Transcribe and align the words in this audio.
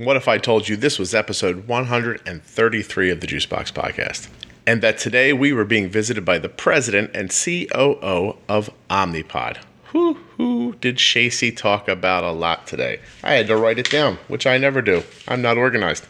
What 0.00 0.16
if 0.16 0.28
I 0.28 0.38
told 0.38 0.68
you 0.68 0.76
this 0.76 0.96
was 0.96 1.12
episode 1.12 1.66
133 1.66 3.10
of 3.10 3.20
the 3.20 3.26
Juicebox 3.26 3.72
Podcast? 3.72 4.28
And 4.64 4.80
that 4.80 4.96
today 4.96 5.32
we 5.32 5.52
were 5.52 5.64
being 5.64 5.88
visited 5.88 6.24
by 6.24 6.38
the 6.38 6.48
president 6.48 7.10
and 7.14 7.30
COO 7.30 8.36
of 8.48 8.70
Omnipod. 8.88 9.56
Whoo 9.92 10.14
hoo 10.14 10.76
did 10.76 10.98
Shacey 10.98 11.56
talk 11.56 11.88
about 11.88 12.22
a 12.22 12.30
lot 12.30 12.64
today? 12.64 13.00
I 13.24 13.32
had 13.32 13.48
to 13.48 13.56
write 13.56 13.80
it 13.80 13.90
down, 13.90 14.18
which 14.28 14.46
I 14.46 14.56
never 14.56 14.82
do. 14.82 15.02
I'm 15.26 15.42
not 15.42 15.58
organized. 15.58 16.06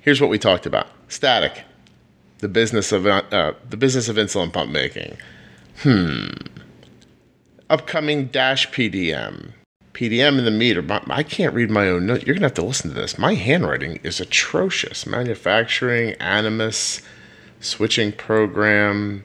Here's 0.00 0.22
what 0.22 0.30
we 0.30 0.38
talked 0.38 0.64
about: 0.64 0.86
static, 1.08 1.64
the 2.38 2.48
business 2.48 2.92
of 2.92 3.06
uh, 3.06 3.52
the 3.68 3.76
business 3.76 4.08
of 4.08 4.16
insulin 4.16 4.50
pump 4.50 4.72
making. 4.72 5.18
Hmm. 5.80 6.28
Upcoming 7.68 8.28
Dash 8.28 8.70
PDM, 8.70 9.52
PDM 9.94 10.38
in 10.38 10.44
the 10.44 10.50
meter. 10.50 10.84
I 11.08 11.22
can't 11.22 11.54
read 11.54 11.70
my 11.70 11.88
own 11.88 12.06
note. 12.06 12.26
You're 12.26 12.34
gonna 12.34 12.46
have 12.46 12.54
to 12.54 12.64
listen 12.64 12.90
to 12.90 12.96
this. 12.96 13.16
My 13.16 13.34
handwriting 13.34 14.00
is 14.02 14.20
atrocious. 14.20 15.06
Manufacturing, 15.06 16.14
Animas, 16.14 17.00
switching 17.60 18.12
program, 18.12 19.24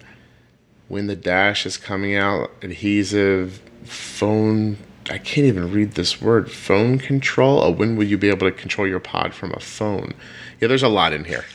when 0.88 1.08
the 1.08 1.16
dash 1.16 1.66
is 1.66 1.78
coming 1.78 2.16
out, 2.16 2.52
adhesive, 2.62 3.62
phone. 3.84 4.78
I 5.10 5.18
can't 5.18 5.48
even 5.48 5.72
read 5.72 5.94
this 5.94 6.22
word. 6.22 6.52
Phone 6.52 7.00
control. 7.00 7.62
Oh, 7.64 7.72
when 7.72 7.96
will 7.96 8.06
you 8.06 8.18
be 8.18 8.30
able 8.30 8.50
to 8.50 8.56
control 8.56 8.88
your 8.88 9.00
pod 9.00 9.34
from 9.34 9.52
a 9.54 9.60
phone? 9.60 10.14
Yeah, 10.60 10.68
there's 10.68 10.84
a 10.84 10.90
lot 10.90 11.14
in 11.14 11.26
here. 11.26 11.46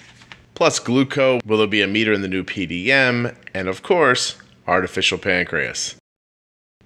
Plus 0.54 0.80
gluco. 0.80 1.44
Will 1.44 1.58
there 1.58 1.66
be 1.66 1.82
a 1.82 1.86
meter 1.86 2.12
in 2.12 2.22
the 2.22 2.28
new 2.28 2.42
PDM? 2.42 3.36
And 3.54 3.68
of 3.68 3.82
course, 3.82 4.36
artificial 4.66 5.18
pancreas. 5.18 5.96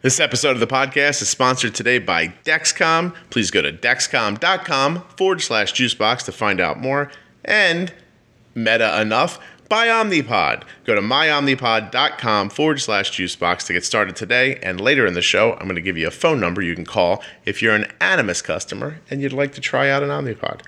This 0.01 0.21
episode 0.21 0.51
of 0.53 0.61
the 0.61 0.69
podcast 0.69 1.23
is 1.23 1.29
sponsored 1.29 1.75
today 1.75 1.99
by 1.99 2.29
Dexcom. 2.45 3.17
Please 3.31 3.51
go 3.51 3.63
to 3.63 3.73
dexcom.com 3.73 5.03
forward 5.17 5.41
slash 5.41 5.73
juicebox 5.73 6.25
to 6.27 6.31
find 6.31 6.61
out 6.61 6.79
more. 6.79 7.11
And 7.45 7.93
meta 8.55 9.01
enough, 9.01 9.41
buy 9.69 9.89
Omnipod. 9.89 10.63
Go 10.85 10.95
to 10.95 11.01
myomnipod.com 11.01 12.51
forward 12.51 12.81
slash 12.81 13.11
juicebox 13.11 13.67
to 13.67 13.73
get 13.73 13.85
started 13.85 14.15
today. 14.15 14.61
And 14.63 14.81
later 14.81 15.05
in 15.05 15.15
the 15.15 15.21
show, 15.21 15.55
I'm 15.55 15.65
going 15.65 15.75
to 15.75 15.81
give 15.83 15.99
you 15.99 16.07
a 16.07 16.13
phone 16.13 16.39
number 16.39 16.63
you 16.63 16.77
can 16.77 16.85
call 16.85 17.21
if 17.45 17.61
you're 17.61 17.75
an 17.75 17.91
Animas 18.01 18.41
customer 18.41 19.01
and 19.11 19.21
you'd 19.21 19.33
like 19.33 19.53
to 19.55 19.61
try 19.61 19.91
out 19.91 20.05
an 20.05 20.11
Omnipod. 20.11 20.61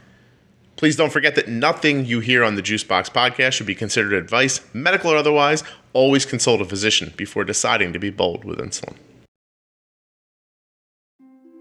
Please 0.75 0.97
don't 0.97 1.13
forget 1.13 1.37
that 1.37 1.47
nothing 1.47 2.05
you 2.05 2.19
hear 2.19 2.43
on 2.43 2.57
the 2.57 2.63
Juicebox 2.63 3.13
podcast 3.13 3.53
should 3.53 3.67
be 3.67 3.77
considered 3.77 4.13
advice, 4.13 4.61
medical 4.73 5.13
or 5.13 5.17
otherwise. 5.17 5.63
Always 5.93 6.27
consult 6.27 6.61
a 6.61 6.65
physician 6.65 7.13
before 7.17 7.45
deciding 7.45 7.93
to 7.93 8.01
be 8.01 8.11
bold 8.11 8.45
with 8.45 8.59
insulin. 8.59 8.97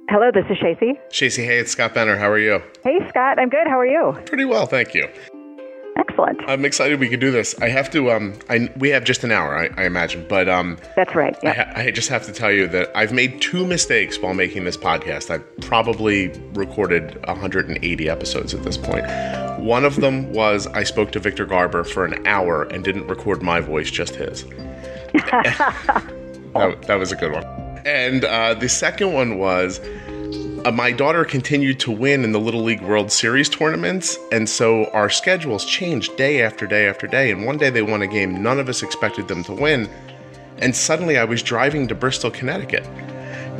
Hello, 0.10 0.32
this 0.34 0.46
is 0.50 0.58
Shacey. 0.58 0.98
Shacey, 1.12 1.46
hey, 1.46 1.60
it's 1.60 1.72
Scott 1.72 1.94
Benner. 1.94 2.18
How 2.18 2.32
are 2.32 2.40
you? 2.40 2.64
Hey, 2.84 2.98
Scott. 3.10 3.38
I'm 3.38 3.48
good. 3.48 3.68
How 3.68 3.78
are 3.78 3.86
you? 3.86 4.20
Pretty 4.26 4.44
well, 4.44 4.66
thank 4.66 4.96
you. 4.96 5.08
Excellent. 5.98 6.42
I'm 6.48 6.66
excited 6.66 7.00
we 7.00 7.10
could 7.10 7.20
do 7.20 7.30
this. 7.30 7.54
I 7.62 7.70
have 7.70 7.92
to. 7.92 8.10
Um, 8.10 8.34
I 8.50 8.72
we 8.78 8.90
have 8.90 9.04
just 9.04 9.24
an 9.24 9.32
hour, 9.32 9.56
I, 9.56 9.70
I 9.80 9.86
imagine, 9.86 10.26
but 10.28 10.50
um, 10.50 10.80
that's 10.96 11.14
right. 11.14 11.38
I, 11.44 11.52
ha- 11.52 11.72
I, 11.76 11.92
just 11.92 12.10
have 12.10 12.26
to 12.26 12.32
tell 12.32 12.52
you 12.52 12.68
that 12.70 12.92
I've 12.96 13.14
made 13.14 13.40
two 13.40 13.68
mistakes 13.68 14.18
while 14.18 14.34
making 14.34 14.64
this 14.64 14.78
podcast. 14.78 15.30
I've 15.30 15.46
probably 15.62 16.30
recorded 16.54 17.24
180 17.28 18.10
episodes 18.10 18.56
at 18.56 18.64
this 18.64 18.78
point. 18.78 19.06
One 19.60 19.86
of 19.86 19.98
them 19.98 20.34
was 20.34 20.66
I 20.66 20.86
spoke 20.86 21.12
to 21.12 21.20
Victor 21.20 21.46
Garber 21.46 21.84
for 21.84 22.04
an 22.04 22.26
hour 22.26 22.64
and 22.64 22.84
didn't 22.84 23.06
record 23.06 23.44
my 23.44 23.60
voice, 23.60 23.92
just 23.92 24.16
his. 24.16 24.44
that, 25.14 26.84
that 26.88 26.96
was 26.96 27.12
a 27.12 27.16
good 27.16 27.32
one. 27.32 27.59
And 27.86 28.26
uh, 28.26 28.54
the 28.56 28.70
second 28.70 29.14
one 29.14 29.38
was 29.38 29.80
uh, 30.66 30.72
my 30.72 30.92
daughter 30.92 31.24
continued 31.24 31.80
to 31.80 31.92
win 31.92 32.24
in 32.24 32.34
the 32.34 32.40
Little 32.40 32.64
League 32.64 32.82
World 32.82 33.12
Series 33.12 33.48
tournaments, 33.48 34.18
and 34.32 34.50
so 34.50 34.86
our 34.92 35.10
schedules 35.10 35.64
changed 35.64 36.18
day 36.18 36.42
after 36.42 36.68
day 36.68 36.88
after 36.88 37.08
day. 37.08 37.32
And 37.32 37.46
one 37.46 37.58
day 37.58 37.70
they 37.70 37.82
won 37.82 38.02
a 38.02 38.08
game 38.08 38.44
none 38.44 38.60
of 38.60 38.68
us 38.68 38.84
expected 38.84 39.30
them 39.30 39.44
to 39.46 39.54
win, 39.54 39.90
and 40.58 40.76
suddenly 40.76 41.18
I 41.18 41.24
was 41.24 41.42
driving 41.42 41.88
to 41.88 41.96
Bristol, 41.96 42.30
Connecticut. 42.30 42.86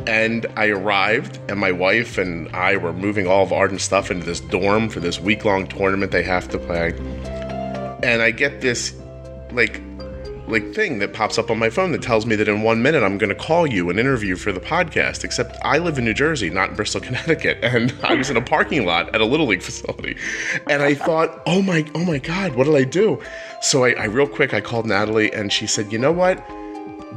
And 0.06 0.46
I 0.56 0.68
arrived, 0.68 1.38
and 1.48 1.58
my 1.58 1.72
wife 1.72 2.18
and 2.18 2.48
I 2.50 2.76
were 2.76 2.92
moving 2.92 3.26
all 3.26 3.44
of 3.44 3.52
Arden's 3.52 3.82
stuff 3.82 4.10
into 4.10 4.24
this 4.24 4.40
dorm 4.40 4.88
for 4.88 5.00
this 5.00 5.20
week 5.20 5.44
long 5.44 5.66
tournament 5.66 6.12
they 6.12 6.22
have 6.22 6.48
to 6.50 6.58
play. 6.58 6.94
And 8.02 8.22
I 8.22 8.30
get 8.30 8.60
this, 8.60 8.94
like, 9.52 9.80
like 10.50 10.74
thing 10.74 10.98
that 10.98 11.12
pops 11.12 11.38
up 11.38 11.50
on 11.50 11.58
my 11.58 11.70
phone 11.70 11.92
that 11.92 12.02
tells 12.02 12.26
me 12.26 12.36
that 12.36 12.48
in 12.48 12.62
one 12.62 12.82
minute 12.82 13.02
I'm 13.02 13.18
going 13.18 13.28
to 13.28 13.34
call 13.34 13.66
you 13.66 13.90
and 13.90 13.98
interview 13.98 14.36
for 14.36 14.52
the 14.52 14.60
podcast. 14.60 15.24
Except 15.24 15.56
I 15.62 15.78
live 15.78 15.98
in 15.98 16.04
New 16.04 16.14
Jersey, 16.14 16.50
not 16.50 16.70
in 16.70 16.76
Bristol, 16.76 17.00
Connecticut, 17.10 17.58
and 17.62 17.94
I 18.02 18.14
was 18.14 18.30
in 18.30 18.36
a 18.36 18.42
parking 18.42 18.84
lot 18.84 19.14
at 19.14 19.20
a 19.20 19.24
little 19.24 19.46
league 19.46 19.62
facility, 19.62 20.16
and 20.68 20.82
I 20.82 20.94
thought, 20.94 21.42
oh 21.46 21.62
my, 21.62 21.84
oh 21.94 22.04
my 22.04 22.18
God, 22.18 22.54
what 22.54 22.64
did 22.64 22.74
I 22.74 22.84
do? 22.84 23.22
So 23.62 23.84
I, 23.84 23.92
I 23.92 24.04
real 24.04 24.26
quick 24.26 24.54
I 24.54 24.60
called 24.60 24.86
Natalie, 24.86 25.32
and 25.32 25.52
she 25.52 25.66
said, 25.66 25.92
you 25.92 25.98
know 25.98 26.12
what? 26.12 26.44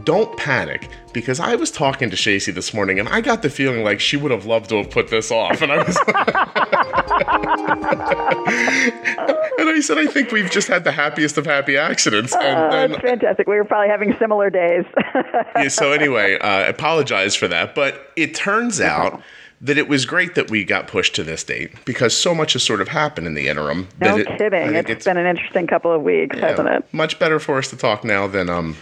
Don't 0.04 0.36
panic 0.38 0.90
because 1.14 1.40
I 1.40 1.56
was 1.56 1.72
talking 1.72 2.09
to 2.09 2.16
Shacey 2.16 2.54
this 2.54 2.74
morning 2.74 3.00
and 3.00 3.08
I 3.09 3.22
got 3.22 3.42
the 3.42 3.50
feeling 3.50 3.84
like 3.84 4.00
she 4.00 4.18
would 4.18 4.31
have 4.31 4.46
loved 4.46 4.70
to 4.70 4.78
have 4.78 4.90
put 4.90 5.09
this 5.09 5.31
off. 5.31 5.62
And 5.62 5.72
I 5.72 5.84
was 5.84 5.98
And 9.64 9.70
I 9.70 9.80
said, 9.80 9.98
I 9.98 10.08
think 10.08 10.31
we've 10.31 10.52
just 10.52 10.68
had 10.68 10.84
the 10.84 10.92
happiest 10.92 11.38
of 11.38 11.46
happy 11.46 11.78
accidents. 11.78 12.36
And 12.36 12.44
uh, 12.44 12.70
then, 12.70 13.00
fantastic. 13.00 13.48
We 13.48 13.56
were 13.56 13.64
probably 13.64 13.88
having 13.88 14.16
similar 14.20 14.50
days. 14.50 14.84
yeah, 15.56 15.70
so 15.70 15.92
anyway, 15.92 16.38
uh, 16.40 16.48
I 16.48 16.62
apologize 16.64 17.36
for 17.36 17.48
that. 17.48 17.74
But 17.74 18.12
it 18.16 18.36
turns 18.36 18.81
out 18.81 19.22
that 19.62 19.78
it 19.78 19.88
was 19.88 20.06
great 20.06 20.36
that 20.36 20.52
we 20.52 20.66
got 20.66 20.88
pushed 20.88 21.16
to 21.16 21.24
this 21.24 21.44
date 21.44 21.72
because 21.86 22.16
so 22.16 22.36
much 22.36 22.54
has 22.54 22.64
sort 22.64 22.81
of 22.81 22.90
happened 22.90 23.25
in 23.25 23.36
the 23.36 23.48
interim. 23.48 23.88
No 24.02 24.18
it, 24.18 24.28
kidding. 24.38 24.75
It's, 24.75 24.90
it's 24.90 25.06
been 25.06 25.18
an 25.18 25.28
interesting 25.28 25.68
couple 25.68 25.94
of 25.94 26.02
weeks, 26.02 26.36
yeah, 26.36 26.50
hasn't 26.50 26.68
it? 26.68 26.94
Much 26.94 27.18
better 27.18 27.40
for 27.40 27.58
us 27.58 27.70
to 27.70 27.78
talk 27.78 28.04
now 28.04 28.28
than 28.28 28.50
um 28.50 28.75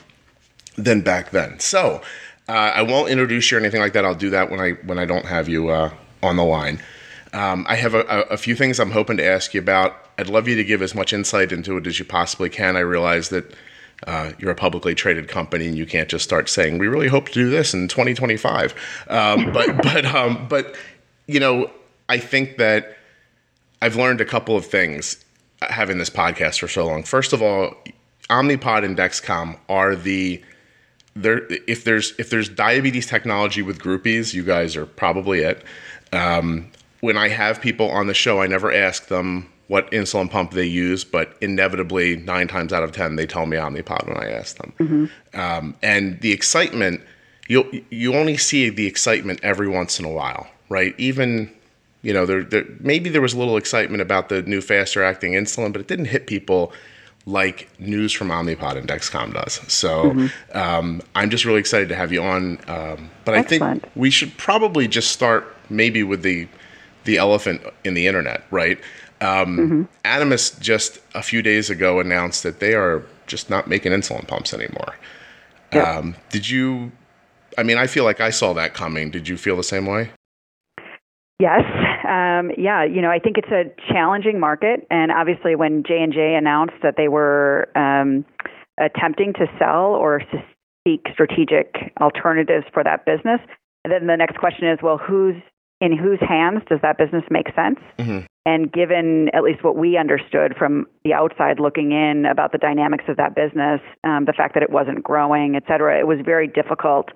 than 0.84 1.02
back 1.02 1.32
then. 1.32 1.60
So 1.60 2.02
uh, 2.48 2.52
I 2.52 2.82
won't 2.82 3.10
introduce 3.10 3.52
you 3.52 3.58
or 3.58 3.60
anything 3.60 3.82
like 3.82 3.94
that. 3.94 4.06
I'll 4.06 4.16
do 4.16 4.30
that 4.32 4.50
when 4.50 4.60
I 4.60 4.72
when 4.86 5.00
I 5.00 5.06
don't 5.06 5.26
have 5.26 5.48
you 5.48 5.70
uh, 5.70 5.94
on 6.24 6.36
the 6.38 6.44
line. 6.44 6.82
Um, 7.34 7.66
I 7.70 7.76
have 7.76 7.94
a, 7.94 8.02
a, 8.24 8.36
few 8.36 8.58
things 8.58 8.78
I'm 8.78 8.92
hoping 8.92 9.16
to 9.16 9.26
ask 9.26 9.54
you 9.54 9.62
about. 9.62 9.96
I'd 10.18 10.28
love 10.28 10.50
you 10.50 10.56
to 10.58 10.66
give 10.66 10.82
as 10.82 10.94
much 10.94 11.14
insight 11.14 11.54
into 11.54 11.78
it 11.78 11.88
as 11.88 11.98
you 11.98 12.04
possibly 12.04 12.50
can. 12.50 12.76
I 12.76 12.82
realize 12.82 13.30
that 13.30 13.56
uh, 14.06 14.34
you're 14.38 14.52
a 14.52 14.56
publicly 14.56 14.96
traded 14.96 15.30
company 15.30 15.66
and 15.68 15.78
you 15.78 15.86
can't 15.86 16.10
just 16.10 16.26
start 16.26 16.50
saying 16.50 16.78
we 16.78 16.90
really 16.90 17.08
hope 17.08 17.28
to 17.28 17.34
do 17.34 17.50
this 17.50 17.74
in 17.74 17.88
2025. 17.88 18.76
Um, 19.08 19.52
but 19.54 19.78
but 19.82 20.06
um, 20.06 20.46
but 20.50 20.76
you 21.28 21.40
know 21.40 21.72
I 22.10 22.18
think 22.18 22.58
that 22.58 22.98
I've 23.82 23.96
learned 23.96 24.20
a 24.20 24.26
couple 24.26 24.58
of 24.58 24.66
things 24.66 25.24
having 25.62 26.00
this 26.00 26.10
podcast 26.10 26.60
for 26.60 26.68
so 26.68 26.86
long. 26.86 27.04
First 27.04 27.32
of 27.32 27.42
all, 27.42 27.76
Omnipod 28.30 28.84
and 28.84 28.98
Dexcom 28.98 29.58
are 29.70 29.96
the 29.96 30.42
there 31.16 31.42
if 31.68 31.84
there's 31.84 32.14
if 32.18 32.30
there's 32.30 32.50
diabetes 32.50 33.06
technology 33.06 33.62
with 33.62 33.80
groupies, 33.80 34.34
you 34.34 34.44
guys 34.44 34.76
are 34.76 34.86
probably 34.86 35.40
it. 35.40 35.64
Um, 36.14 36.72
when 37.02 37.18
I 37.18 37.30
have 37.30 37.62
people 37.62 37.90
on 37.90 38.08
the 38.08 38.14
show, 38.14 38.42
I 38.42 38.48
never 38.48 38.72
ask 38.72 39.08
them 39.08 39.50
what 39.68 39.90
insulin 39.92 40.30
pump 40.30 40.52
they 40.52 40.66
use, 40.66 41.04
but 41.04 41.36
inevitably 41.42 42.18
nine 42.18 42.48
times 42.48 42.74
out 42.74 42.84
of 42.84 42.92
ten 42.92 43.16
they 43.16 43.26
tell 43.26 43.46
me 43.46 43.58
Omnipod 43.58 44.08
when 44.08 44.18
I 44.18 44.30
ask 44.30 44.58
them. 44.58 44.74
Mm-hmm. 44.80 45.40
Um, 45.40 45.76
and 45.82 46.20
the 46.22 46.32
excitement 46.32 47.02
you 47.48 47.84
you 47.90 48.16
only 48.16 48.38
see 48.38 48.70
the 48.70 48.88
excitement 48.88 49.40
every 49.44 49.68
once 49.68 50.00
in 50.00 50.06
a 50.06 50.10
while, 50.10 50.48
right? 50.70 50.96
Even 50.98 51.52
you 52.02 52.14
know 52.14 52.26
there, 52.26 52.44
there 52.44 52.66
maybe 52.80 53.10
there 53.10 53.22
was 53.22 53.34
a 53.34 53.40
little 53.40 53.58
excitement 53.58 54.02
about 54.02 54.30
the 54.30 54.42
new 54.44 54.62
faster 54.62 55.04
acting 55.04 55.34
insulin, 55.34 55.72
but 55.74 55.82
it 55.82 55.88
didn't 55.88 56.06
hit 56.06 56.28
people 56.28 56.72
like 57.26 57.70
news 57.80 58.12
from 58.12 58.30
Omnipod 58.30 58.78
and 58.78 58.88
Dexcom 58.88 59.34
does. 59.34 59.54
So 59.72 60.12
mm-hmm. 60.12 60.58
um, 60.58 61.02
I'm 61.16 61.30
just 61.30 61.46
really 61.46 61.60
excited 61.60 61.90
to 61.90 61.96
have 61.96 62.12
you 62.12 62.22
on. 62.24 62.60
Um, 62.68 63.12
but 63.26 63.36
Excellent. 63.36 63.44
I 63.64 63.80
think 63.80 63.96
we 63.96 64.10
should 64.10 64.36
probably 64.38 64.88
just 64.88 65.12
start 65.12 65.56
maybe 65.70 66.04
with 66.04 66.24
the 66.24 66.48
the 67.04 67.18
elephant 67.18 67.62
in 67.84 67.94
the 67.94 68.08
internet, 68.08 68.44
right? 68.52 68.80
Um, 69.22 69.58
mm-hmm. 69.58 69.84
Animas 70.04 70.52
just 70.60 71.00
a 71.14 71.22
few 71.22 71.42
days 71.42 71.70
ago 71.70 72.00
announced 72.00 72.44
that 72.44 72.60
they 72.60 72.74
are 72.74 73.04
just 73.28 73.50
not 73.50 73.68
making 73.68 73.92
insulin 73.92 74.28
pumps 74.28 74.54
anymore. 74.54 74.96
Yep. 75.74 75.88
Um, 75.88 76.16
did 76.30 76.50
you? 76.50 76.92
I 77.58 77.64
mean, 77.64 77.78
I 77.78 77.88
feel 77.88 78.04
like 78.04 78.20
I 78.20 78.30
saw 78.30 78.54
that 78.54 78.74
coming. 78.74 79.12
Did 79.12 79.28
you 79.28 79.38
feel 79.38 79.58
the 79.58 79.64
same 79.64 79.86
way? 79.86 80.12
Yes. 81.40 81.62
Um, 82.12 82.52
yeah. 82.58 82.84
You 82.84 83.02
know, 83.02 83.10
I 83.10 83.20
think 83.20 83.38
it's 83.38 83.52
a 83.52 83.72
challenging 83.92 84.38
market, 84.40 84.86
and 84.92 85.12
obviously, 85.12 85.56
when 85.56 85.84
J 85.88 86.04
and 86.04 86.12
J 86.12 86.36
announced 86.36 86.76
that 86.84 86.96
they 86.98 87.08
were 87.08 87.70
um, 87.76 88.26
attempting 88.78 89.32
to 89.34 89.48
sell 89.58 89.96
or 89.96 90.22
seek 90.86 91.06
strategic 91.14 91.94
alternatives 92.02 92.66
for 92.74 92.84
that 92.84 93.06
business, 93.06 93.40
then 93.88 94.08
the 94.08 94.18
next 94.18 94.38
question 94.38 94.68
is, 94.68 94.80
well, 94.84 94.98
who's 94.98 95.36
in 95.80 95.98
whose 95.98 96.20
hands 96.20 96.62
does 96.70 96.80
that 96.82 96.98
business 96.98 97.24
make 97.32 97.48
sense? 97.56 97.80
Mm-hmm. 97.98 98.26
And 98.46 98.72
given 98.72 99.30
at 99.34 99.44
least 99.44 99.64
what 99.64 99.78
we 99.78 99.98
understood 99.98 100.56
from 100.58 100.88
the 101.04 101.14
outside 101.14 101.60
looking 101.60 101.92
in 101.92 102.26
about 102.26 102.52
the 102.52 102.58
dynamics 102.58 103.06
of 103.08 103.18
that 103.18 103.36
business, 103.36 103.80
um, 104.04 104.26
the 104.26 104.34
fact 104.34 104.56
that 104.56 104.64
it 104.64 104.70
wasn't 104.70 105.04
growing, 105.04 105.56
et 105.56 105.64
cetera, 105.68 106.00
it 106.00 106.08
was 106.08 106.18
very 106.26 106.48
difficult 106.48 107.10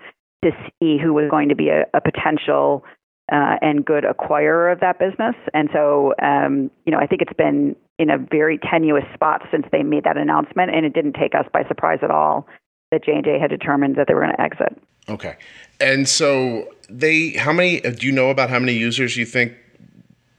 to 0.43 0.51
see 0.79 0.97
who 1.01 1.13
was 1.13 1.29
going 1.29 1.49
to 1.49 1.55
be 1.55 1.69
a, 1.69 1.85
a 1.93 2.01
potential 2.01 2.83
uh, 3.31 3.57
and 3.61 3.85
good 3.85 4.03
acquirer 4.03 4.71
of 4.71 4.79
that 4.81 4.99
business. 4.99 5.35
And 5.53 5.69
so, 5.73 6.13
um, 6.21 6.69
you 6.85 6.91
know, 6.91 6.99
I 6.99 7.07
think 7.07 7.21
it's 7.21 7.33
been 7.33 7.75
in 7.97 8.09
a 8.09 8.17
very 8.17 8.59
tenuous 8.59 9.05
spot 9.13 9.41
since 9.51 9.65
they 9.71 9.83
made 9.83 10.03
that 10.03 10.17
announcement, 10.17 10.75
and 10.75 10.85
it 10.85 10.93
didn't 10.93 11.13
take 11.13 11.33
us 11.33 11.45
by 11.51 11.63
surprise 11.67 11.99
at 12.01 12.11
all 12.11 12.47
that 12.91 13.03
J 13.03 13.13
and 13.13 13.23
J 13.23 13.39
had 13.39 13.49
determined 13.49 13.95
that 13.95 14.07
they 14.07 14.13
were 14.13 14.21
going 14.21 14.35
to 14.35 14.41
exit. 14.41 14.77
Okay, 15.07 15.37
and 15.79 16.07
so 16.07 16.67
they, 16.89 17.31
how 17.31 17.53
many? 17.53 17.79
Do 17.79 18.05
you 18.05 18.11
know 18.11 18.29
about 18.29 18.49
how 18.49 18.59
many 18.59 18.73
users 18.73 19.15
you 19.15 19.25
think 19.25 19.53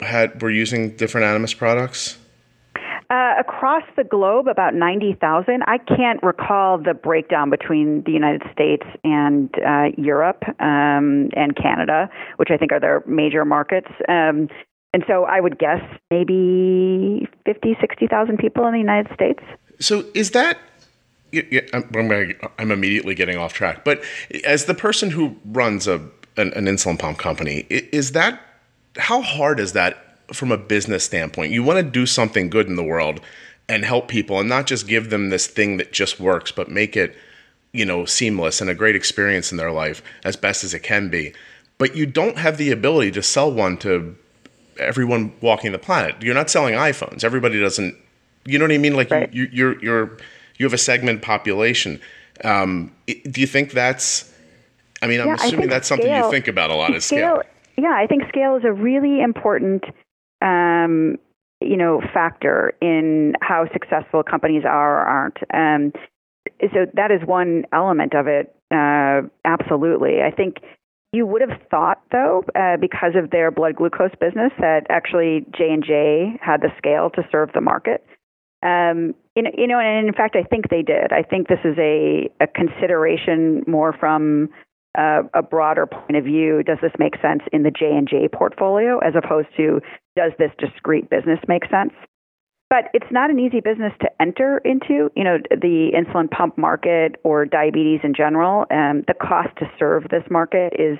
had 0.01 0.41
were 0.43 0.51
using 0.51 0.97
different 0.97 1.27
Animas 1.27 1.55
products? 1.55 2.19
Uh, 3.09 3.35
across 3.39 3.85
the 3.97 4.03
globe, 4.03 4.49
about 4.49 4.75
90,000. 4.75 5.63
I 5.69 5.79
can't 5.79 6.21
recall 6.25 6.77
the 6.77 6.93
breakdown 6.93 7.51
between 7.51 8.03
the 8.03 8.11
United 8.11 8.43
States 8.53 8.83
and 9.05 9.49
uh, 9.65 9.91
Europe 9.97 10.43
um, 10.59 11.29
and 11.37 11.55
Canada, 11.55 12.11
which 12.37 12.49
I 12.51 12.57
think 12.57 12.73
are 12.73 12.81
their 12.81 13.05
major 13.07 13.45
markets. 13.45 13.87
Um, 14.09 14.49
and 14.93 15.05
so 15.07 15.25
I 15.25 15.41
would 15.41 15.59
guess 15.59 15.81
maybe 16.11 17.29
50, 17.45 17.77
60,000 17.81 18.39
people 18.39 18.67
in 18.67 18.73
the 18.73 18.81
United 18.81 19.13
States. 19.15 19.41
So 19.79 20.05
is 20.15 20.33
that 20.33 20.59
I'm, 21.33 22.35
I'm, 22.59 22.71
immediately 22.71 23.15
getting 23.15 23.37
off 23.37 23.53
track. 23.53 23.85
But 23.85 24.03
as 24.45 24.65
the 24.65 24.75
person 24.75 25.11
who 25.11 25.37
runs 25.45 25.87
a 25.87 26.01
an, 26.37 26.53
an, 26.55 26.67
insulin 26.67 26.99
pump 26.99 27.19
company, 27.19 27.67
is 27.69 28.13
that 28.13 28.41
how 28.97 29.23
hard 29.23 29.61
is 29.61 29.73
that 29.73 30.06
from 30.33 30.53
a 30.53 30.59
business 30.59 31.05
standpoint. 31.05 31.53
You 31.53 31.63
want 31.63 31.79
to 31.79 31.83
do 31.83 32.07
something 32.07 32.51
good 32.51 32.67
in 32.67 32.77
the 32.77 32.85
world 32.85 33.21
and 33.69 33.85
help 33.85 34.09
people 34.09 34.39
and 34.39 34.49
not 34.49 34.67
just 34.67 34.87
give 34.87 35.11
them 35.11 35.31
this 35.31 35.47
thing 35.47 35.77
that 35.77 35.93
just 35.93 36.21
works, 36.21 36.53
but 36.53 36.71
make 36.71 36.97
it, 36.97 37.17
you 37.73 37.85
know, 37.85 38.05
seamless 38.05 38.61
and 38.61 38.71
a 38.71 38.75
great 38.75 38.97
experience 38.97 39.51
in 39.51 39.59
their 39.59 39.73
life 39.73 40.03
as 40.25 40.37
best 40.37 40.65
as 40.65 40.75
it 40.75 40.81
can 40.81 41.09
be. 41.09 41.33
But 41.79 41.97
you 41.97 42.07
don't 42.07 42.39
have 42.39 42.57
the 42.57 42.71
ability 42.71 43.11
to 43.13 43.23
sell 43.23 43.53
one 43.53 43.77
to 43.79 44.17
everyone 44.79 45.33
walking 45.41 45.73
the 45.73 45.79
planet. 45.79 46.17
You're 46.23 46.35
not 46.35 46.51
selling 46.51 46.75
iPhones. 46.75 47.25
Everybody 47.25 47.61
doesn't. 47.61 47.97
You 48.45 48.59
know 48.59 48.65
what 48.65 48.73
I 48.73 48.79
mean? 48.79 48.95
Like 48.95 49.11
right. 49.11 49.33
you, 49.33 49.49
you're 49.53 49.83
you're 49.83 50.17
you 50.57 50.65
have 50.65 50.73
a 50.73 50.79
segment 50.79 51.23
population. 51.23 52.01
Um, 52.45 52.93
do 53.07 53.41
you 53.41 53.47
think 53.47 53.73
that's? 53.73 54.33
I 55.03 55.07
mean, 55.07 55.21
I'm 55.21 55.29
yeah, 55.29 55.35
assuming 55.35 55.69
that's 55.69 55.89
scale, 55.89 55.99
something 55.99 56.15
you 56.15 56.31
think 56.31 56.49
about 56.49 56.71
a 56.71 56.75
lot. 56.75 56.95
Is 56.95 57.05
scale, 57.05 57.41
scale. 57.41 57.43
Yeah, 57.77 57.95
I 57.95 58.07
think 58.07 58.27
scale 58.29 58.57
is 58.57 58.65
a 58.65 58.73
really 58.73 59.21
important 59.21 59.85
um, 60.47 61.17
you 61.61 61.77
know, 61.77 62.01
factor 62.15 62.75
in 62.81 63.35
how 63.41 63.67
successful 63.73 64.23
companies 64.23 64.63
are 64.65 65.03
or 65.03 65.07
aren't. 65.07 65.39
Um, 65.53 65.93
so 66.61 66.87
that 66.95 67.11
is 67.11 67.27
one 67.27 67.65
element 67.73 68.15
of 68.15 68.27
it. 68.27 68.55
Uh, 68.71 69.23
absolutely, 69.45 70.23
I 70.23 70.31
think 70.31 70.57
you 71.13 71.27
would 71.27 71.41
have 71.41 71.61
thought, 71.71 72.03
though, 72.13 72.45
uh, 72.55 72.77
because 72.81 73.13
of 73.17 73.31
their 73.31 73.51
blood 73.51 73.77
glucose 73.77 74.15
business, 74.21 74.53
that 74.59 74.87
actually 74.91 75.47
J 75.57 75.71
and 75.73 75.85
J 75.85 76.37
had 76.41 76.61
the 76.61 76.71
scale 76.79 77.11
to 77.11 77.23
serve 77.33 77.51
the 77.55 77.61
market. 77.61 78.05
Um, 78.63 79.15
you 79.35 79.67
know, 79.67 79.79
and 79.79 80.09
in 80.09 80.15
fact, 80.15 80.35
I 80.35 80.43
think 80.43 80.69
they 80.71 80.83
did. 80.83 81.13
I 81.13 81.23
think 81.23 81.49
this 81.49 81.61
is 81.65 81.77
a, 81.79 82.31
a 82.41 82.47
consideration 82.47 83.63
more 83.67 83.93
from 83.93 84.49
uh, 84.97 85.23
a 85.35 85.43
broader 85.43 85.87
point 85.87 86.17
of 86.17 86.25
view. 86.25 86.63
Does 86.63 86.79
this 86.83 86.93
make 86.99 87.15
sense 87.21 87.43
in 87.53 87.63
the 87.63 87.71
J 87.71 87.97
and 87.97 88.09
J 88.09 88.29
portfolio, 88.29 88.99
as 88.99 89.15
opposed 89.17 89.49
to 89.57 89.81
does 90.17 90.33
this 90.39 90.51
discrete 90.59 91.11
business 91.11 91.39
make 91.49 91.65
sense? 91.71 91.93
But 92.69 92.91
it's 92.95 93.11
not 93.13 93.31
an 93.31 93.39
easy 93.39 93.61
business 93.61 93.93
to 94.01 94.09
enter 94.21 94.59
into. 94.65 95.11
You 95.15 95.25
know, 95.25 95.39
the 95.51 95.93
insulin 95.95 96.31
pump 96.31 96.59
market 96.59 97.17
or 97.23 97.45
diabetes 97.47 98.01
in 98.03 98.15
general. 98.15 98.67
Um, 98.71 99.05
the 99.07 99.15
cost 99.15 99.51
to 99.59 99.71
serve 99.79 100.05
this 100.11 100.25
market 100.31 100.73
is 100.79 100.99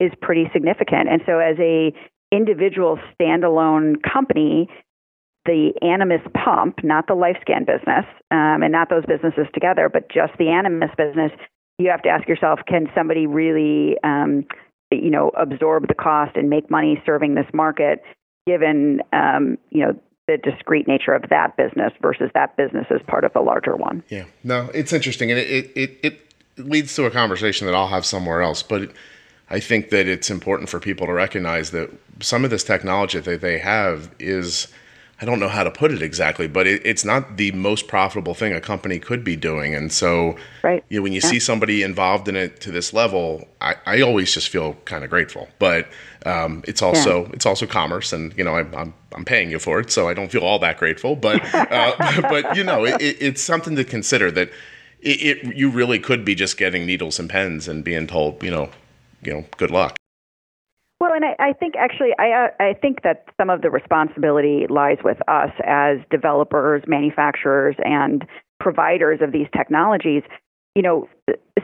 is 0.00 0.12
pretty 0.22 0.48
significant. 0.52 1.08
And 1.08 1.22
so, 1.26 1.38
as 1.38 1.56
a 1.58 1.92
individual 2.30 2.98
standalone 3.18 3.96
company, 4.02 4.68
the 5.44 5.72
Animas 5.82 6.20
pump, 6.34 6.84
not 6.84 7.06
the 7.06 7.14
LifeScan 7.14 7.66
business, 7.66 8.04
um, 8.30 8.62
and 8.62 8.70
not 8.70 8.90
those 8.90 9.06
businesses 9.06 9.46
together, 9.54 9.88
but 9.88 10.10
just 10.10 10.32
the 10.38 10.48
Animas 10.48 10.90
business, 10.96 11.32
you 11.78 11.90
have 11.90 12.02
to 12.02 12.08
ask 12.08 12.28
yourself, 12.28 12.60
can 12.66 12.88
somebody 12.94 13.26
really, 13.26 13.96
um, 14.02 14.44
you 14.90 15.10
know, 15.10 15.30
absorb 15.30 15.88
the 15.88 15.94
cost 15.94 16.36
and 16.36 16.50
make 16.50 16.70
money 16.70 17.00
serving 17.06 17.34
this 17.34 17.46
market? 17.52 18.02
given 18.48 19.02
um, 19.12 19.58
you 19.70 19.84
know 19.84 19.94
the 20.26 20.38
discrete 20.38 20.88
nature 20.88 21.12
of 21.12 21.22
that 21.30 21.56
business 21.56 21.92
versus 22.02 22.30
that 22.34 22.56
business 22.56 22.86
as 22.90 23.00
part 23.06 23.24
of 23.24 23.36
a 23.36 23.40
larger 23.40 23.76
one. 23.76 24.02
Yeah, 24.08 24.24
no, 24.42 24.70
it's 24.74 24.92
interesting, 24.92 25.30
and 25.30 25.38
it 25.38 25.70
it 25.76 25.98
it, 26.02 26.24
leads 26.56 26.92
to 26.96 27.04
a 27.04 27.10
conversation 27.10 27.66
that 27.68 27.74
I'll 27.74 27.88
have 27.88 28.04
somewhere 28.06 28.42
else, 28.42 28.62
but. 28.62 28.90
I 29.50 29.60
think 29.60 29.88
that 29.88 30.06
it's 30.06 30.28
important 30.28 30.68
for 30.68 30.78
people 30.78 31.06
to 31.06 31.12
recognize 31.14 31.70
that 31.70 31.88
some 32.20 32.44
of 32.44 32.50
this 32.50 32.62
technology 32.62 33.18
that 33.18 33.40
they 33.40 33.56
have 33.56 34.14
is 34.18 34.68
I 35.20 35.24
don't 35.24 35.40
know 35.40 35.48
how 35.48 35.64
to 35.64 35.70
put 35.70 35.90
it 35.90 36.00
exactly, 36.00 36.46
but 36.46 36.68
it, 36.68 36.80
it's 36.84 37.04
not 37.04 37.36
the 37.38 37.50
most 37.52 37.88
profitable 37.88 38.34
thing 38.34 38.52
a 38.52 38.60
company 38.60 39.00
could 39.00 39.24
be 39.24 39.34
doing. 39.34 39.74
And 39.74 39.92
so, 39.92 40.36
right. 40.62 40.84
you 40.88 40.98
know, 40.98 41.02
when 41.02 41.12
you 41.12 41.20
yeah. 41.20 41.28
see 41.28 41.40
somebody 41.40 41.82
involved 41.82 42.28
in 42.28 42.36
it 42.36 42.60
to 42.60 42.70
this 42.70 42.92
level, 42.92 43.48
I, 43.60 43.74
I 43.84 44.00
always 44.00 44.32
just 44.32 44.48
feel 44.48 44.74
kind 44.84 45.02
of 45.02 45.10
grateful. 45.10 45.48
But 45.58 45.88
um, 46.24 46.62
it's 46.68 46.82
also 46.82 47.24
yeah. 47.24 47.30
it's 47.32 47.46
also 47.46 47.66
commerce, 47.66 48.12
and 48.12 48.36
you 48.38 48.44
know, 48.44 48.54
I'm, 48.54 48.72
I'm, 48.74 48.94
I'm 49.12 49.24
paying 49.24 49.50
you 49.50 49.58
for 49.58 49.80
it, 49.80 49.90
so 49.90 50.08
I 50.08 50.14
don't 50.14 50.30
feel 50.30 50.42
all 50.42 50.60
that 50.60 50.78
grateful. 50.78 51.16
But 51.16 51.42
uh, 51.52 52.20
but 52.22 52.56
you 52.56 52.62
know, 52.62 52.84
it, 52.84 53.00
it's 53.00 53.42
something 53.42 53.74
to 53.74 53.84
consider 53.84 54.30
that 54.30 54.50
it, 55.00 55.22
it 55.22 55.56
you 55.56 55.68
really 55.68 55.98
could 55.98 56.24
be 56.24 56.36
just 56.36 56.56
getting 56.56 56.86
needles 56.86 57.18
and 57.18 57.28
pens 57.28 57.66
and 57.66 57.82
being 57.82 58.06
told, 58.06 58.40
you 58.42 58.52
know, 58.52 58.70
you 59.22 59.32
know, 59.32 59.44
good 59.56 59.72
luck. 59.72 59.96
Well, 61.08 61.16
and 61.16 61.24
I, 61.24 61.50
I 61.50 61.52
think 61.54 61.74
actually, 61.76 62.10
I 62.18 62.32
uh, 62.32 62.48
I 62.60 62.74
think 62.74 63.02
that 63.02 63.24
some 63.40 63.48
of 63.48 63.62
the 63.62 63.70
responsibility 63.70 64.66
lies 64.68 64.98
with 65.02 65.16
us 65.26 65.50
as 65.64 65.98
developers, 66.10 66.82
manufacturers, 66.86 67.76
and 67.82 68.26
providers 68.60 69.20
of 69.22 69.32
these 69.32 69.46
technologies. 69.56 70.22
You 70.74 70.82
know, 70.82 71.08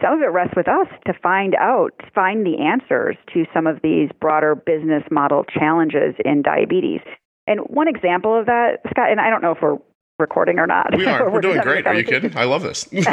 some 0.01 0.15
of 0.15 0.21
it 0.23 0.33
rests 0.33 0.55
with 0.57 0.67
us 0.67 0.87
to 1.07 1.13
find 1.23 1.55
out, 1.57 1.91
find 2.15 2.47
the 2.47 2.57
answers 2.59 3.17
to 3.35 3.45
some 3.53 3.67
of 3.67 3.81
these 3.83 4.09
broader 4.19 4.55
business 4.55 5.03
model 5.11 5.45
challenges 5.45 6.15
in 6.25 6.41
diabetes. 6.41 7.01
And 7.47 7.61
one 7.61 7.87
example 7.87 8.39
of 8.39 8.47
that, 8.47 8.79
Scott, 8.89 9.11
and 9.11 9.21
I 9.21 9.29
don't 9.29 9.43
know 9.43 9.53
if 9.53 9.59
we're 9.61 9.77
recording 10.19 10.59
or 10.59 10.67
not. 10.67 10.97
We 10.97 11.05
are. 11.05 11.25
we're, 11.27 11.33
we're 11.33 11.41
doing 11.43 11.61
great. 11.61 11.87
Are 11.87 11.95
you 11.95 12.05
kidding? 12.05 12.35
I 12.35 12.45
love 12.45 12.63
this. 12.63 12.85
but 12.95 13.05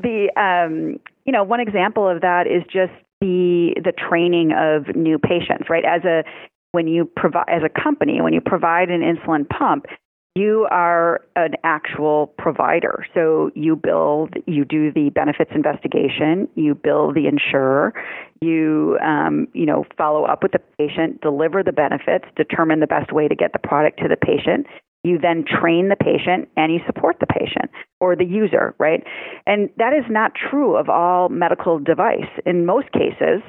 the, 0.00 0.30
um, 0.36 1.00
you 1.24 1.32
know, 1.32 1.42
one 1.42 1.58
example 1.58 2.08
of 2.08 2.20
that 2.20 2.46
is 2.46 2.62
just 2.72 2.92
the 3.20 3.74
the 3.82 3.92
training 3.92 4.52
of 4.52 4.94
new 4.94 5.18
patients, 5.18 5.68
right? 5.68 5.84
As 5.84 6.04
a 6.04 6.24
when 6.72 6.88
you 6.88 7.04
provide 7.04 7.48
as 7.48 7.62
a 7.64 7.82
company, 7.82 8.20
when 8.20 8.32
you 8.32 8.40
provide 8.40 8.90
an 8.90 9.00
insulin 9.00 9.48
pump, 9.48 9.86
you 10.34 10.66
are 10.70 11.20
an 11.36 11.52
actual 11.62 12.34
provider. 12.38 13.06
So 13.14 13.52
you 13.54 13.76
build, 13.76 14.34
you 14.46 14.64
do 14.64 14.92
the 14.92 15.10
benefits 15.10 15.52
investigation, 15.54 16.48
you 16.56 16.74
bill 16.74 17.12
the 17.12 17.28
insurer, 17.28 17.94
you 18.40 18.98
um, 19.04 19.46
you 19.52 19.64
know 19.64 19.84
follow 19.96 20.24
up 20.24 20.42
with 20.42 20.52
the 20.52 20.60
patient, 20.78 21.20
deliver 21.20 21.62
the 21.62 21.72
benefits, 21.72 22.24
determine 22.36 22.80
the 22.80 22.88
best 22.88 23.12
way 23.12 23.28
to 23.28 23.34
get 23.36 23.52
the 23.52 23.60
product 23.60 24.00
to 24.00 24.08
the 24.08 24.16
patient. 24.16 24.66
You 25.04 25.18
then 25.18 25.44
train 25.44 25.90
the 25.90 25.96
patient 25.96 26.48
and 26.56 26.72
you 26.72 26.80
support 26.86 27.16
the 27.20 27.26
patient 27.26 27.70
or 28.00 28.16
the 28.16 28.24
user, 28.24 28.74
right? 28.78 29.04
And 29.46 29.68
that 29.76 29.92
is 29.92 30.04
not 30.08 30.32
true 30.34 30.76
of 30.76 30.88
all 30.88 31.28
medical 31.28 31.78
device. 31.78 32.30
In 32.46 32.66
most 32.66 32.90
cases, 32.92 33.42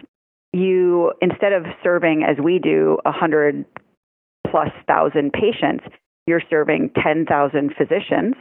you 0.54 1.14
instead 1.22 1.54
of 1.54 1.66
serving 1.84 2.24
as 2.24 2.38
we 2.44 2.60
do 2.60 2.98
a 3.06 3.12
hundred 3.12 3.66
plus 4.50 4.70
thousand 4.88 5.34
patients, 5.34 5.86
you're 6.28 6.44
serving 6.50 6.92
ten 7.02 7.26
thousand 7.26 7.74
physicians. 7.78 8.36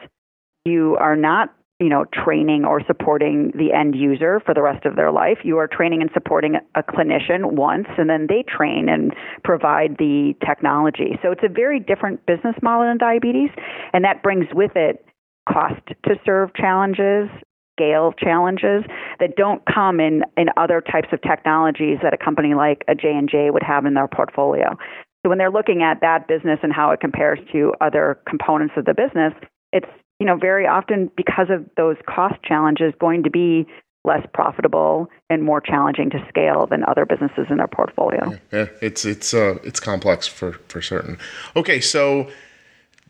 You 0.65 0.97
are 1.01 1.17
not 1.17 1.55
you 1.81 1.89
know, 1.89 2.05
training 2.13 2.65
or 2.65 2.81
supporting 2.87 3.51
the 3.57 3.73
end 3.73 3.97
user 3.97 4.41
for 4.45 4.55
the 4.55 4.63
rest 4.63 4.87
of 4.87 4.95
their 4.95 5.11
life. 5.11 5.39
You 5.43 5.59
are 5.59 5.67
training 5.67 6.03
and 6.03 6.11
supporting 6.15 6.55
a 6.75 6.83
clinician 6.83 7.53
once, 7.53 7.89
and 7.99 8.09
then 8.09 8.27
they 8.29 8.45
train 8.47 8.89
and 8.89 9.13
provide 9.43 9.97
the 9.99 10.35
technology. 10.47 11.19
So 11.23 11.33
it's 11.33 11.43
a 11.45 11.53
very 11.53 11.81
different 11.81 12.25
business 12.27 12.55
model 12.63 12.91
in 12.91 12.99
diabetes, 12.99 13.51
and 13.93 14.05
that 14.05 14.23
brings 14.23 14.47
with 14.55 14.73
it 14.77 15.05
cost 15.49 15.83
to 16.05 16.15
serve 16.25 16.55
challenges, 16.55 17.29
scale 17.77 18.13
challenges 18.13 18.85
that 19.19 19.37
don't 19.37 19.63
come 19.67 19.99
in 19.99 20.23
in 20.37 20.47
other 20.57 20.81
types 20.81 21.09
of 21.13 21.21
technologies 21.23 21.99
that 22.03 22.15
a 22.15 22.17
company 22.17 22.55
like 22.55 22.85
a 22.89 22.95
J&J 22.95 23.51
would 23.51 23.65
have 23.65 23.85
in 23.85 23.95
their 23.95 24.09
portfolio. 24.09 24.77
So 25.23 25.29
when 25.29 25.39
they're 25.39 25.51
looking 25.51 25.83
at 25.83 26.01
that 26.03 26.29
business 26.29 26.61
and 26.63 26.73
how 26.73 26.91
it 26.93 27.01
compares 27.01 27.41
to 27.53 27.73
other 27.81 28.19
components 28.29 28.75
of 28.77 28.85
the 28.85 28.95
business, 28.95 29.33
it's 29.73 29.89
you 30.19 30.27
know, 30.27 30.37
very 30.37 30.67
often 30.67 31.11
because 31.17 31.49
of 31.51 31.69
those 31.77 31.97
cost 32.07 32.43
challenges, 32.43 32.93
going 32.99 33.23
to 33.25 33.31
be 33.31 33.67
less 34.05 34.27
profitable 34.35 35.09
and 35.31 35.43
more 35.43 35.61
challenging 35.61 36.11
to 36.11 36.25
scale 36.29 36.67
than 36.67 36.85
other 36.85 37.07
businesses 37.07 37.47
in 37.49 37.57
their 37.57 37.69
portfolio. 37.69 38.31
Yeah, 38.31 38.39
yeah. 38.53 38.67
it's 38.83 39.05
it's 39.05 39.33
uh, 39.35 39.59
it's 39.65 39.81
complex 39.81 40.27
for 40.27 40.53
for 40.69 40.83
certain. 40.83 41.19
Okay, 41.57 41.81
so 41.81 42.29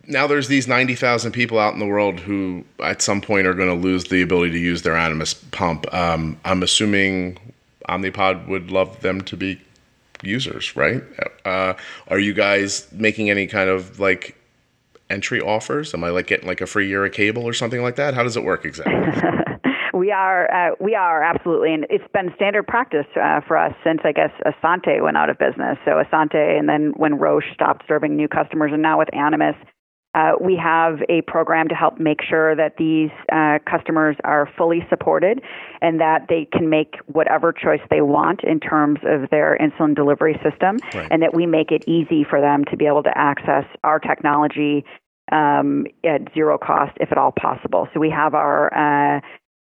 now 0.07 0.27
there's 0.27 0.49
these 0.49 0.69
90,000 0.69 1.33
people 1.33 1.59
out 1.59 1.73
in 1.73 1.81
the 1.81 1.87
world 1.87 2.21
who 2.21 2.65
at 2.83 3.01
some 3.01 3.21
point 3.21 3.47
are 3.47 3.55
going 3.55 3.69
to 3.69 3.75
lose 3.75 4.05
the 4.05 4.23
ability 4.23 4.53
to 4.53 4.59
use 4.59 4.83
their 4.83 4.97
Animas 4.97 5.35
pump. 5.35 5.93
Um, 5.95 6.39
I'm 6.45 6.63
assuming 6.63 7.39
Omnipod 7.89 8.47
would 8.47 8.71
love 8.71 9.01
them 9.01 9.23
to 9.23 9.37
be 9.37 9.61
users, 10.23 10.77
right? 10.77 11.03
Uh, 11.45 11.75
are 12.09 12.19
you 12.19 12.35
guys 12.35 12.87
making 12.93 13.31
any 13.31 13.47
kind 13.47 13.69
of 13.69 13.99
like 14.01 14.37
entry 15.11 15.41
offers? 15.41 15.95
Am 15.95 16.05
I 16.05 16.11
like 16.11 16.27
getting 16.27 16.47
like 16.47 16.61
a 16.61 16.67
free 16.67 16.89
year 16.89 17.05
of 17.05 17.13
cable 17.13 17.45
or 17.45 17.53
something 17.53 17.83
like 17.83 17.97
that? 17.97 18.15
How 18.15 18.23
does 18.23 18.37
it 18.37 18.45
work 18.45 18.65
exactly? 18.65 18.95
we 19.95 20.11
are, 20.11 20.51
uh, 20.53 20.75
we 20.81 20.95
are 20.95 21.23
absolutely, 21.23 21.73
and 21.73 21.87
it's 21.91 22.05
been 22.13 22.33
standard 22.37 22.67
practice 22.67 23.07
uh, 23.21 23.41
for 23.47 23.57
us 23.57 23.75
since 23.85 24.01
I 24.05 24.13
guess 24.13 24.31
Asante 24.47 25.03
went 25.03 25.17
out 25.17 25.31
of 25.31 25.39
business. 25.39 25.79
So 25.85 25.93
Asante, 25.93 26.59
and 26.59 26.69
then 26.69 26.93
when 26.97 27.15
Roche 27.15 27.53
stopped 27.53 27.85
serving 27.87 28.17
new 28.17 28.29
customers, 28.29 28.71
and 28.73 28.83
now 28.83 28.99
with 28.99 29.13
Animas, 29.15 29.55
uh, 30.15 30.33
we 30.41 30.57
have 30.57 31.01
a 31.09 31.23
program 31.23 31.69
to 31.69 31.75
help 31.75 31.99
make 31.99 32.23
sure 32.23 32.55
that 32.55 32.77
these 32.77 33.11
uh, 33.33 33.59
customers 33.69 34.17
are 34.25 34.49
fully 34.57 34.87
supported 34.89 35.41
and 35.81 36.01
that 36.01 36.27
they 36.29 36.47
can 36.53 36.71
make 36.71 36.95
whatever 37.07 37.53
choice 37.53 37.81
they 37.91 38.01
want 38.01 38.45
in 38.45 38.61
terms 38.61 39.01
of 39.05 39.29
their 39.31 39.59
insulin 39.61 39.95
delivery 39.95 40.41
system, 40.49 40.79
right. 40.95 41.09
and 41.11 41.23
that 41.23 41.35
we 41.35 41.47
make 41.47 41.73
it 41.73 41.85
easy 41.89 42.25
for 42.29 42.41
them 42.41 42.65
to 42.67 42.77
be 42.77 42.87
able 42.87 43.03
to 43.03 43.17
access 43.17 43.65
our 43.83 43.99
technology 43.99 44.85
um, 45.33 45.87
at 46.05 46.33
zero 46.33 46.59
cost, 46.59 46.93
if 47.01 47.11
at 47.11 47.19
all 47.19 47.33
possible. 47.33 47.89
So 47.93 48.01
we 48.01 48.11
have 48.11 48.35
our 48.35 48.73
uh, 48.73 49.21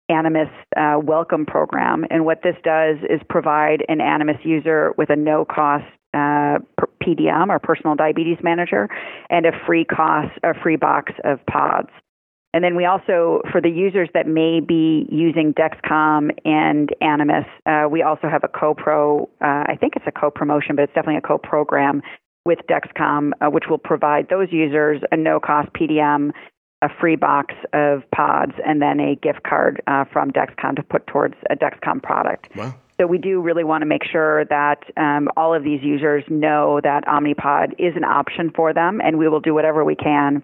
Animas 0.10 0.50
uh, 0.78 1.00
Welcome 1.02 1.48
Program, 1.48 2.06
and 2.12 2.26
what 2.26 2.44
this 2.44 2.56
does 2.64 2.98
is 3.10 3.20
provide 3.28 3.84
an 3.88 4.02
Animas 4.02 4.38
user 4.44 4.94
with 4.98 5.10
a 5.10 5.16
no 5.16 5.46
cost 5.46 5.86
uh, 6.14 6.60
PDM 7.06 7.50
or 7.50 7.60
personal 7.60 7.96
diabetes 7.96 8.38
manager 8.42 8.90
and 9.30 9.46
a 9.46 9.52
free 9.66 9.86
cost, 9.86 10.32
a 10.44 10.54
free 10.62 10.76
box 10.78 11.14
of 11.24 11.46
pods. 11.46 11.90
And 12.56 12.64
then 12.64 12.78
we 12.78 12.86
also, 12.86 13.42
for 13.52 13.60
the 13.60 13.70
users 13.70 14.08
that 14.14 14.28
may 14.28 14.62
be 14.62 15.06
using 15.12 15.54
Dexcom 15.54 16.30
and 16.46 16.90
Animas, 17.02 17.44
uh, 17.66 17.84
we 17.92 18.02
also 18.02 18.30
have 18.30 18.46
a 18.46 18.48
co-pro. 18.48 19.30
Uh, 19.42 19.66
I 19.68 19.76
think 19.78 19.98
it's 19.98 20.06
a 20.08 20.12
co-promotion, 20.12 20.78
but 20.78 20.84
it's 20.84 20.94
definitely 20.94 21.18
a 21.18 21.28
co-program 21.28 22.02
with 22.46 22.60
Dexcom, 22.70 23.32
uh, 23.42 23.50
which 23.50 23.66
will 23.70 23.78
provide 23.78 24.30
those 24.30 24.48
users 24.52 25.02
a 25.12 25.18
no-cost 25.18 25.68
PDM, 25.74 26.32
a 26.82 26.88
free 27.02 27.18
box 27.18 27.54
of 27.74 28.10
pods, 28.12 28.54
and 28.66 28.82
then 28.82 29.02
a 29.02 29.16
gift 29.16 29.44
card 29.44 29.82
uh, 29.88 30.06
from 30.06 30.32
Dexcom 30.32 30.78
to 30.78 30.84
put 30.84 31.06
towards 31.08 31.36
a 31.50 31.58
Dexcom 31.58 32.02
product. 32.02 32.48
Wow. 32.56 32.74
So 33.00 33.08
we 33.08 33.18
do 33.18 33.42
really 33.42 33.64
want 33.64 33.82
to 33.82 33.86
make 33.86 34.04
sure 34.10 34.46
that 34.46 34.84
um, 34.96 35.28
all 35.36 35.54
of 35.54 35.64
these 35.64 35.82
users 35.84 36.24
know 36.30 36.80
that 36.84 37.06
Omnipod 37.06 37.74
is 37.78 37.94
an 37.96 38.06
option 38.06 38.52
for 38.56 38.74
them, 38.74 39.02
and 39.02 39.18
we 39.18 39.28
will 39.28 39.42
do 39.42 39.54
whatever 39.54 39.84
we 39.84 39.96
can 39.96 40.42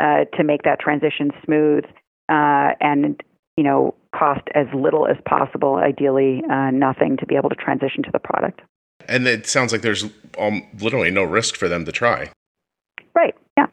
uh, 0.00 0.24
to 0.36 0.42
make 0.42 0.62
that 0.64 0.80
transition 0.80 1.30
smooth 1.44 1.84
uh, 2.28 2.74
and 2.80 3.22
you 3.56 3.62
know 3.62 3.94
cost 4.14 4.42
as 4.54 4.66
little 4.74 5.06
as 5.06 5.16
possible. 5.28 5.76
Ideally, 5.76 6.42
uh, 6.50 6.70
nothing 6.70 7.16
to 7.18 7.26
be 7.26 7.36
able 7.36 7.50
to 7.50 7.56
transition 7.56 8.02
to 8.02 8.10
the 8.12 8.18
product. 8.18 8.60
And 9.08 9.26
it 9.26 9.46
sounds 9.46 9.72
like 9.72 9.82
there's 9.82 10.04
um, 10.38 10.66
literally 10.80 11.10
no 11.10 11.22
risk 11.22 11.56
for 11.56 11.68
them 11.68 11.84
to 11.84 11.92
try. 11.92 12.30
Right. 13.14 13.34
Yeah. 13.56 13.66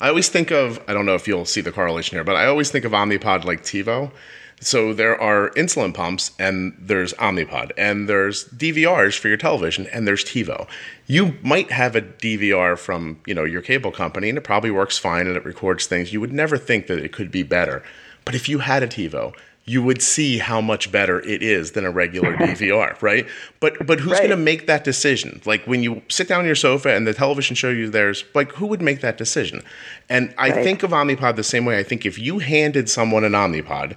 I 0.00 0.08
always 0.08 0.28
think 0.28 0.50
of 0.50 0.80
I 0.88 0.92
don't 0.92 1.06
know 1.06 1.14
if 1.14 1.28
you'll 1.28 1.44
see 1.44 1.60
the 1.60 1.72
correlation 1.72 2.16
here, 2.16 2.24
but 2.24 2.34
I 2.34 2.46
always 2.46 2.70
think 2.70 2.84
of 2.84 2.92
Omnipod 2.92 3.44
like 3.44 3.62
TiVo 3.62 4.10
so 4.60 4.94
there 4.94 5.20
are 5.20 5.50
insulin 5.50 5.92
pumps, 5.92 6.30
and 6.38 6.74
there's 6.78 7.12
Omnipod, 7.14 7.72
and 7.76 8.08
there's 8.08 8.48
DVRs 8.48 9.18
for 9.18 9.28
your 9.28 9.36
television, 9.36 9.86
and 9.88 10.08
there's 10.08 10.24
TiVo. 10.24 10.66
You 11.06 11.36
might 11.42 11.70
have 11.70 11.94
a 11.94 12.00
DVR 12.00 12.78
from 12.78 13.20
you 13.26 13.34
know 13.34 13.44
your 13.44 13.60
cable 13.60 13.92
company, 13.92 14.30
and 14.30 14.38
it 14.38 14.42
probably 14.44 14.70
works 14.70 14.96
fine 14.96 15.26
and 15.26 15.36
it 15.36 15.44
records 15.44 15.86
things. 15.86 16.12
You 16.12 16.20
would 16.20 16.32
never 16.32 16.56
think 16.56 16.86
that 16.86 16.98
it 16.98 17.12
could 17.12 17.30
be 17.30 17.42
better, 17.42 17.82
but 18.24 18.34
if 18.34 18.48
you 18.48 18.60
had 18.60 18.82
a 18.82 18.88
TiVo, 18.88 19.34
you 19.66 19.82
would 19.82 20.00
see 20.00 20.38
how 20.38 20.60
much 20.60 20.90
better 20.90 21.20
it 21.20 21.42
is 21.42 21.72
than 21.72 21.84
a 21.84 21.90
regular 21.90 22.32
DVR, 22.36 23.00
right? 23.02 23.26
But 23.60 23.86
but 23.86 24.00
who's 24.00 24.12
right. 24.12 24.20
going 24.20 24.30
to 24.30 24.36
make 24.36 24.66
that 24.68 24.84
decision? 24.84 25.42
Like 25.44 25.66
when 25.66 25.82
you 25.82 26.00
sit 26.08 26.28
down 26.28 26.40
on 26.40 26.46
your 26.46 26.54
sofa 26.54 26.94
and 26.94 27.06
the 27.06 27.12
television 27.12 27.56
show 27.56 27.68
you 27.68 27.90
there's 27.90 28.24
like 28.34 28.52
who 28.52 28.66
would 28.66 28.80
make 28.80 29.02
that 29.02 29.18
decision? 29.18 29.62
And 30.08 30.34
I 30.38 30.50
right. 30.50 30.64
think 30.64 30.82
of 30.82 30.92
Omnipod 30.92 31.36
the 31.36 31.44
same 31.44 31.66
way. 31.66 31.78
I 31.78 31.82
think 31.82 32.06
if 32.06 32.18
you 32.18 32.38
handed 32.38 32.88
someone 32.88 33.22
an 33.24 33.32
Omnipod 33.32 33.96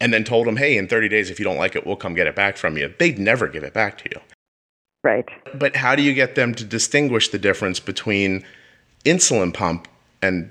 and 0.00 0.12
then 0.12 0.24
told 0.24 0.46
them, 0.46 0.56
hey, 0.56 0.76
in 0.76 0.88
30 0.88 1.08
days, 1.08 1.30
if 1.30 1.38
you 1.38 1.44
don't 1.44 1.56
like 1.56 1.74
it, 1.74 1.86
we'll 1.86 1.96
come 1.96 2.14
get 2.14 2.26
it 2.26 2.34
back 2.34 2.56
from 2.56 2.76
you, 2.76 2.92
they'd 2.98 3.18
never 3.18 3.48
give 3.48 3.64
it 3.64 3.72
back 3.72 3.98
to 3.98 4.04
you. 4.10 4.20
Right. 5.02 5.28
But 5.54 5.76
how 5.76 5.94
do 5.94 6.02
you 6.02 6.12
get 6.14 6.34
them 6.34 6.54
to 6.54 6.64
distinguish 6.64 7.28
the 7.28 7.38
difference 7.38 7.78
between 7.78 8.44
insulin 9.04 9.54
pump 9.54 9.88
and 10.20 10.50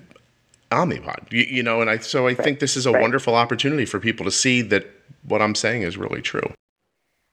Omnipod? 0.71 1.31
You, 1.31 1.43
you 1.43 1.61
know, 1.63 1.81
and 1.81 1.89
I 1.89 1.97
so 1.97 2.23
I 2.23 2.27
right. 2.27 2.37
think 2.37 2.59
this 2.59 2.77
is 2.77 2.85
a 2.85 2.91
right. 2.91 3.01
wonderful 3.01 3.35
opportunity 3.35 3.85
for 3.85 3.99
people 3.99 4.23
to 4.25 4.31
see 4.31 4.61
that 4.61 4.87
what 5.27 5.41
I'm 5.41 5.55
saying 5.55 5.81
is 5.81 5.97
really 5.97 6.21
true. 6.21 6.53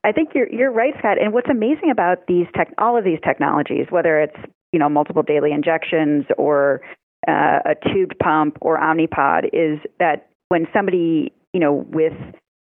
I 0.04 0.10
think 0.10 0.30
you're 0.34 0.52
you're 0.52 0.72
right, 0.72 0.94
Scott. 0.98 1.22
And 1.22 1.32
what's 1.32 1.48
amazing 1.48 1.90
about 1.92 2.26
these 2.26 2.46
tech, 2.56 2.74
all 2.78 2.98
of 2.98 3.04
these 3.04 3.20
technologies, 3.24 3.86
whether 3.90 4.20
it's 4.20 4.36
you 4.72 4.80
know 4.80 4.88
multiple 4.88 5.22
daily 5.22 5.52
injections 5.52 6.24
or 6.36 6.80
uh, 7.28 7.60
a 7.64 7.74
tubed 7.92 8.18
pump 8.18 8.58
or 8.60 8.78
Omnipod, 8.78 9.44
is 9.52 9.78
that 10.00 10.28
when 10.48 10.66
somebody 10.72 11.32
you 11.52 11.60
know, 11.60 11.84
with 11.90 12.14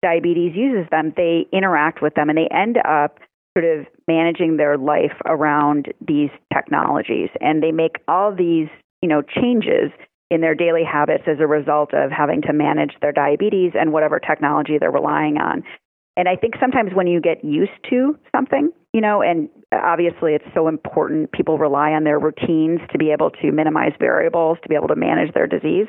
diabetes 0.02 0.54
uses 0.56 0.90
them, 0.92 1.14
they 1.16 1.48
interact 1.52 2.02
with 2.02 2.14
them 2.16 2.30
and 2.30 2.38
they 2.38 2.48
end 2.52 2.78
up 2.88 3.20
sort 3.58 3.66
of 3.66 3.86
managing 4.08 4.58
their 4.58 4.78
life 4.78 5.18
around 5.26 5.92
these 6.06 6.30
technologies. 6.54 7.30
And 7.42 7.64
they 7.64 7.72
make 7.72 7.98
all 8.08 8.34
these, 8.34 8.68
you 9.02 9.10
know, 9.10 9.22
changes 9.22 9.92
in 10.30 10.42
their 10.42 10.54
daily 10.54 10.84
habits 10.84 11.24
as 11.26 11.38
a 11.40 11.48
result 11.48 11.94
of 11.94 12.12
having 12.12 12.42
to 12.44 12.54
manage 12.54 12.94
their 13.02 13.12
diabetes 13.12 13.72
and 13.74 13.94
whatever 13.94 14.20
technology 14.20 14.78
they're 14.78 14.92
relying 14.92 15.38
on. 15.38 15.64
And 16.18 16.28
I 16.28 16.36
think 16.36 16.56
sometimes 16.60 16.92
when 16.94 17.08
you 17.08 17.22
get 17.22 17.44
used 17.46 17.78
to 17.92 18.18
something, 18.36 18.72
you 18.92 19.02
know, 19.02 19.22
and 19.22 19.50
obviously 19.72 20.34
it's 20.34 20.48
so 20.54 20.68
important, 20.68 21.32
people 21.32 21.58
rely 21.58 21.92
on 21.92 22.04
their 22.04 22.20
routines 22.20 22.80
to 22.92 22.98
be 22.98 23.12
able 23.12 23.30
to 23.30 23.52
minimize 23.52 23.94
variables, 24.00 24.58
to 24.64 24.70
be 24.70 24.76
able 24.76 24.88
to 24.88 24.96
manage 24.96 25.34
their 25.34 25.46
disease. 25.46 25.86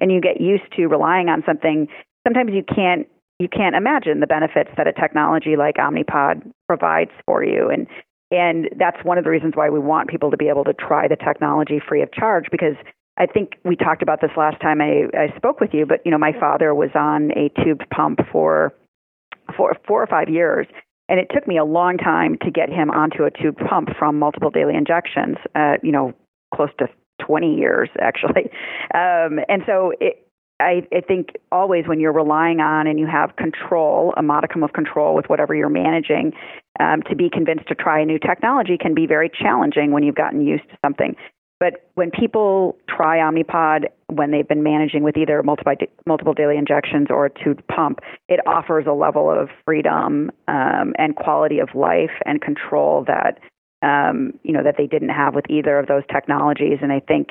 And 0.00 0.12
you 0.12 0.20
get 0.20 0.40
used 0.40 0.70
to 0.76 0.86
relying 0.86 1.28
on 1.28 1.42
something 1.44 1.88
sometimes 2.26 2.52
you 2.52 2.62
can't 2.62 3.06
you 3.38 3.48
can't 3.48 3.74
imagine 3.74 4.20
the 4.20 4.26
benefits 4.26 4.70
that 4.76 4.86
a 4.86 4.92
technology 4.92 5.56
like 5.56 5.76
Omnipod 5.76 6.50
provides 6.68 7.10
for 7.26 7.44
you 7.44 7.68
and 7.70 7.86
and 8.30 8.70
that's 8.78 9.04
one 9.04 9.18
of 9.18 9.24
the 9.24 9.30
reasons 9.30 9.54
why 9.54 9.68
we 9.68 9.78
want 9.78 10.08
people 10.08 10.30
to 10.30 10.38
be 10.38 10.48
able 10.48 10.64
to 10.64 10.72
try 10.72 11.06
the 11.06 11.16
technology 11.16 11.80
free 11.86 12.02
of 12.02 12.10
charge 12.12 12.46
because 12.50 12.76
I 13.18 13.26
think 13.26 13.58
we 13.64 13.76
talked 13.76 14.02
about 14.02 14.20
this 14.20 14.30
last 14.36 14.60
time 14.60 14.80
I, 14.80 15.04
I 15.14 15.36
spoke 15.36 15.60
with 15.60 15.70
you, 15.74 15.84
but 15.84 16.00
you 16.04 16.10
know, 16.10 16.18
my 16.18 16.32
father 16.38 16.74
was 16.74 16.90
on 16.94 17.30
a 17.32 17.50
tubed 17.62 17.84
pump 17.90 18.20
for 18.30 18.72
for 19.56 19.76
four 19.86 20.02
or 20.02 20.06
five 20.06 20.30
years, 20.30 20.66
and 21.08 21.20
it 21.20 21.28
took 21.32 21.46
me 21.46 21.58
a 21.58 21.64
long 21.64 21.98
time 21.98 22.38
to 22.42 22.50
get 22.50 22.70
him 22.70 22.90
onto 22.90 23.24
a 23.24 23.30
tube 23.30 23.58
pump 23.68 23.90
from 23.98 24.18
multiple 24.18 24.50
daily 24.50 24.74
injections. 24.74 25.36
Uh, 25.54 25.74
you 25.82 25.92
know, 25.92 26.14
close 26.54 26.70
to 26.78 26.86
20 27.26 27.54
years 27.54 27.90
actually, 28.00 28.44
um, 28.94 29.40
and 29.48 29.62
so 29.66 29.92
it, 30.00 30.21
I, 30.62 30.86
I 30.92 31.00
think 31.00 31.30
always 31.50 31.86
when 31.86 32.00
you're 32.00 32.12
relying 32.12 32.60
on 32.60 32.86
and 32.86 32.98
you 32.98 33.06
have 33.06 33.36
control, 33.36 34.14
a 34.16 34.22
modicum 34.22 34.62
of 34.62 34.72
control 34.72 35.14
with 35.14 35.26
whatever 35.26 35.54
you're 35.54 35.68
managing, 35.68 36.32
um, 36.80 37.02
to 37.08 37.16
be 37.16 37.28
convinced 37.30 37.68
to 37.68 37.74
try 37.74 38.00
a 38.00 38.04
new 38.04 38.18
technology 38.18 38.78
can 38.78 38.94
be 38.94 39.06
very 39.06 39.30
challenging 39.30 39.92
when 39.92 40.02
you've 40.02 40.14
gotten 40.14 40.46
used 40.46 40.68
to 40.70 40.78
something. 40.84 41.14
But 41.60 41.88
when 41.94 42.10
people 42.10 42.76
try 42.88 43.18
Omnipod 43.18 43.84
when 44.08 44.32
they've 44.32 44.48
been 44.48 44.64
managing 44.64 45.04
with 45.04 45.16
either 45.16 45.44
multiple, 45.44 45.72
multiple 46.06 46.34
daily 46.34 46.56
injections 46.56 47.06
or 47.08 47.26
a 47.26 47.30
tube 47.30 47.62
pump, 47.68 48.00
it 48.28 48.40
offers 48.48 48.84
a 48.88 48.92
level 48.92 49.30
of 49.30 49.48
freedom 49.64 50.32
um, 50.48 50.92
and 50.98 51.14
quality 51.14 51.60
of 51.60 51.68
life 51.74 52.10
and 52.26 52.40
control 52.40 53.04
that 53.06 53.38
um, 53.82 54.32
you 54.42 54.52
know 54.52 54.62
that 54.62 54.74
they 54.76 54.86
didn't 54.86 55.10
have 55.10 55.34
with 55.34 55.44
either 55.48 55.78
of 55.78 55.86
those 55.86 56.02
technologies. 56.12 56.78
And 56.82 56.92
I 56.92 57.00
think 57.00 57.30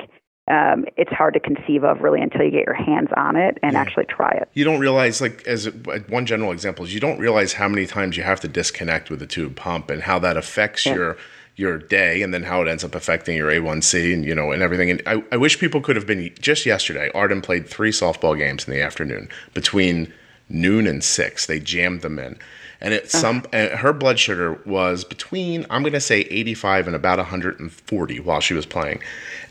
um, 0.52 0.84
it's 0.98 1.10
hard 1.10 1.32
to 1.32 1.40
conceive 1.40 1.82
of 1.82 2.02
really 2.02 2.20
until 2.20 2.42
you 2.42 2.50
get 2.50 2.66
your 2.66 2.74
hands 2.74 3.08
on 3.16 3.36
it 3.36 3.56
and 3.62 3.72
yeah. 3.72 3.80
actually 3.80 4.04
try 4.04 4.30
it. 4.32 4.50
You 4.52 4.64
don't 4.64 4.80
realize, 4.80 5.18
like, 5.20 5.46
as 5.46 5.66
one 6.08 6.26
general 6.26 6.52
example 6.52 6.84
is, 6.84 6.92
you 6.92 7.00
don't 7.00 7.18
realize 7.18 7.54
how 7.54 7.68
many 7.68 7.86
times 7.86 8.18
you 8.18 8.22
have 8.22 8.40
to 8.40 8.48
disconnect 8.48 9.08
with 9.08 9.22
a 9.22 9.26
tube 9.26 9.56
pump 9.56 9.88
and 9.88 10.02
how 10.02 10.18
that 10.18 10.36
affects 10.36 10.84
yeah. 10.84 10.94
your 10.94 11.16
your 11.54 11.76
day, 11.78 12.22
and 12.22 12.32
then 12.32 12.42
how 12.42 12.62
it 12.62 12.68
ends 12.68 12.82
up 12.82 12.94
affecting 12.94 13.36
your 13.36 13.50
A1C 13.50 14.12
and 14.12 14.24
you 14.24 14.34
know 14.34 14.52
and 14.52 14.62
everything. 14.62 14.90
And 14.90 15.02
I, 15.06 15.22
I 15.32 15.36
wish 15.38 15.58
people 15.58 15.80
could 15.80 15.96
have 15.96 16.06
been 16.06 16.30
just 16.38 16.66
yesterday. 16.66 17.10
Arden 17.14 17.40
played 17.40 17.66
three 17.66 17.90
softball 17.90 18.36
games 18.36 18.66
in 18.66 18.74
the 18.74 18.82
afternoon 18.82 19.28
between 19.54 20.12
noon 20.50 20.86
and 20.86 21.02
six. 21.02 21.46
They 21.46 21.60
jammed 21.60 22.02
them 22.02 22.18
in 22.18 22.38
and 22.82 22.92
it 22.92 23.10
some 23.10 23.44
uh, 23.52 23.68
her 23.76 23.92
blood 23.92 24.18
sugar 24.18 24.60
was 24.66 25.04
between 25.04 25.64
I'm 25.70 25.82
going 25.82 25.92
to 25.94 26.00
say 26.00 26.22
85 26.22 26.88
and 26.88 26.96
about 26.96 27.18
140 27.18 28.20
while 28.20 28.40
she 28.40 28.52
was 28.52 28.66
playing, 28.66 29.00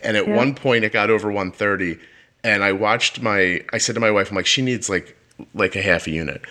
and 0.04 0.18
at 0.18 0.28
yeah. 0.28 0.36
one 0.36 0.54
point 0.54 0.84
it 0.84 0.92
got 0.92 1.10
over 1.10 1.30
130, 1.30 1.98
and 2.44 2.64
I 2.64 2.74
watched 2.74 3.22
my 3.22 3.64
I 3.74 3.80
said 3.80 3.96
to 3.96 4.02
my 4.02 4.12
wife 4.12 4.30
I'm 4.30 4.36
like 4.36 4.46
she 4.46 4.62
needs 4.62 4.90
like 4.90 5.18
like 5.56 5.76
a 5.76 5.82
half 5.82 6.06
a 6.06 6.12
unit, 6.12 6.42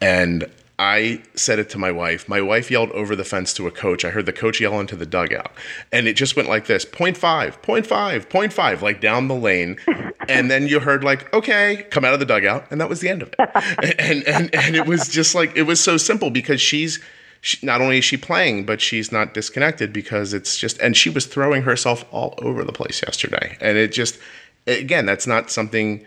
and 0.00 0.50
I 0.80 1.20
said 1.34 1.58
it 1.58 1.68
to 1.70 1.78
my 1.78 1.92
wife. 1.92 2.26
My 2.26 2.40
wife 2.40 2.70
yelled 2.70 2.90
over 2.92 3.14
the 3.14 3.22
fence 3.22 3.52
to 3.52 3.66
a 3.66 3.70
coach. 3.70 4.02
I 4.02 4.08
heard 4.08 4.24
the 4.24 4.32
coach 4.32 4.62
yell 4.62 4.80
into 4.80 4.96
the 4.96 5.04
dugout. 5.04 5.52
And 5.92 6.08
it 6.08 6.14
just 6.14 6.36
went 6.36 6.48
like 6.48 6.68
this 6.68 6.86
0.5, 6.86 7.18
0.5, 7.60 8.26
0.5, 8.26 8.80
like 8.80 8.98
down 8.98 9.28
the 9.28 9.34
lane. 9.34 9.76
And 10.28 10.48
then 10.48 10.68
you 10.68 10.78
heard, 10.78 11.02
like, 11.02 11.32
okay, 11.34 11.86
come 11.90 12.04
out 12.04 12.14
of 12.14 12.20
the 12.20 12.26
dugout. 12.26 12.70
And 12.70 12.80
that 12.80 12.88
was 12.88 13.00
the 13.00 13.08
end 13.08 13.22
of 13.22 13.34
it. 13.36 13.40
and, 13.98 14.22
and, 14.28 14.54
and 14.54 14.76
it 14.76 14.86
was 14.86 15.08
just 15.08 15.34
like, 15.34 15.56
it 15.56 15.62
was 15.62 15.80
so 15.80 15.96
simple 15.96 16.30
because 16.30 16.60
she's, 16.60 17.00
she, 17.40 17.66
not 17.66 17.80
only 17.80 17.98
is 17.98 18.04
she 18.04 18.16
playing, 18.16 18.64
but 18.64 18.80
she's 18.80 19.10
not 19.10 19.34
disconnected 19.34 19.92
because 19.92 20.32
it's 20.32 20.56
just, 20.56 20.78
and 20.78 20.96
she 20.96 21.10
was 21.10 21.26
throwing 21.26 21.62
herself 21.62 22.04
all 22.12 22.34
over 22.38 22.62
the 22.62 22.70
place 22.70 23.02
yesterday. 23.02 23.56
And 23.60 23.76
it 23.76 23.90
just, 23.90 24.20
again, 24.68 25.04
that's 25.04 25.26
not 25.26 25.50
something 25.50 26.06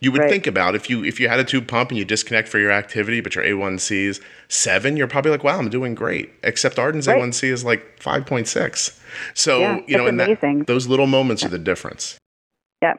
you 0.00 0.12
would 0.12 0.20
right. 0.20 0.30
think 0.30 0.46
about 0.46 0.74
if 0.74 0.90
you 0.90 1.04
if 1.04 1.18
you 1.18 1.28
had 1.28 1.40
a 1.40 1.44
tube 1.44 1.66
pump 1.66 1.90
and 1.90 1.98
you 1.98 2.04
disconnect 2.04 2.48
for 2.48 2.58
your 2.58 2.70
activity, 2.70 3.20
but 3.20 3.34
your 3.34 3.44
A1C 3.44 4.04
is 4.06 4.20
seven, 4.48 4.96
you're 4.96 5.06
probably 5.06 5.30
like, 5.30 5.44
wow, 5.44 5.58
I'm 5.58 5.70
doing 5.70 5.94
great. 5.94 6.30
Except 6.42 6.78
Arden's 6.78 7.06
right. 7.06 7.18
A1C 7.18 7.44
is 7.50 7.64
like 7.64 8.00
five 8.00 8.26
point 8.26 8.48
six. 8.48 9.00
So 9.34 9.60
yeah, 9.60 9.80
you 9.86 9.96
know, 9.96 10.06
and 10.06 10.20
that, 10.20 10.64
those 10.66 10.86
little 10.86 11.06
moments 11.06 11.44
are 11.44 11.48
the 11.48 11.58
difference. 11.58 12.18
Yeah. 12.82 12.94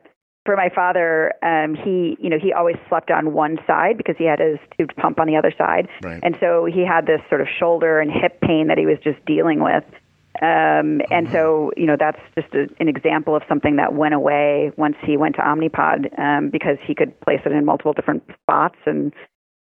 For 0.45 0.55
my 0.55 0.69
father, 0.69 1.33
um, 1.41 1.75
he 1.75 2.17
you 2.19 2.29
know 2.29 2.37
he 2.39 2.53
always 2.53 2.75
slept 2.87 3.11
on 3.11 3.33
one 3.33 3.57
side 3.65 3.97
because 3.97 4.15
he 4.17 4.25
had 4.25 4.39
his 4.39 4.59
tube 4.77 4.91
pump 4.95 5.19
on 5.19 5.27
the 5.27 5.35
other 5.35 5.51
side, 5.57 5.87
right. 6.03 6.19
and 6.21 6.37
so 6.39 6.65
he 6.65 6.85
had 6.85 7.07
this 7.07 7.21
sort 7.29 7.41
of 7.41 7.47
shoulder 7.59 7.99
and 7.99 8.11
hip 8.11 8.41
pain 8.41 8.67
that 8.67 8.77
he 8.77 8.85
was 8.85 8.97
just 9.03 9.23
dealing 9.25 9.63
with. 9.63 9.83
Um, 10.41 11.01
and 11.11 11.29
so, 11.31 11.71
you 11.77 11.85
know, 11.85 11.95
that's 11.97 12.19
just 12.35 12.53
a, 12.53 12.67
an 12.79 12.87
example 12.87 13.35
of 13.35 13.43
something 13.47 13.77
that 13.77 13.93
went 13.93 14.13
away 14.13 14.71
once 14.77 14.95
he 15.05 15.17
went 15.17 15.35
to 15.35 15.41
Omnipod 15.41 16.17
um, 16.19 16.49
because 16.49 16.77
he 16.85 16.95
could 16.95 17.19
place 17.21 17.41
it 17.45 17.51
in 17.51 17.65
multiple 17.65 17.93
different 17.93 18.23
spots 18.41 18.77
and, 18.85 19.13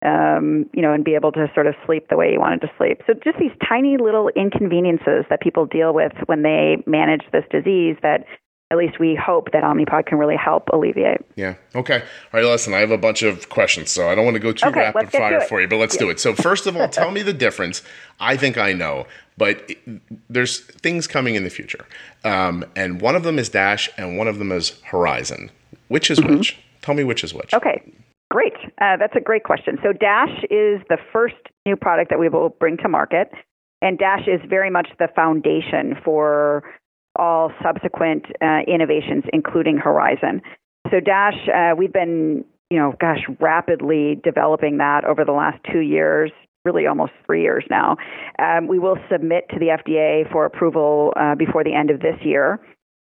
um, 0.04 0.66
you 0.73 0.83
know, 0.83 0.93
and 0.93 1.04
be 1.04 1.14
able 1.14 1.33
to 1.33 1.50
sort 1.54 1.66
of 1.66 1.75
sleep 1.87 2.09
the 2.09 2.16
way 2.16 2.31
he 2.31 2.38
wanted 2.38 2.61
to 2.62 2.71
sleep. 2.76 3.02
So 3.07 3.14
just 3.14 3.38
these 3.38 3.52
tiny 3.66 3.97
little 3.97 4.31
inconveniences 4.37 5.25
that 5.31 5.40
people 5.40 5.66
deal 5.66 5.95
with 5.95 6.12
when 6.26 6.43
they 6.43 6.83
manage 6.87 7.23
this 7.33 7.45
disease 7.50 7.97
that 8.02 8.25
at 8.71 8.78
least 8.78 8.99
we 8.99 9.14
hope 9.14 9.52
that 9.52 9.62
Omnipod 9.62 10.07
can 10.07 10.19
really 10.19 10.37
help 10.37 10.69
alleviate. 10.73 11.21
Yeah. 11.37 11.54
Okay. 11.75 12.00
All 12.00 12.40
right. 12.40 12.45
Listen, 12.45 12.75
I 12.75 12.78
have 12.78 12.90
a 12.90 12.99
bunch 12.99 13.23
of 13.23 13.49
questions, 13.49 13.90
so 13.90 14.09
I 14.09 14.14
don't 14.14 14.25
want 14.25 14.35
to 14.35 14.40
go 14.40 14.52
too 14.52 14.66
okay, 14.69 14.90
rapid 14.93 15.12
fire 15.12 15.40
for 15.43 15.61
you, 15.61 15.69
but 15.69 15.76
let's 15.76 15.95
yeah. 15.95 16.00
do 16.00 16.11
it. 16.11 16.19
So 16.19 16.35
first 16.35 16.66
of 16.66 16.76
all, 16.76 16.88
tell 16.88 17.11
me 17.12 17.23
the 17.23 17.33
difference. 17.33 17.83
I 18.19 18.37
think 18.37 18.59
I 18.59 18.73
know, 18.73 19.07
but 19.37 19.73
there's 20.29 20.61
things 20.61 21.07
coming 21.07 21.35
in 21.35 21.45
the 21.45 21.50
future, 21.50 21.85
um, 22.25 22.64
and 22.76 23.00
one 23.00 23.17
of 23.17 23.23
them 23.23 23.38
is 23.38 23.49
Dash, 23.49 23.88
and 23.97 24.17
one 24.17 24.29
of 24.29 24.38
them 24.38 24.53
is 24.53 24.81
Horizon. 24.85 25.50
Which 25.88 26.11
is 26.11 26.19
mm-hmm. 26.19 26.37
which? 26.37 26.59
Tell 26.83 26.95
me 26.95 27.05
which 27.05 27.25
is 27.25 27.35
which. 27.35 27.53
Okay. 27.55 27.83
Great. 28.31 28.55
Uh, 28.81 28.97
that's 28.97 29.14
a 29.17 29.21
great 29.21 29.45
question. 29.45 29.79
So 29.83 29.93
Dash 29.93 30.43
is 30.50 30.81
the 30.88 30.99
first 31.12 31.37
new 31.67 31.76
product 31.76 32.11
that 32.11 32.19
we 32.19 32.29
will 32.29 32.49
bring 32.49 32.76
to 32.79 32.88
market, 32.88 33.31
and 33.81 33.99
Dash 33.99 34.26
is 34.26 34.41
very 34.49 34.71
much 34.71 34.88
the 34.99 35.09
foundation 35.14 35.95
for 36.05 36.64
all 37.17 37.53
subsequent 37.62 38.25
uh, 38.43 38.61
innovations, 38.67 39.25
including 39.33 39.76
Horizon. 39.76 40.43
So 40.91 41.00
Dash, 41.00 41.49
uh, 41.55 41.75
we've 41.76 41.93
been, 41.93 42.45
you 42.71 42.79
know, 42.79 42.95
gosh, 43.00 43.21
rapidly 43.41 44.21
developing 44.25 44.79
that 44.79 45.05
over 45.05 45.25
the 45.25 45.33
last 45.33 45.59
two 45.71 45.81
years, 45.81 46.33
really 46.64 46.87
almost 46.87 47.12
three 47.26 47.42
years 47.42 47.64
now. 47.71 47.97
Um, 48.38 48.66
we 48.66 48.78
will 48.78 48.97
submit 49.11 49.49
to 49.50 49.59
the 49.59 49.66
FDA 49.66 50.30
for 50.30 50.44
approval 50.44 51.12
uh, 51.16 51.35
before 51.35 51.64
the 51.64 51.75
end 51.75 51.90
of 51.90 52.00
this 52.00 52.16
year. 52.23 52.61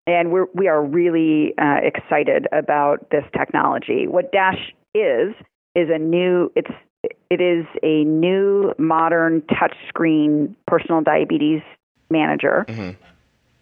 And 0.07 0.33
we're, 0.33 0.47
we 0.55 0.69
are 0.69 0.83
really 0.83 1.55
uh, 1.59 1.81
excited 1.83 2.47
about 2.53 3.11
this 3.11 3.25
technology. 3.37 4.07
What 4.07 4.33
Dash 4.33 4.73
is, 4.95 5.35
is 5.75 5.89
a 5.93 5.99
new, 5.99 6.51
it's, 6.57 6.71
it 7.31 7.41
is 7.41 7.67
a 7.83 8.05
new 8.05 8.73
modern 8.79 9.43
touchscreen 9.43 10.55
personal 10.67 11.03
diabetes 11.03 11.61
manager. 12.11 12.65
Mm-hmm 12.69 13.05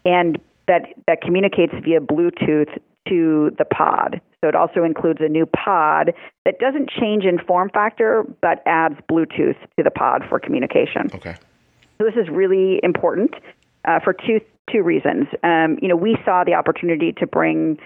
and 0.06 0.38
that, 0.68 0.82
that 1.06 1.20
communicates 1.20 1.74
via 1.84 2.00
Bluetooth 2.00 2.70
to 3.08 3.50
the 3.58 3.64
pod. 3.64 4.20
So 4.46 4.48
it 4.48 4.54
also 4.54 4.84
includes 4.84 5.18
a 5.20 5.28
new 5.28 5.44
pod 5.44 6.14
that 6.44 6.60
doesn't 6.60 6.88
change 6.88 7.24
in 7.24 7.40
form 7.48 7.68
factor, 7.74 8.24
but 8.40 8.62
adds 8.64 8.94
Bluetooth 9.10 9.56
to 9.76 9.82
the 9.82 9.90
pod 9.90 10.22
for 10.28 10.38
communication. 10.38 11.10
Okay. 11.12 11.34
So 11.98 12.04
this 12.04 12.14
is 12.14 12.28
really 12.30 12.78
important 12.84 13.32
uh, 13.84 13.98
for 14.04 14.12
two 14.12 14.40
two 14.72 14.84
reasons. 14.84 15.26
Um, 15.42 15.78
you 15.82 15.88
know, 15.88 15.96
we 15.96 16.16
saw 16.24 16.44
the 16.44 16.54
opportunity 16.54 17.12
to 17.18 17.26
bring 17.26 17.78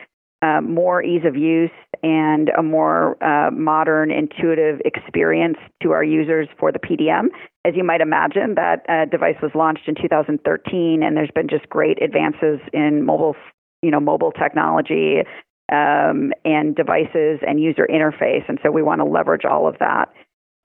uh, 0.42 0.60
more 0.60 1.02
ease 1.02 1.24
of 1.24 1.34
use 1.34 1.70
and 2.02 2.50
a 2.58 2.62
more 2.62 3.22
uh, 3.24 3.50
modern, 3.50 4.10
intuitive 4.10 4.80
experience 4.84 5.56
to 5.82 5.92
our 5.92 6.04
users 6.04 6.46
for 6.58 6.72
the 6.72 6.78
PDM. 6.78 7.28
As 7.64 7.74
you 7.74 7.84
might 7.84 8.02
imagine, 8.02 8.54
that 8.56 8.84
uh, 8.86 9.06
device 9.06 9.36
was 9.42 9.52
launched 9.54 9.88
in 9.88 9.94
2013, 9.94 11.02
and 11.02 11.16
there's 11.16 11.30
been 11.34 11.48
just 11.48 11.68
great 11.70 12.02
advances 12.02 12.60
in 12.74 13.04
mobile, 13.04 13.36
you 13.82 13.90
know, 13.90 14.00
mobile 14.00 14.32
technology 14.32 15.22
um, 15.70 16.32
and 16.44 16.74
devices 16.74 17.40
and 17.46 17.60
user 17.60 17.86
interface, 17.90 18.48
and 18.48 18.58
so 18.62 18.70
we 18.70 18.82
want 18.82 19.00
to 19.00 19.04
leverage 19.04 19.44
all 19.44 19.68
of 19.68 19.76
that. 19.78 20.12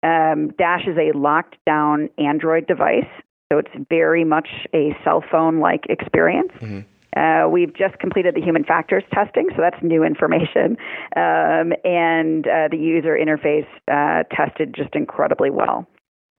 Um, 0.04 0.50
Dash 0.58 0.88
is 0.88 0.98
a 0.98 1.18
locked 1.18 1.58
down 1.66 2.10
Android 2.18 2.68
device, 2.68 3.10
so 3.52 3.60
it's 3.60 3.72
very 3.90 4.24
much 4.24 4.48
a 4.74 4.96
cell 5.04 5.24
phone 5.32 5.60
like 5.60 5.86
experience. 5.90 6.52
Mm-hmm. 6.62 6.80
Uh, 7.16 7.48
we've 7.48 7.74
just 7.74 7.98
completed 8.00 8.36
the 8.36 8.42
human 8.42 8.64
factors 8.66 9.04
testing, 9.14 9.48
so 9.56 9.62
that's 9.62 9.82
new 9.82 10.04
information. 10.04 10.78
Um, 11.16 11.72
and 11.86 12.46
uh, 12.46 12.68
the 12.70 12.78
user 12.78 13.18
interface 13.18 13.68
uh, 13.90 14.24
tested 14.36 14.76
just 14.76 14.94
incredibly 14.96 15.50
well. 15.50 15.88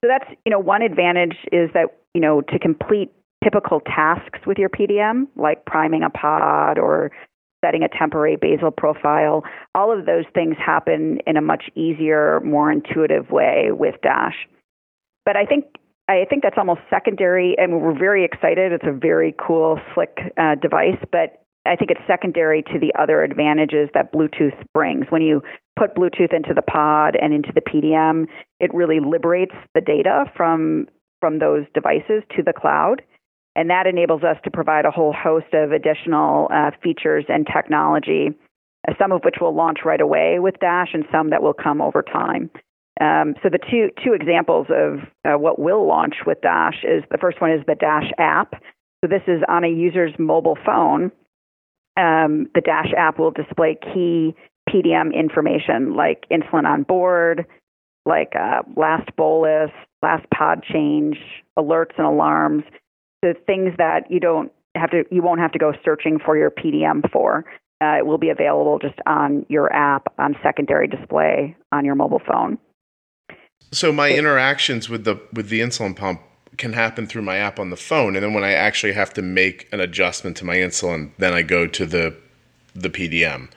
So 0.04 0.08
that's 0.08 0.30
you 0.44 0.50
know 0.50 0.58
one 0.58 0.82
advantage 0.82 1.36
is 1.50 1.70
that 1.72 1.96
you 2.12 2.20
know 2.20 2.42
to 2.42 2.58
complete 2.58 3.10
typical 3.42 3.80
tasks 3.80 4.40
with 4.46 4.58
your 4.58 4.68
PDM, 4.68 5.28
like 5.34 5.64
priming 5.64 6.02
a 6.02 6.10
pod 6.10 6.78
or 6.78 7.10
setting 7.64 7.82
a 7.82 7.88
temporary 7.88 8.36
basal 8.36 8.70
profile, 8.70 9.42
all 9.74 9.96
of 9.96 10.06
those 10.06 10.24
things 10.34 10.56
happen 10.58 11.18
in 11.26 11.36
a 11.36 11.42
much 11.42 11.64
easier, 11.74 12.40
more 12.44 12.70
intuitive 12.70 13.30
way 13.30 13.68
with 13.70 13.94
Dash. 14.02 14.36
But 15.24 15.36
I 15.36 15.44
think 15.44 15.64
I 16.08 16.24
think 16.30 16.44
that's 16.44 16.56
almost 16.56 16.82
secondary, 16.88 17.56
and 17.58 17.80
we're 17.80 17.98
very 17.98 18.24
excited. 18.24 18.70
It's 18.70 18.84
a 18.86 18.92
very 18.92 19.34
cool, 19.44 19.80
slick 19.92 20.16
uh, 20.36 20.54
device, 20.54 20.98
but 21.10 21.42
I 21.66 21.74
think 21.74 21.90
it's 21.90 22.00
secondary 22.06 22.62
to 22.62 22.78
the 22.78 22.92
other 22.96 23.24
advantages 23.24 23.88
that 23.94 24.12
Bluetooth 24.12 24.54
brings. 24.72 25.06
When 25.10 25.22
you 25.22 25.42
put 25.76 25.96
Bluetooth 25.96 26.32
into 26.32 26.54
the 26.54 26.62
pod 26.62 27.16
and 27.20 27.34
into 27.34 27.52
the 27.52 27.60
PDM, 27.60 28.26
it 28.60 28.72
really 28.72 29.00
liberates 29.00 29.54
the 29.74 29.80
data 29.80 30.24
from 30.36 30.86
from 31.20 31.38
those 31.38 31.64
devices 31.74 32.22
to 32.36 32.42
the 32.42 32.52
cloud, 32.52 33.02
and 33.56 33.70
that 33.70 33.86
enables 33.86 34.22
us 34.22 34.36
to 34.44 34.50
provide 34.50 34.84
a 34.84 34.90
whole 34.90 35.14
host 35.14 35.46
of 35.54 35.72
additional 35.72 36.48
uh, 36.52 36.70
features 36.82 37.24
and 37.28 37.46
technology, 37.46 38.28
uh, 38.86 38.92
some 39.00 39.12
of 39.12 39.22
which 39.24 39.36
will 39.40 39.54
launch 39.54 39.78
right 39.84 40.00
away 40.00 40.38
with 40.38 40.60
Dash, 40.60 40.88
and 40.92 41.04
some 41.10 41.30
that 41.30 41.42
will 41.42 41.54
come 41.54 41.80
over 41.80 42.02
time. 42.02 42.50
Um, 43.00 43.34
so 43.42 43.48
the 43.48 43.58
two 43.70 43.88
two 44.04 44.12
examples 44.12 44.66
of 44.70 45.00
uh, 45.24 45.38
what 45.38 45.58
will 45.58 45.86
launch 45.86 46.16
with 46.26 46.40
Dash 46.42 46.84
is 46.84 47.02
the 47.10 47.18
first 47.18 47.40
one 47.40 47.50
is 47.50 47.60
the 47.66 47.74
Dash 47.74 48.10
app. 48.18 48.62
So 49.02 49.08
this 49.08 49.22
is 49.26 49.42
on 49.48 49.64
a 49.64 49.68
user's 49.68 50.12
mobile 50.18 50.58
phone. 50.64 51.10
Um, 51.96 52.48
the 52.54 52.60
Dash 52.62 52.92
app 52.96 53.18
will 53.18 53.30
display 53.30 53.78
key 53.94 54.34
PDM 54.68 55.14
information 55.14 55.94
like 55.94 56.26
insulin 56.30 56.64
on 56.66 56.82
board, 56.82 57.46
like 58.04 58.32
uh, 58.38 58.62
last 58.76 59.08
bolus, 59.16 59.70
last 60.02 60.26
pod 60.30 60.62
change, 60.62 61.16
alerts 61.58 61.96
and 61.96 62.06
alarms. 62.06 62.64
So 63.26 63.38
things 63.46 63.72
that 63.78 64.10
you 64.10 64.20
don't 64.20 64.52
have 64.74 64.90
to 64.90 65.04
you 65.10 65.22
won't 65.22 65.40
have 65.40 65.52
to 65.52 65.58
go 65.58 65.72
searching 65.84 66.18
for 66.24 66.36
your 66.36 66.50
PDM 66.50 67.10
for. 67.10 67.44
Uh, 67.82 67.98
it 67.98 68.06
will 68.06 68.18
be 68.18 68.30
available 68.30 68.78
just 68.78 68.98
on 69.06 69.44
your 69.48 69.72
app 69.72 70.12
on 70.18 70.34
secondary 70.42 70.88
display 70.88 71.54
on 71.72 71.84
your 71.84 71.94
mobile 71.94 72.22
phone. 72.26 72.58
So 73.72 73.92
my 73.92 74.10
interactions 74.10 74.88
with 74.88 75.04
the 75.04 75.20
with 75.32 75.48
the 75.48 75.60
insulin 75.60 75.96
pump 75.96 76.20
can 76.56 76.72
happen 76.72 77.06
through 77.06 77.22
my 77.22 77.36
app 77.36 77.58
on 77.58 77.70
the 77.70 77.76
phone, 77.76 78.16
and 78.16 78.24
then 78.24 78.32
when 78.32 78.44
I 78.44 78.52
actually 78.52 78.94
have 78.94 79.12
to 79.14 79.22
make 79.22 79.68
an 79.72 79.80
adjustment 79.80 80.36
to 80.38 80.44
my 80.44 80.56
insulin, 80.56 81.10
then 81.18 81.34
I 81.34 81.42
go 81.42 81.66
to 81.66 81.84
the 81.84 82.16
the 82.74 82.88
PDM. 82.88 83.50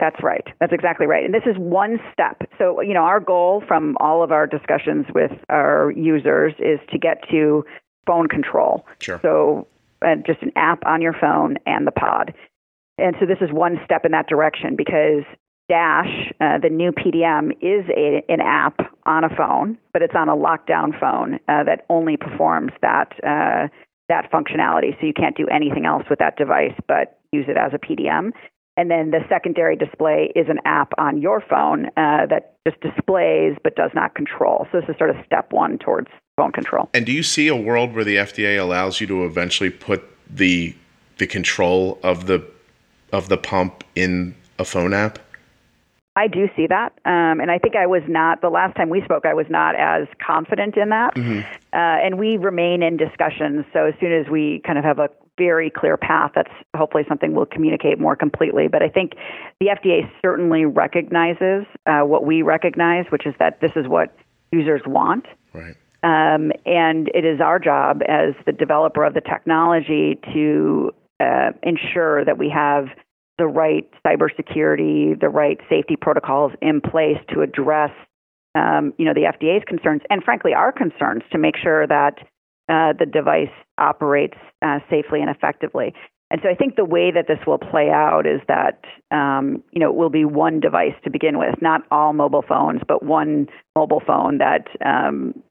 That's 0.00 0.22
right. 0.22 0.46
That's 0.60 0.72
exactly 0.72 1.06
right. 1.06 1.24
And 1.24 1.34
this 1.34 1.42
is 1.44 1.56
one 1.58 1.98
step. 2.12 2.42
So, 2.56 2.80
you 2.80 2.94
know, 2.94 3.02
our 3.02 3.18
goal 3.18 3.64
from 3.66 3.96
all 3.98 4.22
of 4.22 4.30
our 4.30 4.46
discussions 4.46 5.06
with 5.12 5.32
our 5.48 5.90
users 5.90 6.54
is 6.60 6.78
to 6.90 6.98
get 6.98 7.28
to 7.30 7.64
phone 8.08 8.28
control. 8.28 8.86
Sure. 8.98 9.20
So, 9.22 9.68
uh, 10.00 10.16
just 10.26 10.42
an 10.42 10.52
app 10.56 10.86
on 10.86 11.02
your 11.02 11.12
phone 11.12 11.56
and 11.66 11.86
the 11.86 11.92
pod. 11.92 12.32
And 12.98 13.14
so 13.20 13.26
this 13.26 13.38
is 13.40 13.52
one 13.52 13.78
step 13.84 14.04
in 14.04 14.12
that 14.12 14.26
direction 14.28 14.74
because 14.76 15.24
Dash, 15.68 16.32
uh, 16.40 16.58
the 16.58 16.70
new 16.70 16.92
PDM, 16.92 17.52
is 17.60 17.84
a, 17.94 18.24
an 18.28 18.40
app 18.40 18.80
on 19.04 19.22
a 19.22 19.28
phone, 19.28 19.78
but 19.92 20.02
it's 20.02 20.14
on 20.16 20.28
a 20.28 20.36
lockdown 20.36 20.98
phone 20.98 21.34
uh, 21.46 21.64
that 21.64 21.84
only 21.90 22.16
performs 22.16 22.72
that 22.80 23.12
uh, 23.22 23.68
that 24.08 24.32
functionality. 24.32 24.98
So 24.98 25.06
you 25.06 25.12
can't 25.12 25.36
do 25.36 25.46
anything 25.48 25.84
else 25.84 26.04
with 26.08 26.18
that 26.20 26.36
device 26.36 26.74
but 26.86 27.20
use 27.32 27.44
it 27.48 27.58
as 27.58 27.72
a 27.74 27.78
PDM. 27.78 28.30
And 28.78 28.90
then 28.90 29.10
the 29.10 29.20
secondary 29.28 29.76
display 29.76 30.32
is 30.34 30.46
an 30.48 30.60
app 30.64 30.92
on 30.98 31.20
your 31.20 31.42
phone 31.42 31.86
uh, 31.96 32.26
that 32.30 32.54
just 32.66 32.80
displays 32.80 33.56
but 33.62 33.74
does 33.76 33.90
not 33.94 34.14
control. 34.14 34.66
So 34.72 34.80
this 34.80 34.88
is 34.88 34.96
sort 34.96 35.10
of 35.10 35.16
step 35.26 35.52
one 35.52 35.78
towards 35.78 36.08
phone 36.38 36.52
control. 36.52 36.88
And 36.94 37.04
do 37.04 37.12
you 37.12 37.22
see 37.22 37.48
a 37.48 37.56
world 37.56 37.94
where 37.94 38.04
the 38.04 38.16
FDA 38.16 38.58
allows 38.58 39.00
you 39.00 39.06
to 39.08 39.24
eventually 39.24 39.70
put 39.70 40.02
the 40.30 40.74
the 41.18 41.26
control 41.26 41.98
of 42.02 42.26
the 42.26 42.46
of 43.12 43.28
the 43.28 43.36
pump 43.36 43.84
in 43.94 44.34
a 44.58 44.64
phone 44.64 44.94
app? 44.94 45.18
I 46.16 46.26
do 46.26 46.48
see 46.56 46.66
that, 46.66 46.98
um, 47.04 47.38
and 47.38 47.48
I 47.48 47.58
think 47.58 47.76
I 47.76 47.86
was 47.86 48.02
not 48.08 48.40
the 48.40 48.48
last 48.48 48.76
time 48.76 48.88
we 48.88 49.02
spoke. 49.02 49.24
I 49.24 49.34
was 49.34 49.46
not 49.48 49.76
as 49.76 50.08
confident 50.24 50.76
in 50.76 50.88
that, 50.88 51.14
mm-hmm. 51.14 51.40
uh, 51.72 51.76
and 52.04 52.18
we 52.18 52.36
remain 52.36 52.82
in 52.82 52.96
discussions. 52.96 53.64
So 53.72 53.86
as 53.86 53.94
soon 54.00 54.12
as 54.12 54.28
we 54.28 54.60
kind 54.66 54.78
of 54.78 54.84
have 54.84 54.98
a 54.98 55.10
very 55.38 55.70
clear 55.70 55.96
path, 55.96 56.32
that's 56.34 56.50
hopefully 56.76 57.04
something 57.08 57.34
we'll 57.34 57.46
communicate 57.46 58.00
more 58.00 58.16
completely. 58.16 58.66
But 58.66 58.82
I 58.82 58.88
think 58.88 59.12
the 59.60 59.66
FDA 59.66 60.10
certainly 60.20 60.64
recognizes 60.64 61.66
uh, 61.86 62.00
what 62.00 62.26
we 62.26 62.42
recognize, 62.42 63.04
which 63.10 63.24
is 63.24 63.34
that 63.38 63.60
this 63.60 63.72
is 63.76 63.86
what 63.86 64.12
users 64.50 64.82
want. 64.86 65.26
Right. 65.52 65.76
Um, 66.02 66.52
and 66.64 67.08
it 67.12 67.24
is 67.24 67.40
our 67.40 67.58
job 67.58 68.02
as 68.08 68.34
the 68.46 68.52
developer 68.52 69.04
of 69.04 69.14
the 69.14 69.20
technology 69.20 70.18
to 70.32 70.92
uh, 71.20 71.50
ensure 71.62 72.24
that 72.24 72.38
we 72.38 72.48
have 72.50 72.86
the 73.38 73.46
right 73.46 73.88
cybersecurity, 74.06 75.18
the 75.20 75.28
right 75.28 75.58
safety 75.68 75.96
protocols 75.96 76.52
in 76.60 76.80
place 76.80 77.18
to 77.32 77.40
address, 77.40 77.90
um, 78.54 78.92
you 78.98 79.04
know, 79.04 79.14
the 79.14 79.32
FDA's 79.32 79.64
concerns 79.66 80.02
and 80.10 80.22
frankly 80.22 80.54
our 80.54 80.72
concerns 80.72 81.22
to 81.32 81.38
make 81.38 81.56
sure 81.56 81.86
that 81.86 82.18
uh, 82.68 82.92
the 82.98 83.06
device 83.06 83.50
operates 83.78 84.36
uh, 84.62 84.78
safely 84.90 85.20
and 85.20 85.30
effectively. 85.30 85.94
And 86.30 86.40
so 86.42 86.50
I 86.50 86.54
think 86.54 86.76
the 86.76 86.84
way 86.84 87.10
that 87.10 87.26
this 87.26 87.38
will 87.46 87.58
play 87.58 87.88
out 87.90 88.26
is 88.26 88.40
that 88.48 88.84
um, 89.10 89.62
you 89.72 89.80
know 89.80 89.88
it 89.88 89.96
will 89.96 90.10
be 90.10 90.24
one 90.24 90.60
device 90.60 90.94
to 91.04 91.10
begin 91.10 91.38
with, 91.38 91.54
not 91.62 91.82
all 91.90 92.12
mobile 92.12 92.44
phones, 92.46 92.82
but 92.86 93.02
one 93.02 93.48
mobile 93.74 94.02
phone 94.06 94.38
that 94.38 94.66
um, 94.84 95.42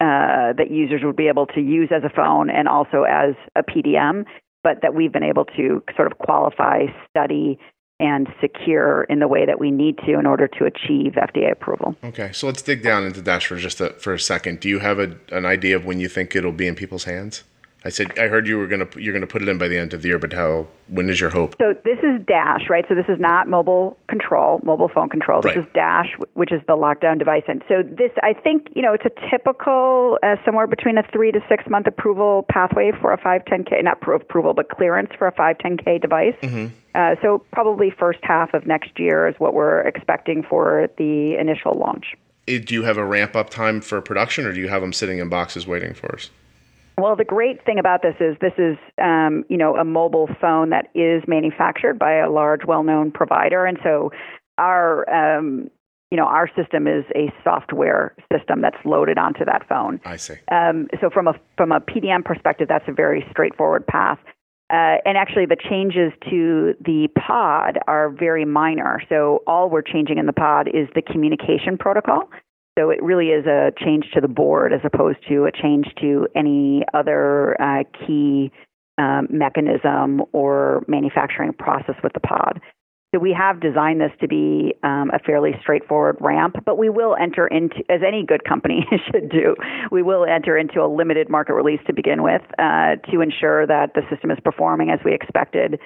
uh, 0.00 0.52
that 0.56 0.70
users 0.70 1.02
would 1.04 1.16
be 1.16 1.28
able 1.28 1.46
to 1.46 1.60
use 1.60 1.90
as 1.94 2.02
a 2.04 2.10
phone 2.10 2.50
and 2.50 2.68
also 2.68 3.04
as 3.04 3.34
a 3.54 3.62
PDM 3.62 4.24
but 4.66 4.82
that 4.82 4.94
we've 4.94 5.12
been 5.12 5.22
able 5.22 5.44
to 5.44 5.80
sort 5.94 6.10
of 6.10 6.18
qualify, 6.18 6.86
study, 7.08 7.56
and 8.00 8.26
secure 8.40 9.04
in 9.04 9.20
the 9.20 9.28
way 9.28 9.46
that 9.46 9.60
we 9.60 9.70
need 9.70 9.96
to 9.98 10.18
in 10.18 10.26
order 10.26 10.48
to 10.48 10.64
achieve 10.64 11.12
FDA 11.12 11.52
approval. 11.52 11.94
Okay, 12.02 12.32
so 12.32 12.48
let's 12.48 12.62
dig 12.62 12.82
down 12.82 13.04
into 13.04 13.22
Dash 13.22 13.46
for 13.46 13.54
just 13.54 13.80
a, 13.80 13.90
for 13.90 14.12
a 14.12 14.18
second. 14.18 14.58
Do 14.58 14.68
you 14.68 14.80
have 14.80 14.98
a, 14.98 15.16
an 15.30 15.46
idea 15.46 15.76
of 15.76 15.84
when 15.84 16.00
you 16.00 16.08
think 16.08 16.34
it'll 16.34 16.50
be 16.50 16.66
in 16.66 16.74
people's 16.74 17.04
hands? 17.04 17.44
I 17.86 17.88
said 17.88 18.18
I 18.18 18.26
heard 18.26 18.48
you 18.48 18.58
were 18.58 18.66
gonna 18.66 18.88
you're 18.96 19.14
gonna 19.14 19.28
put 19.28 19.42
it 19.42 19.48
in 19.48 19.58
by 19.58 19.68
the 19.68 19.78
end 19.78 19.94
of 19.94 20.02
the 20.02 20.08
year, 20.08 20.18
but 20.18 20.32
how? 20.32 20.66
When 20.88 21.08
is 21.08 21.20
your 21.20 21.30
hope? 21.30 21.54
So 21.60 21.72
this 21.84 21.98
is 22.02 22.20
Dash, 22.26 22.68
right? 22.68 22.84
So 22.88 22.96
this 22.96 23.06
is 23.08 23.20
not 23.20 23.48
mobile 23.48 23.96
control, 24.08 24.60
mobile 24.64 24.88
phone 24.88 25.08
control. 25.08 25.40
This 25.40 25.56
right. 25.56 25.64
is 25.64 25.72
Dash, 25.72 26.08
which 26.34 26.50
is 26.50 26.60
the 26.66 26.72
lockdown 26.72 27.16
device. 27.16 27.44
And 27.46 27.62
so 27.68 27.84
this, 27.84 28.10
I 28.24 28.32
think, 28.32 28.68
you 28.74 28.82
know, 28.82 28.92
it's 28.92 29.04
a 29.04 29.30
typical 29.30 30.18
uh, 30.24 30.34
somewhere 30.44 30.66
between 30.66 30.98
a 30.98 31.04
three 31.12 31.30
to 31.30 31.40
six 31.48 31.62
month 31.68 31.86
approval 31.86 32.44
pathway 32.48 32.90
for 33.00 33.12
a 33.12 33.18
510k, 33.18 33.84
not 33.84 33.98
approval, 34.02 34.52
but 34.52 34.68
clearance 34.68 35.10
for 35.16 35.28
a 35.28 35.32
510k 35.32 36.00
device. 36.00 36.34
Mm-hmm. 36.42 36.74
Uh, 36.96 37.14
so 37.22 37.44
probably 37.52 37.90
first 37.90 38.18
half 38.22 38.52
of 38.52 38.66
next 38.66 38.98
year 38.98 39.28
is 39.28 39.36
what 39.38 39.54
we're 39.54 39.82
expecting 39.82 40.42
for 40.42 40.88
the 40.98 41.36
initial 41.36 41.74
launch. 41.74 42.16
Do 42.46 42.74
you 42.74 42.82
have 42.82 42.96
a 42.96 43.04
ramp 43.04 43.36
up 43.36 43.50
time 43.50 43.80
for 43.80 44.00
production, 44.00 44.44
or 44.44 44.52
do 44.52 44.60
you 44.60 44.68
have 44.68 44.82
them 44.82 44.92
sitting 44.92 45.18
in 45.18 45.28
boxes 45.28 45.68
waiting 45.68 45.94
for 45.94 46.14
us? 46.14 46.30
Well, 46.98 47.14
the 47.14 47.24
great 47.24 47.62
thing 47.64 47.78
about 47.78 48.00
this 48.02 48.14
is 48.20 48.36
this 48.40 48.54
is, 48.56 48.76
um, 49.02 49.44
you 49.48 49.58
know, 49.58 49.76
a 49.76 49.84
mobile 49.84 50.28
phone 50.40 50.70
that 50.70 50.88
is 50.94 51.22
manufactured 51.28 51.98
by 51.98 52.14
a 52.14 52.30
large, 52.30 52.64
well-known 52.66 53.12
provider, 53.12 53.66
and 53.66 53.78
so 53.82 54.12
our, 54.56 55.08
um, 55.10 55.70
you 56.10 56.16
know, 56.16 56.24
our 56.24 56.48
system 56.56 56.86
is 56.86 57.04
a 57.14 57.30
software 57.44 58.14
system 58.32 58.62
that's 58.62 58.78
loaded 58.86 59.18
onto 59.18 59.44
that 59.44 59.68
phone. 59.68 60.00
I 60.06 60.16
see. 60.16 60.34
Um, 60.50 60.88
so 61.00 61.10
from 61.10 61.28
a 61.28 61.34
from 61.58 61.70
a 61.70 61.80
PDM 61.80 62.24
perspective, 62.24 62.66
that's 62.68 62.88
a 62.88 62.92
very 62.92 63.26
straightforward 63.30 63.86
path. 63.86 64.18
Uh, 64.68 64.98
and 65.04 65.16
actually, 65.16 65.46
the 65.46 65.56
changes 65.56 66.12
to 66.30 66.74
the 66.80 67.08
pod 67.16 67.78
are 67.86 68.10
very 68.10 68.44
minor. 68.44 69.02
So 69.08 69.42
all 69.46 69.68
we're 69.68 69.82
changing 69.82 70.18
in 70.18 70.26
the 70.26 70.32
pod 70.32 70.68
is 70.68 70.88
the 70.94 71.02
communication 71.02 71.76
protocol. 71.78 72.30
So 72.78 72.90
it 72.90 73.02
really 73.02 73.28
is 73.28 73.46
a 73.46 73.72
change 73.82 74.04
to 74.14 74.20
the 74.20 74.28
board 74.28 74.72
as 74.72 74.80
opposed 74.84 75.18
to 75.28 75.44
a 75.44 75.52
change 75.52 75.86
to 76.00 76.28
any 76.36 76.82
other 76.92 77.60
uh, 77.60 77.84
key 78.06 78.52
um, 78.98 79.28
mechanism 79.30 80.22
or 80.32 80.84
manufacturing 80.86 81.52
process 81.52 81.96
with 82.02 82.12
the 82.12 82.20
pod. 82.20 82.60
So 83.14 83.20
we 83.20 83.32
have 83.32 83.60
designed 83.60 84.00
this 84.00 84.10
to 84.20 84.28
be 84.28 84.74
um, 84.82 85.10
a 85.14 85.18
fairly 85.18 85.52
straightforward 85.62 86.18
ramp, 86.20 86.56
but 86.66 86.76
we 86.76 86.90
will 86.90 87.16
enter 87.18 87.46
into, 87.46 87.76
as 87.88 88.00
any 88.06 88.24
good 88.26 88.44
company 88.44 88.84
should 89.10 89.30
do, 89.30 89.54
we 89.90 90.02
will 90.02 90.26
enter 90.26 90.58
into 90.58 90.82
a 90.82 90.88
limited 90.88 91.30
market 91.30 91.54
release 91.54 91.80
to 91.86 91.94
begin 91.94 92.22
with 92.22 92.42
uh, 92.58 92.96
to 93.10 93.20
ensure 93.22 93.66
that 93.66 93.94
the 93.94 94.02
system 94.10 94.30
is 94.30 94.38
performing 94.44 94.90
as 94.90 94.98
we 95.04 95.14
expected 95.14 95.78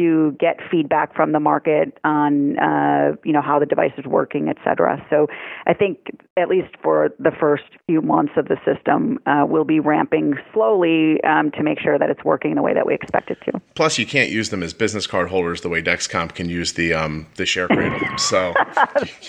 to 0.00 0.34
get 0.40 0.56
feedback 0.70 1.14
from 1.14 1.32
the 1.32 1.40
market 1.40 1.98
on 2.04 2.58
uh, 2.58 3.12
you 3.24 3.32
know 3.32 3.42
how 3.42 3.58
the 3.58 3.66
device 3.66 3.92
is 3.98 4.06
working, 4.06 4.48
et 4.48 4.56
cetera. 4.64 5.04
So 5.10 5.26
I 5.66 5.74
think 5.74 5.98
at 6.38 6.48
least 6.48 6.74
for 6.82 7.10
the 7.18 7.30
first 7.38 7.64
few 7.86 8.00
months 8.00 8.32
of 8.36 8.48
the 8.48 8.56
system, 8.64 9.18
uh, 9.26 9.44
we'll 9.46 9.64
be 9.64 9.78
ramping 9.78 10.34
slowly 10.54 11.22
um, 11.24 11.50
to 11.52 11.62
make 11.62 11.78
sure 11.78 11.98
that 11.98 12.08
it's 12.08 12.24
working 12.24 12.54
the 12.54 12.62
way 12.62 12.72
that 12.72 12.86
we 12.86 12.94
expect 12.94 13.30
it 13.30 13.38
to. 13.44 13.60
Plus, 13.74 13.98
you 13.98 14.06
can't 14.06 14.30
use 14.30 14.48
them 14.48 14.62
as 14.62 14.72
business 14.72 15.06
card 15.06 15.28
holders 15.28 15.60
the 15.60 15.68
way 15.68 15.82
Dexcom 15.82 16.34
can 16.34 16.48
use 16.48 16.72
the 16.72 16.94
um, 16.94 17.26
the 17.36 17.44
share 17.44 17.68
cradle. 17.68 18.00
so 18.16 18.54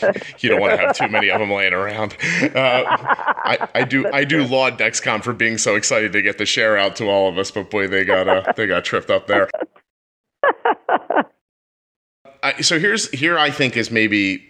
you 0.39 0.49
don't 0.49 0.61
want 0.61 0.71
to 0.71 0.77
have 0.77 0.95
too 0.95 1.09
many 1.09 1.29
of 1.29 1.39
them 1.39 1.51
laying 1.51 1.73
around. 1.73 2.15
Uh, 2.55 2.83
I, 3.43 3.67
I, 3.75 3.83
do 3.83 4.09
I 4.13 4.23
do 4.23 4.45
laud 4.45 4.79
Dexcom 4.79 5.21
for 5.21 5.33
being 5.33 5.57
so 5.57 5.75
excited 5.75 6.13
to 6.13 6.21
get 6.21 6.37
the 6.37 6.45
share 6.45 6.77
out 6.77 6.95
to 6.97 7.09
all 7.09 7.27
of 7.27 7.37
us, 7.37 7.51
but 7.51 7.69
boy, 7.69 7.87
they 7.87 8.05
got 8.05 8.29
uh, 8.29 8.53
they 8.55 8.67
got 8.67 8.85
tripped 8.85 9.09
up 9.09 9.27
there. 9.27 9.49
I, 12.43 12.61
so 12.61 12.79
here's 12.79 13.09
here 13.11 13.37
I 13.37 13.51
think 13.51 13.77
is 13.77 13.91
maybe 13.91 14.49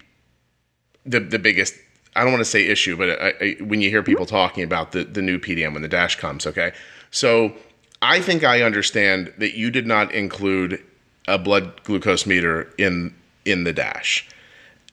the 1.05 1.19
the 1.19 1.39
biggest. 1.39 1.75
I 2.15 2.23
don't 2.23 2.33
want 2.33 2.41
to 2.41 2.49
say 2.49 2.67
issue, 2.67 2.97
but 2.97 3.09
I, 3.21 3.33
I, 3.41 3.55
when 3.63 3.79
you 3.79 3.89
hear 3.89 4.03
people 4.03 4.25
talking 4.25 4.63
about 4.63 4.91
the 4.91 5.03
the 5.03 5.21
new 5.21 5.39
PDM 5.39 5.73
when 5.73 5.81
the 5.81 5.87
dash 5.87 6.17
comes, 6.17 6.45
okay. 6.45 6.73
So 7.11 7.53
I 8.01 8.21
think 8.21 8.43
I 8.43 8.63
understand 8.63 9.33
that 9.37 9.57
you 9.57 9.69
did 9.69 9.85
not 9.85 10.13
include 10.13 10.83
a 11.27 11.37
blood 11.37 11.83
glucose 11.83 12.25
meter 12.25 12.73
in 12.77 13.13
in 13.45 13.63
the 13.63 13.73
dash. 13.73 14.27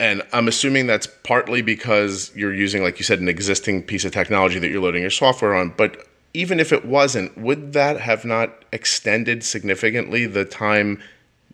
And 0.00 0.22
I'm 0.32 0.46
assuming 0.46 0.86
that's 0.86 1.08
partly 1.24 1.60
because 1.60 2.30
you're 2.36 2.54
using, 2.54 2.82
like 2.84 2.98
you 2.98 3.04
said, 3.04 3.20
an 3.20 3.28
existing 3.28 3.82
piece 3.82 4.04
of 4.04 4.12
technology 4.12 4.60
that 4.60 4.68
you're 4.68 4.80
loading 4.80 5.02
your 5.02 5.10
software 5.10 5.56
on. 5.56 5.74
But 5.76 6.06
even 6.34 6.60
if 6.60 6.72
it 6.72 6.84
wasn't, 6.84 7.36
would 7.36 7.72
that 7.72 8.00
have 8.00 8.24
not 8.24 8.64
extended 8.72 9.42
significantly 9.42 10.26
the 10.26 10.44
time 10.44 11.02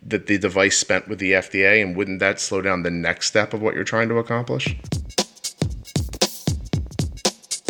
that 0.05 0.27
the 0.27 0.37
device 0.37 0.77
spent 0.77 1.07
with 1.07 1.19
the 1.19 1.33
FDA? 1.33 1.81
And 1.81 1.95
wouldn't 1.95 2.19
that 2.19 2.39
slow 2.39 2.61
down 2.61 2.83
the 2.83 2.91
next 2.91 3.27
step 3.27 3.53
of 3.53 3.61
what 3.61 3.75
you're 3.75 3.83
trying 3.83 4.09
to 4.09 4.17
accomplish? 4.17 4.75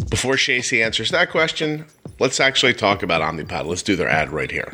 Before 0.10 0.36
Shacey 0.36 0.84
answers 0.84 1.12
that 1.12 1.30
question, 1.30 1.86
let's 2.19 2.39
actually 2.39 2.74
talk 2.74 3.04
about 3.04 3.21
Omnipod. 3.21 3.65
Let's 3.65 3.84
do 3.84 3.95
their 3.95 4.10
ad 4.10 4.32
right 4.32 4.50
here. 4.50 4.71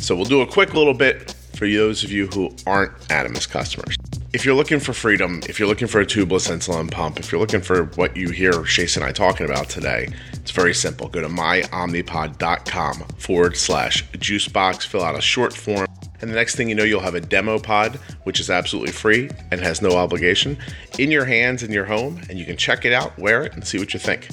So 0.00 0.14
we'll 0.14 0.24
do 0.24 0.40
a 0.40 0.46
quick 0.46 0.74
little 0.74 0.94
bit 0.94 1.34
for 1.54 1.68
those 1.68 2.04
of 2.04 2.10
you 2.10 2.26
who 2.28 2.54
aren't 2.66 2.92
Animas 3.10 3.46
customers. 3.46 3.96
If 4.32 4.44
you're 4.44 4.54
looking 4.54 4.80
for 4.80 4.92
freedom, 4.92 5.40
if 5.48 5.60
you're 5.60 5.68
looking 5.68 5.86
for 5.86 6.00
a 6.00 6.04
tubeless 6.06 6.50
insulin 6.50 6.90
pump, 6.90 7.20
if 7.20 7.30
you're 7.30 7.40
looking 7.40 7.60
for 7.60 7.84
what 7.94 8.16
you 8.16 8.30
hear 8.30 8.64
Chase 8.64 8.96
and 8.96 9.04
I 9.04 9.12
talking 9.12 9.46
about 9.46 9.68
today, 9.68 10.08
it's 10.32 10.50
very 10.50 10.74
simple. 10.74 11.08
Go 11.08 11.20
to 11.20 11.28
myomnipod.com 11.28 12.94
forward 13.18 13.56
slash 13.56 14.04
juicebox, 14.10 14.86
fill 14.86 15.04
out 15.04 15.16
a 15.16 15.20
short 15.20 15.52
form, 15.52 15.86
and 16.24 16.32
the 16.32 16.36
next 16.36 16.56
thing 16.56 16.70
you 16.70 16.74
know, 16.74 16.84
you'll 16.84 17.02
have 17.02 17.14
a 17.14 17.20
demo 17.20 17.58
pod, 17.58 17.96
which 18.22 18.40
is 18.40 18.48
absolutely 18.48 18.92
free 18.92 19.28
and 19.50 19.60
has 19.60 19.82
no 19.82 19.90
obligation, 19.90 20.56
in 20.98 21.10
your 21.10 21.26
hands 21.26 21.62
in 21.62 21.70
your 21.70 21.84
home, 21.84 22.18
and 22.30 22.38
you 22.38 22.46
can 22.46 22.56
check 22.56 22.86
it 22.86 22.94
out, 22.94 23.16
wear 23.18 23.42
it, 23.42 23.52
and 23.52 23.62
see 23.62 23.78
what 23.78 23.92
you 23.92 24.00
think. 24.00 24.28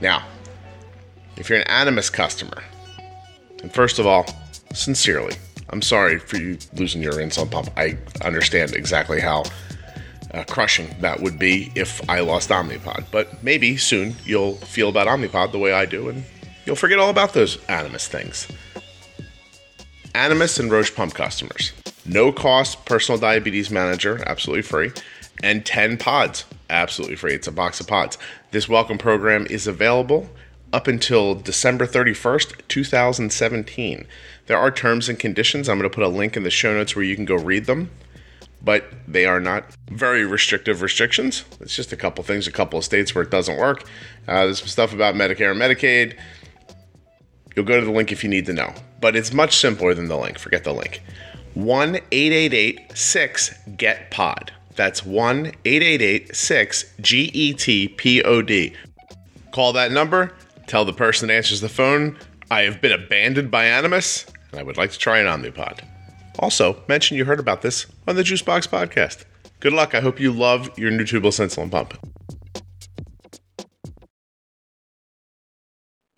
Now, 0.00 0.24
if 1.36 1.48
you're 1.48 1.60
an 1.60 1.68
Animas 1.68 2.10
customer, 2.10 2.64
and 3.62 3.72
first 3.72 4.00
of 4.00 4.08
all, 4.08 4.26
sincerely, 4.74 5.36
I'm 5.68 5.82
sorry 5.82 6.18
for 6.18 6.36
you 6.36 6.58
losing 6.74 7.00
your 7.00 7.12
insulin 7.12 7.48
pump. 7.48 7.68
I 7.76 7.96
understand 8.24 8.74
exactly 8.74 9.20
how 9.20 9.44
uh, 10.34 10.42
crushing 10.48 10.92
that 10.98 11.20
would 11.20 11.38
be 11.38 11.70
if 11.76 12.10
I 12.10 12.20
lost 12.20 12.50
Omnipod. 12.50 13.04
But 13.12 13.44
maybe 13.44 13.76
soon 13.76 14.16
you'll 14.24 14.56
feel 14.56 14.88
about 14.88 15.06
Omnipod 15.06 15.52
the 15.52 15.60
way 15.60 15.72
I 15.72 15.86
do, 15.86 16.08
and 16.08 16.24
you'll 16.66 16.74
forget 16.74 16.98
all 16.98 17.08
about 17.08 17.34
those 17.34 17.64
Animas 17.66 18.08
things. 18.08 18.48
Animas 20.14 20.58
and 20.58 20.70
Roche 20.70 20.94
Pump 20.94 21.14
customers. 21.14 21.72
No 22.04 22.32
cost 22.32 22.84
personal 22.84 23.20
diabetes 23.20 23.70
manager, 23.70 24.22
absolutely 24.26 24.62
free, 24.62 24.90
and 25.42 25.64
10 25.64 25.98
pods, 25.98 26.44
absolutely 26.68 27.16
free. 27.16 27.34
It's 27.34 27.46
a 27.46 27.52
box 27.52 27.80
of 27.80 27.86
pods. 27.86 28.18
This 28.50 28.68
welcome 28.68 28.98
program 28.98 29.46
is 29.48 29.66
available 29.66 30.28
up 30.72 30.88
until 30.88 31.34
December 31.34 31.86
31st, 31.86 32.66
2017. 32.66 34.06
There 34.46 34.58
are 34.58 34.70
terms 34.70 35.08
and 35.08 35.18
conditions. 35.18 35.68
I'm 35.68 35.78
going 35.78 35.88
to 35.88 35.94
put 35.94 36.04
a 36.04 36.08
link 36.08 36.36
in 36.36 36.42
the 36.42 36.50
show 36.50 36.74
notes 36.74 36.96
where 36.96 37.04
you 37.04 37.14
can 37.14 37.24
go 37.24 37.36
read 37.36 37.66
them, 37.66 37.90
but 38.62 38.84
they 39.06 39.26
are 39.26 39.40
not 39.40 39.64
very 39.90 40.24
restrictive 40.24 40.82
restrictions. 40.82 41.44
It's 41.60 41.76
just 41.76 41.92
a 41.92 41.96
couple 41.96 42.24
things, 42.24 42.48
a 42.48 42.52
couple 42.52 42.78
of 42.78 42.84
states 42.84 43.14
where 43.14 43.22
it 43.22 43.30
doesn't 43.30 43.58
work. 43.58 43.84
Uh, 44.26 44.46
there's 44.46 44.58
some 44.58 44.68
stuff 44.68 44.92
about 44.92 45.14
Medicare 45.14 45.52
and 45.52 45.60
Medicaid. 45.60 46.16
You'll 47.60 47.66
go 47.66 47.78
to 47.78 47.84
the 47.84 47.92
link 47.92 48.10
if 48.10 48.24
you 48.24 48.30
need 48.30 48.46
to 48.46 48.54
know, 48.54 48.72
but 49.02 49.14
it's 49.14 49.34
much 49.34 49.54
simpler 49.54 49.92
than 49.92 50.08
the 50.08 50.16
link. 50.16 50.38
Forget 50.38 50.64
the 50.64 50.72
link. 50.72 51.02
1 51.52 51.96
888 52.10 52.96
6 52.96 53.54
GET 53.76 54.10
POD. 54.10 54.50
That's 54.76 55.04
1 55.04 55.52
888 55.66 56.34
6 56.34 56.84
GETPOD. 57.02 58.74
Call 59.52 59.74
that 59.74 59.92
number, 59.92 60.32
tell 60.68 60.86
the 60.86 60.94
person 60.94 61.28
that 61.28 61.34
answers 61.34 61.60
the 61.60 61.68
phone, 61.68 62.16
I 62.50 62.62
have 62.62 62.80
been 62.80 62.92
abandoned 62.92 63.50
by 63.50 63.66
Animas, 63.66 64.24
and 64.52 64.60
I 64.60 64.62
would 64.62 64.78
like 64.78 64.92
to 64.92 64.98
try 64.98 65.18
an 65.18 65.26
Omnipod. 65.26 65.80
Also, 66.38 66.82
mention 66.88 67.18
you 67.18 67.26
heard 67.26 67.40
about 67.40 67.60
this 67.60 67.84
on 68.08 68.16
the 68.16 68.22
Juicebox 68.22 68.70
podcast. 68.70 69.26
Good 69.58 69.74
luck. 69.74 69.94
I 69.94 70.00
hope 70.00 70.18
you 70.18 70.32
love 70.32 70.70
your 70.78 70.90
new 70.90 71.04
tubeless 71.04 71.38
insulin 71.38 71.70
pump. 71.70 71.92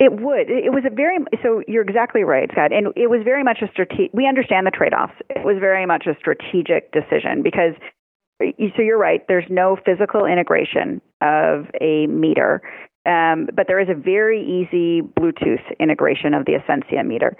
It 0.03 0.11
would. 0.19 0.49
It 0.49 0.73
was 0.73 0.83
a 0.85 0.93
very 0.93 1.17
so 1.41 1.63
you're 1.65 1.81
exactly 1.81 2.23
right, 2.23 2.49
Scott. 2.51 2.73
And 2.73 2.87
it 2.97 3.09
was 3.09 3.21
very 3.23 3.41
much 3.41 3.59
a 3.61 3.71
strategic. 3.71 4.11
We 4.13 4.27
understand 4.27 4.67
the 4.67 4.71
trade-offs. 4.71 5.13
It 5.29 5.45
was 5.45 5.57
very 5.61 5.85
much 5.85 6.07
a 6.07 6.15
strategic 6.19 6.91
decision 6.91 7.41
because. 7.41 7.73
So 8.75 8.81
you're 8.81 8.97
right. 8.97 9.25
There's 9.29 9.45
no 9.49 9.77
physical 9.85 10.25
integration 10.25 10.99
of 11.21 11.67
a 11.79 12.07
meter, 12.07 12.61
um, 13.05 13.47
but 13.55 13.67
there 13.67 13.79
is 13.79 13.87
a 13.87 13.93
very 13.93 14.41
easy 14.41 15.01
Bluetooth 15.01 15.63
integration 15.79 16.33
of 16.33 16.43
the 16.43 16.53
Ascensia 16.53 17.05
meter, 17.05 17.37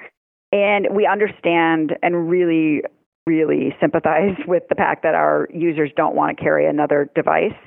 and 0.53 0.87
we 0.95 1.05
understand 1.05 1.97
and 2.03 2.29
really, 2.29 2.83
really 3.27 3.75
sympathize 3.81 4.37
with 4.47 4.63
the 4.69 4.75
fact 4.75 5.03
that 5.03 5.15
our 5.15 5.49
users 5.51 5.91
don't 5.97 6.15
want 6.15 6.37
to 6.37 6.41
carry 6.41 6.69
another 6.69 7.09
device. 7.15 7.57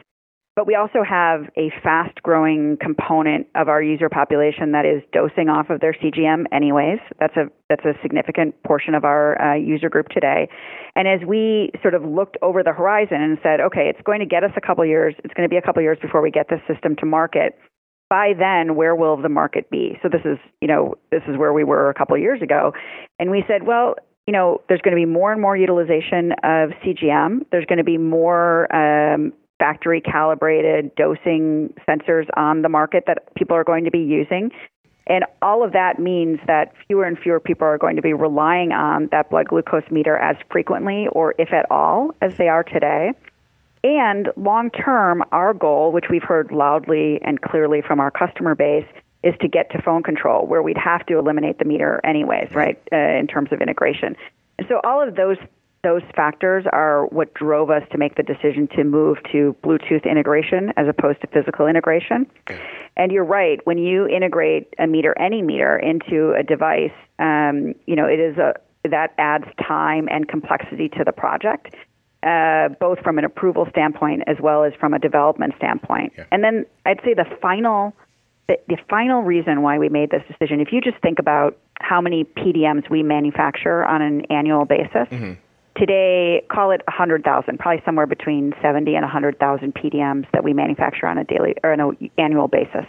But 0.57 0.67
we 0.67 0.75
also 0.75 1.05
have 1.07 1.43
a 1.59 1.71
fast 1.83 2.23
growing 2.23 2.79
component 2.81 3.47
of 3.55 3.69
our 3.69 3.83
user 3.83 4.09
population 4.09 4.73
that 4.73 4.87
is 4.87 5.03
dosing 5.13 5.51
off 5.51 5.69
of 5.69 5.81
their 5.81 5.93
CGM 5.93 6.45
anyways. 6.51 6.99
That's 7.21 7.37
a 7.37 7.51
that's 7.69 7.85
a 7.85 7.93
significant 8.01 8.55
portion 8.63 8.95
of 8.95 9.05
our 9.05 9.41
uh, 9.41 9.55
user 9.57 9.91
group 9.91 10.09
today. 10.09 10.49
And 10.95 11.07
as 11.07 11.21
we 11.29 11.73
sort 11.83 11.93
of 11.93 12.05
looked 12.05 12.39
over 12.41 12.63
the 12.63 12.73
horizon 12.73 13.21
and 13.21 13.37
said, 13.43 13.61
okay, 13.61 13.91
it's 13.91 14.01
going 14.07 14.21
to 14.21 14.27
get 14.27 14.45
us 14.45 14.53
a 14.57 14.61
couple 14.67 14.87
years, 14.87 15.15
it's 15.25 15.35
going 15.35 15.47
to 15.47 15.53
be 15.53 15.59
a 15.59 15.63
couple 15.63 15.83
years 15.83 15.99
before 16.01 16.23
we 16.23 16.31
get 16.31 16.49
this 16.49 16.61
system 16.67 16.97
to 17.01 17.07
market. 17.07 17.59
By 18.09 18.33
then, 18.39 18.77
where 18.77 18.95
will 18.95 19.21
the 19.21 19.29
market 19.29 19.69
be? 19.69 19.99
So 20.03 20.09
this 20.09 20.23
is, 20.25 20.39
you 20.63 20.69
know, 20.69 20.95
this 21.11 21.23
is 21.29 21.37
where 21.37 21.53
we 21.53 21.65
were 21.65 21.91
a 21.91 21.95
couple 21.95 22.17
years 22.17 22.41
ago. 22.41 22.73
And 23.19 23.31
we 23.31 23.45
said, 23.47 23.65
well, 23.67 23.97
you 24.27 24.33
know, 24.33 24.63
there's 24.69 24.81
going 24.81 24.97
to 24.97 25.01
be 25.01 25.05
more 25.05 25.33
and 25.33 25.43
more 25.43 25.57
utilization 25.57 26.33
of 26.45 26.71
CGM. 26.83 27.45
There's 27.51 27.67
going 27.67 27.79
to 27.79 27.85
be 27.85 27.99
more 27.99 28.75
um, 28.75 29.33
factory 29.59 30.01
calibrated 30.01 30.95
dosing 30.97 31.73
sensors 31.89 32.27
on 32.37 32.63
the 32.63 32.69
market 32.69 33.05
that 33.07 33.35
people 33.35 33.57
are 33.57 33.65
going 33.65 33.85
to 33.85 33.91
be 33.91 34.01
using. 34.01 34.51
And 35.07 35.25
all 35.41 35.65
of 35.65 35.73
that 35.73 35.99
means 35.99 36.41
that 36.47 36.73
fewer 36.89 37.05
and 37.05 37.19
fewer 37.19 37.39
people 37.39 37.67
are 37.67 37.79
going 37.79 37.97
to 37.97 38.03
be 38.03 38.13
relying 38.13 38.73
on 38.73 39.09
that 39.13 39.31
blood 39.31 39.49
glucose 39.49 39.89
meter 39.91 40.17
as 40.17 40.37
frequently 40.51 41.07
or 41.13 41.35
if 41.39 41.53
at 41.53 41.71
all 41.71 42.11
as 42.21 42.37
they 42.37 42.49
are 42.49 42.65
today. 42.65 43.13
And 43.85 44.31
long 44.37 44.71
term, 44.71 45.23
our 45.31 45.55
goal, 45.55 45.93
which 45.93 46.07
we've 46.11 46.25
heard 46.25 46.51
loudly 46.51 47.21
and 47.23 47.41
clearly 47.41 47.83
from 47.83 48.01
our 48.01 48.11
customer 48.11 48.57
base, 48.57 48.87
is 49.23 49.35
to 49.41 49.49
get 49.49 49.71
to 49.71 49.83
phone 49.83 50.03
control, 50.03 50.47
where 50.47 50.63
we'd 50.63 50.77
have 50.77 51.07
to 51.07 51.19
eliminate 51.19 51.59
the 51.59 51.65
meter 51.65 52.01
anyways, 52.05 52.51
right, 52.53 52.81
uh, 52.93 52.97
in 52.97 53.29
terms 53.29 53.51
of 53.53 53.61
integration. 53.61 54.17
And 54.59 54.67
so 54.69 54.81
all 54.83 55.07
of 55.07 55.15
those 55.15 55.37
those 55.87 56.03
factors 56.17 56.65
are 56.73 57.07
what 57.07 57.33
drove 57.35 57.71
us 57.71 57.83
to 57.93 57.97
make 57.97 58.17
the 58.17 58.23
decision 58.25 58.67
to 58.75 58.83
move 58.83 59.19
to 59.31 59.55
Bluetooth 59.63 60.05
integration 60.05 60.73
as 60.77 60.89
opposed 60.89 61.21
to 61.21 61.29
physical 61.29 61.69
integration. 61.69 62.27
And 62.97 63.13
you're 63.13 63.25
right, 63.25 63.65
when 63.65 63.79
you 63.79 64.09
integrate 64.09 64.75
a 64.81 64.89
meter, 64.89 65.17
any 65.17 65.43
meter, 65.43 65.79
into 65.79 66.33
a 66.33 66.43
device, 66.43 66.91
um, 67.21 67.75
you 67.87 67.95
know, 67.95 68.07
it 68.07 68.19
is 68.19 68.37
a 68.37 68.55
that 68.91 69.15
adds 69.19 69.45
time 69.67 70.09
and 70.11 70.29
complexity 70.29 70.89
to 70.89 71.05
the 71.05 71.13
project, 71.13 71.75
uh, 72.23 72.69
both 72.81 72.99
from 73.01 73.19
an 73.19 73.25
approval 73.25 73.67
standpoint 73.71 74.23
as 74.27 74.37
well 74.41 74.65
as 74.65 74.73
from 74.79 74.93
a 74.93 74.99
development 74.99 75.55
standpoint. 75.57 76.13
Yeah. 76.17 76.25
And 76.33 76.43
then 76.43 76.67
I'd 76.85 77.01
say 77.05 77.15
the 77.15 77.27
final 77.41 77.95
the, 78.49 78.59
the 78.69 78.79
final 78.89 79.23
reason 79.23 79.63
why 79.63 79.79
we 79.79 79.89
made 79.89 80.11
this 80.11 80.23
decision, 80.29 80.61
if 80.61 80.73
you 80.73 80.81
just 80.81 80.99
think 80.99 81.19
about 81.21 81.59
how 81.81 82.01
many 82.01 82.25
PDMs 82.25 82.89
we 82.89 83.03
manufacture 83.03 83.85
on 83.85 84.03
an 84.03 84.25
annual 84.31 84.65
basis, 84.65 85.09
mm-hmm 85.11 85.33
today 85.77 86.43
call 86.51 86.71
it 86.71 86.83
100,000, 86.89 87.59
probably 87.59 87.83
somewhere 87.85 88.07
between 88.07 88.53
70 88.63 88.95
and 88.95 89.03
100,000 89.03 89.75
PDMs 89.75 90.27
that 90.33 90.45
we 90.45 90.53
manufacture 90.53 91.07
on 91.07 91.19
a 91.19 91.25
daily 91.25 91.55
or 91.63 91.73
on 91.73 91.81
an 91.81 92.11
annual 92.19 92.49
basis. 92.49 92.87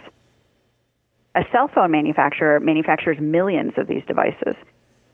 A 1.34 1.42
cell 1.52 1.70
phone 1.72 1.90
manufacturer 1.90 2.58
manufactures 2.60 3.18
millions 3.20 3.72
of 3.76 3.86
these 3.86 4.02
devices. 4.06 4.56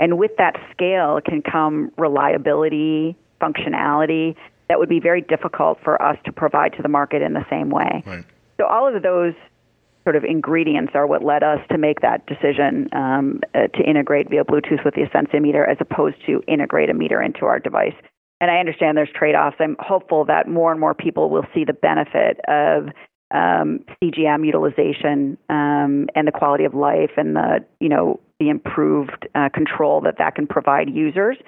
And 0.01 0.19
with 0.19 0.33
that 0.39 0.57
scale 0.73 1.21
can 1.25 1.43
come 1.43 1.93
reliability, 1.97 3.17
functionality 3.41 4.37
that 4.69 4.79
would 4.79 4.89
be 4.89 5.01
very 5.01 5.21
difficult 5.21 5.79
for 5.83 6.01
us 6.01 6.17
to 6.25 6.33
provide 6.33 6.73
to 6.75 6.83
the 6.83 6.89
market 6.89 7.23
in 7.23 7.35
the 7.35 7.45
same 7.51 7.71
way. 7.71 8.03
Right. 8.07 8.25
So 8.57 8.67
all 8.67 8.95
of 8.95 9.03
those 9.03 9.35
sort 10.05 10.17
of 10.17 10.25
ingredients 10.25 10.93
are 10.95 11.07
what 11.07 11.25
led 11.25 11.43
us 11.43 11.59
to 11.71 11.79
make 11.79 12.01
that 12.01 12.27
decision 12.27 12.88
um, 12.93 13.40
uh, 13.55 13.67
to 13.69 13.83
integrate 13.83 14.31
via 14.31 14.45
Bluetooth 14.45 14.85
with 14.85 14.95
the 14.95 15.03
Ascensia 15.03 15.40
meter 15.40 15.64
as 15.64 15.79
opposed 15.81 16.17
to 16.27 16.43
integrate 16.47 16.90
a 16.90 16.95
meter 16.95 17.21
into 17.21 17.47
our 17.47 17.59
device. 17.59 17.95
And 18.40 18.51
I 18.51 18.59
understand 18.59 18.97
there's 18.97 19.11
trade 19.14 19.35
offs. 19.35 19.57
I'm 19.59 19.77
hopeful 19.79 20.27
that 20.27 20.49
more 20.49 20.71
and 20.71 20.79
more 20.79 20.95
people 20.95 21.31
will 21.31 21.47
see 21.55 21.64
the 21.64 21.73
benefit 21.73 22.40
of 22.47 22.88
um, 23.31 23.81
CGM 24.03 24.45
utilization 24.45 25.38
um, 25.49 26.09
and 26.14 26.27
the 26.27 26.33
quality 26.33 26.64
of 26.64 26.75
life 26.75 27.12
and 27.17 27.35
the 27.37 27.64
you 27.81 27.88
know 27.88 28.21
the 28.38 28.51
improved 28.51 29.27
uh, 29.35 29.49
control 29.49 30.01
that 30.03 30.19
that 30.19 30.35
can 30.35 30.47
provide 30.47 30.90
users. 30.90 31.38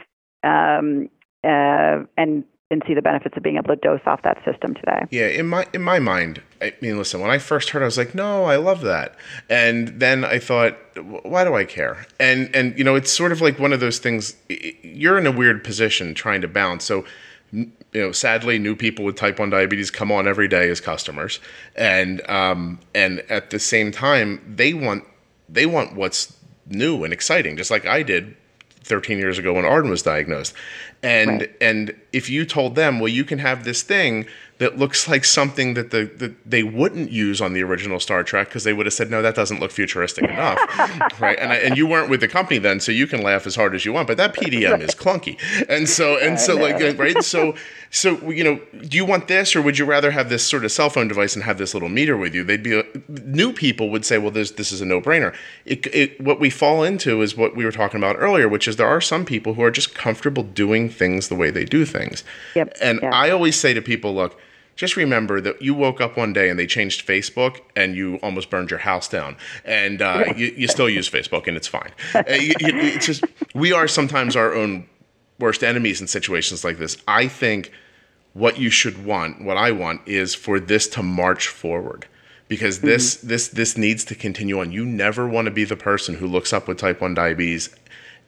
Um, 0.43 1.11
uh, 1.45 2.05
and 2.17 2.45
and 2.71 2.83
see 2.87 2.95
the 2.95 3.03
benefits 3.03 3.37
of 3.37 3.43
being 3.43 3.57
able 3.57 3.69
to 3.69 3.77
dose 3.77 4.01
off 4.07 4.23
that 4.23 4.39
system 4.45 4.75
today. 4.75 5.05
Yeah, 5.11 5.27
in 5.27 5.47
my 5.47 5.67
in 5.73 5.83
my 5.83 5.99
mind, 5.99 6.43
I 6.61 6.75
mean, 6.81 6.99
listen, 6.99 7.21
when 7.21 7.31
I 7.31 7.39
first 7.39 7.71
heard, 7.71 7.83
I 7.83 7.85
was 7.85 7.97
like, 7.97 8.15
no, 8.15 8.45
I 8.45 8.57
love 8.57 8.81
that, 8.83 9.15
and 9.49 9.89
then 10.01 10.25
I 10.25 10.39
thought, 10.39 10.77
why 11.23 11.45
do 11.45 11.55
I 11.55 11.65
care? 11.65 12.07
And 12.19 12.55
and 12.55 12.77
you 12.77 12.85
know, 12.85 12.97
it's 12.97 13.11
sort 13.11 13.33
of 13.33 13.41
like 13.41 13.59
one 13.59 13.73
of 13.73 13.81
those 13.81 13.99
things. 13.99 14.35
You're 14.49 15.19
in 15.19 15.27
a 15.27 15.33
weird 15.33 15.63
position 15.63 16.15
trying 16.15 16.41
to 16.43 16.49
balance. 16.49 16.85
So. 16.85 17.05
You 17.53 17.71
know, 18.03 18.13
sadly, 18.13 18.59
new 18.59 18.75
people 18.75 19.05
with 19.05 19.15
type 19.15 19.39
one 19.39 19.51
diabetes 19.51 19.91
come 19.91 20.11
on 20.11 20.27
every 20.27 20.49
day 20.49 20.69
as 20.69 20.81
customers, 20.81 21.39
and 21.77 22.29
um, 22.29 22.81
and 22.93 23.21
at 23.31 23.51
the 23.51 23.61
same 23.61 23.93
time, 23.93 24.43
they 24.57 24.75
want 24.75 25.05
they 25.49 25.65
want 25.65 25.95
what's 25.95 26.37
new 26.67 27.05
and 27.05 27.13
exciting, 27.13 27.57
just 27.57 27.71
like 27.71 27.87
I 27.87 28.03
did 28.03 28.37
13 28.87 29.19
years 29.19 29.39
ago 29.39 29.53
when 29.53 29.65
Arden 29.65 29.91
was 29.91 30.03
diagnosed. 30.03 30.55
And 31.03 31.43
right. 31.43 31.57
and 31.61 31.95
if 32.13 32.31
you 32.31 32.47
told 32.47 32.75
them, 32.75 33.01
well, 33.01 33.09
you 33.09 33.25
can 33.25 33.39
have 33.39 33.65
this 33.65 33.83
thing 33.83 34.27
that 34.59 34.79
looks 34.79 35.07
like 35.07 35.25
something 35.25 35.75
that 35.75 35.91
the 35.91 36.11
that 36.17 36.35
they 36.49 36.63
wouldn't 36.63 37.11
use 37.11 37.41
on 37.41 37.53
the 37.53 37.63
original 37.63 38.01
Star 38.01 38.23
Trek 38.23 38.49
because 38.49 38.65
they 38.65 38.73
would 38.73 38.87
have 38.87 38.95
said, 38.95 39.11
no, 39.11 39.21
that 39.21 39.35
doesn't 39.35 39.61
look 39.61 39.71
futuristic 39.71 40.25
enough, 40.25 40.59
right? 41.21 41.39
And 41.39 41.53
I, 41.53 41.57
and 41.57 41.77
you 41.77 41.87
weren't 41.87 42.09
with 42.09 42.21
the 42.21 42.29
company 42.29 42.59
then, 42.59 42.81
so 42.81 42.93
you 42.93 43.07
can 43.07 43.23
laugh 43.23 43.47
as 43.47 43.55
hard 43.55 43.75
as 43.75 43.85
you 43.85 43.93
want, 43.93 44.09
but 44.09 44.17
that 44.17 44.35
PDM 44.35 44.81
is 44.81 44.95
clunky, 44.95 45.39
and 45.69 45.89
so 45.89 46.19
and 46.19 46.41
so 46.41 46.57
like 46.57 46.81
right, 46.99 47.23
so 47.23 47.55
so 47.97 48.31
you 48.31 48.45
know, 48.45 48.61
do 48.83 48.97
you 48.97 49.07
want 49.07 49.27
this 49.27 49.57
or 49.57 49.63
would 49.63 49.79
you 49.79 49.87
rather 49.87 50.11
have 50.11 50.29
this 50.29 50.47
sort 50.47 50.67
of 50.67 50.73
cell 50.73 50.91
phone 50.91 51.09
device 51.09 51.35
and 51.35 51.43
have 51.45 51.57
this 51.57 51.73
little 51.73 51.89
meter 51.89 52.15
with 52.15 52.35
you? 52.35 52.45
They'd 52.45 52.63
be 52.63 52.83
new 53.09 53.55
people 53.55 53.89
would 53.89 54.05
say, 54.05 54.19
well, 54.19 54.31
this 54.31 54.51
this 54.51 54.71
is 54.71 54.83
a 54.83 54.85
no 54.85 55.01
brainer. 55.01 55.35
It, 55.65 55.87
it, 55.95 56.21
what 56.21 56.39
we 56.39 56.51
fall 56.51 56.83
into 56.83 57.23
is 57.23 57.37
what 57.37 57.57
we 57.57 57.65
were 57.65 57.73
talking 57.73 57.99
about 57.99 58.17
earlier, 58.19 58.49
which 58.49 58.69
is 58.69 58.77
there 58.77 58.87
are 58.87 59.01
some 59.01 59.25
people 59.25 59.55
who 59.55 59.63
are 59.63 59.71
just 59.71 59.95
comfortable 59.95 60.43
doing 60.43 60.91
things 60.91 61.29
the 61.29 61.35
way 61.35 61.51
they 61.51 61.65
do 61.65 61.87
things, 61.87 62.23
yep. 62.55 62.77
and 62.83 63.01
yep. 63.01 63.15
I 63.15 63.31
always 63.31 63.59
say 63.59 63.73
to 63.73 63.81
people, 63.81 64.15
look 64.15 64.39
just 64.75 64.95
remember 64.95 65.41
that 65.41 65.63
you 65.63 65.73
woke 65.73 66.03
up 66.03 66.19
one 66.19 66.35
day 66.35 66.51
and 66.51 66.59
they 66.59 66.67
changed 66.67 67.07
Facebook 67.07 67.61
and 67.75 67.97
you 67.97 68.17
almost 68.17 68.51
burned 68.51 68.71
your 68.71 68.81
house 68.81 69.09
down. 69.09 69.39
And 69.65 70.03
uh, 70.03 70.35
you, 70.37 70.53
you, 70.55 70.69
still 70.69 70.91
use 70.91 71.09
Facebook 71.09 71.47
and 71.47 71.57
it's 71.57 71.67
fine. 71.67 71.93
Uh, 72.15 72.25
it's 72.29 73.07
just, 73.07 73.25
we 73.55 73.73
are 73.73 73.89
sometimes 73.89 74.37
our 74.37 74.53
own 74.53 74.87
worst 75.39 75.65
enemies 75.65 76.03
in 76.03 76.07
situations 76.07 76.63
like 76.63 76.77
this. 76.77 76.99
I 77.09 77.27
think 77.27 77.73
what 78.37 78.59
you 78.59 78.69
should 78.69 79.07
want, 79.07 79.43
what 79.43 79.57
I 79.57 79.71
want, 79.71 80.03
is 80.07 80.35
for 80.35 80.61
this 80.61 80.87
to 80.89 81.03
march 81.03 81.49
forward 81.49 82.07
because 82.49 82.81
this 82.81 83.17
mm-hmm. 83.17 83.29
this 83.29 83.49
this 83.49 83.79
needs 83.79 84.05
to 84.05 84.15
continue 84.15 84.61
on. 84.61 84.73
You 84.73 84.85
never 84.85 85.27
want 85.27 85.47
to 85.47 85.51
be 85.51 85.65
the 85.65 85.77
person 85.77 86.17
who 86.17 86.27
looks 86.27 86.53
up 86.53 86.69
with 86.69 86.77
type 86.79 87.01
1 87.01 87.15
diabetes 87.15 87.75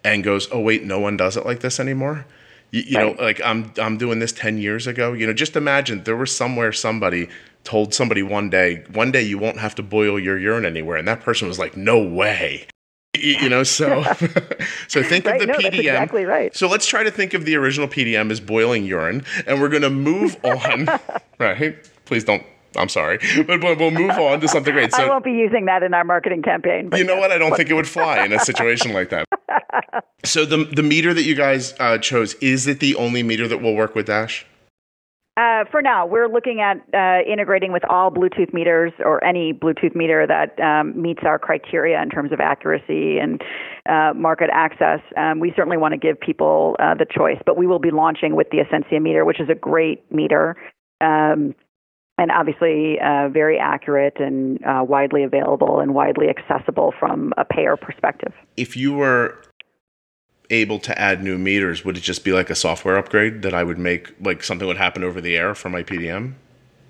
and 0.03 0.25
goes, 0.25 0.49
"Oh 0.51 0.61
wait, 0.61 0.83
no 0.83 0.99
one 0.99 1.19
does 1.19 1.37
it 1.37 1.45
like 1.45 1.61
this 1.61 1.79
anymore." 1.79 2.25
You, 2.71 2.83
you 2.87 2.97
right. 2.97 3.17
know, 3.17 3.23
like 3.23 3.41
I'm 3.45 3.73
I'm 3.79 3.99
doing 3.99 4.19
this 4.19 4.33
10 4.33 4.57
years 4.57 4.87
ago. 4.87 5.13
You 5.13 5.27
know, 5.27 5.35
just 5.35 5.57
imagine 5.57 6.05
there 6.05 6.17
was 6.17 6.35
somewhere 6.35 6.73
somebody 6.73 7.29
told 7.65 7.93
somebody 7.93 8.23
one 8.23 8.49
day, 8.49 8.85
one 8.91 9.13
day 9.13 9.23
you 9.23 9.37
won't 9.37 9.59
have 9.59 9.75
to 9.75 9.83
boil 9.83 10.19
your 10.19 10.39
urine 10.39 10.65
anywhere 10.65 10.97
and 10.97 11.07
that 11.07 11.21
person 11.21 11.49
was 11.49 11.59
like, 11.59 11.77
"No 11.77 12.03
way." 12.03 12.67
You 13.21 13.49
know, 13.49 13.63
so 13.63 14.03
so 14.89 15.03
think 15.03 15.27
right? 15.27 15.41
of 15.41 15.47
the 15.47 15.53
no, 15.53 15.59
PDM. 15.59 15.79
exactly 15.79 16.25
right. 16.25 16.55
So 16.57 16.69
let's 16.69 16.87
try 16.87 17.03
to 17.03 17.11
think 17.11 17.35
of 17.35 17.45
the 17.45 17.57
original 17.57 17.89
PDM 17.89 18.31
as 18.31 18.41
boiling 18.41 18.85
urine, 18.85 19.25
and 19.47 19.61
we're 19.61 19.69
going 19.69 19.83
to 19.83 19.91
move 19.91 20.37
on. 20.45 20.87
right? 21.39 21.57
Hey, 21.57 21.77
please 22.05 22.25
don't 22.25 22.45
I'm 22.77 22.89
sorry, 22.89 23.19
but, 23.47 23.61
but 23.61 23.79
we'll 23.79 23.91
move 23.91 24.11
on 24.11 24.41
to 24.41 24.49
something 24.49 24.73
great. 24.73 24.93
So, 24.93 25.03
I 25.03 25.09
won't 25.09 25.25
be 25.25 25.33
using 25.33 25.65
that 25.65 25.83
in 25.83 25.95
our 25.95 26.05
marketing 26.05 26.43
campaign. 26.43 26.91
you 26.95 27.03
know 27.03 27.17
what? 27.17 27.33
I 27.33 27.39
don't 27.39 27.57
think 27.57 27.71
it 27.71 27.75
would 27.75 27.89
fly 27.89 28.25
in 28.25 28.33
a 28.33 28.39
situation 28.39 28.93
like 28.93 29.11
that. 29.11 29.27
So 30.25 30.45
the 30.45 30.65
the 30.65 30.83
meter 30.83 31.15
that 31.15 31.23
you 31.23 31.35
guys 31.37 31.75
uh, 31.79 31.97
chose 31.99 32.35
is 32.35 32.67
it 32.67 32.81
the 32.81 32.97
only 32.97 33.23
meter 33.23 33.47
that 33.49 33.63
will 33.63 33.75
work 33.77 33.95
with 33.95 34.07
Dash? 34.07 34.45
Uh, 35.39 35.63
for 35.71 35.81
now, 35.81 36.05
we're 36.05 36.27
looking 36.27 36.61
at 36.61 36.79
uh, 36.93 37.23
integrating 37.31 37.71
with 37.71 37.85
all 37.89 38.11
Bluetooth 38.11 38.53
meters 38.53 38.93
or 39.05 39.23
any 39.23 39.53
Bluetooth 39.53 39.95
meter 39.95 40.27
that 40.27 40.59
um, 40.59 41.01
meets 41.01 41.21
our 41.25 41.39
criteria 41.39 42.03
in 42.03 42.11
terms 42.11 42.33
of 42.33 42.41
accuracy 42.41 43.19
and 43.19 43.41
uh, 43.89 44.13
market 44.17 44.51
access. 44.53 44.99
Um, 45.17 45.39
we 45.39 45.53
certainly 45.55 45.77
want 45.77 45.93
to 45.93 45.99
give 45.99 46.19
people 46.19 46.75
uh, 46.81 46.95
the 46.95 47.07
choice, 47.09 47.39
but 47.47 47.57
we 47.57 47.69
will 47.69 47.79
be 47.79 47.93
launching 47.93 48.35
with 48.35 48.49
the 48.51 48.59
Ascensia 48.59 49.01
meter, 49.01 49.25
which 49.25 49.39
is 49.39 49.49
a 49.49 49.55
great 49.55 50.11
meter. 50.11 50.57
Um, 51.01 51.55
and 52.21 52.33
obviously, 52.33 52.99
uh, 52.99 53.29
very 53.29 53.61
accurate 53.61 54.17
and 54.19 54.59
uh, 54.65 54.83
widely 54.83 55.23
available 55.23 55.79
and 55.79 55.95
widely 55.95 56.27
accessible 56.29 56.93
from 56.99 57.33
a 57.39 57.45
payer 57.45 57.77
perspective. 57.77 58.33
If 58.57 58.77
you 58.77 58.93
were 58.93 59.39
able 60.51 60.79
to 60.81 60.99
add 60.99 61.23
new 61.23 61.39
meters, 61.39 61.85
would 61.85 61.97
it 61.97 62.03
just 62.03 62.25
be 62.25 62.33
like 62.33 62.51
a 62.51 62.55
software 62.55 62.97
upgrade 62.97 63.43
that 63.43 63.55
I 63.55 63.63
would 63.63 63.79
make, 63.79 64.15
like 64.21 64.43
something 64.43 64.67
would 64.67 64.79
happen 64.79 65.05
over 65.05 65.21
the 65.21 65.37
air 65.37 65.55
for 65.55 65.69
my 65.69 65.83
PDM? 65.83 66.35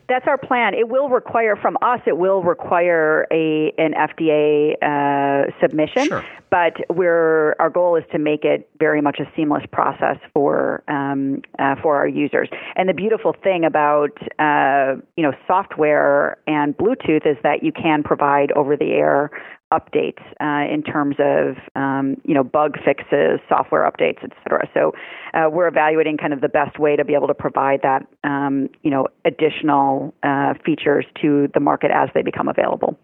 That's 0.09 0.27
our 0.27 0.39
plan. 0.39 0.73
It 0.73 0.89
will 0.89 1.11
require 1.11 1.55
from 1.55 1.77
us. 1.83 2.01
It 2.07 2.17
will 2.17 2.43
require 2.43 3.27
a 3.31 3.75
an 3.77 3.93
FDA 3.93 4.75
uh, 4.83 5.51
submission, 5.61 6.07
Sure. 6.07 6.25
but 6.49 6.73
we're 6.89 7.55
our 7.59 7.69
goal 7.69 7.95
is 7.97 8.05
to 8.13 8.19
make 8.19 8.43
it 8.43 8.71
very 8.79 9.03
much 9.03 9.19
a 9.21 9.31
seamless 9.37 9.65
process 9.71 10.17
for 10.33 10.83
um, 10.89 11.43
uh, 11.59 11.75
for 11.83 11.97
our 11.97 12.09
users. 12.09 12.49
And 12.75 12.89
the 12.89 12.95
beautiful 12.95 13.35
thing 13.45 13.67
about 13.67 14.17
uh, 14.39 14.95
you 15.19 15.23
know 15.23 15.33
software 15.47 16.39
and 16.47 16.75
Bluetooth 16.75 17.27
is 17.27 17.37
that 17.43 17.63
you 17.63 17.71
can 17.71 18.03
provide 18.03 18.51
over 18.53 18.79
the 18.79 18.93
air 18.93 19.31
updates 19.73 20.23
uh, 20.41 20.73
in 20.73 20.83
terms 20.83 21.17
of 21.19 21.57
um, 21.77 22.17
you 22.25 22.35
know 22.35 22.45
bug 22.45 22.77
fixes, 22.85 23.41
software 23.49 23.91
updates, 23.91 24.23
et 24.23 24.33
cetera. 24.43 24.69
So 24.73 24.93
uh, 25.35 25.51
we're 25.51 25.69
evaluating 25.69 26.17
kind 26.17 26.33
of 26.33 26.41
the 26.41 26.49
best 26.49 26.79
way 26.79 26.97
to 26.97 27.05
be 27.05 27.15
able 27.15 27.29
to 27.29 27.35
provide 27.35 27.81
that 27.83 28.07
um, 28.25 28.69
you 28.83 28.91
know 28.91 29.09
additional 29.25 30.15
uh, 30.23 30.55
features 30.65 31.05
to 31.23 31.49
the 31.55 31.61
market 31.61 31.91
as 31.91 32.09
they 32.15 32.23
become 32.23 32.49
available. 32.49 32.99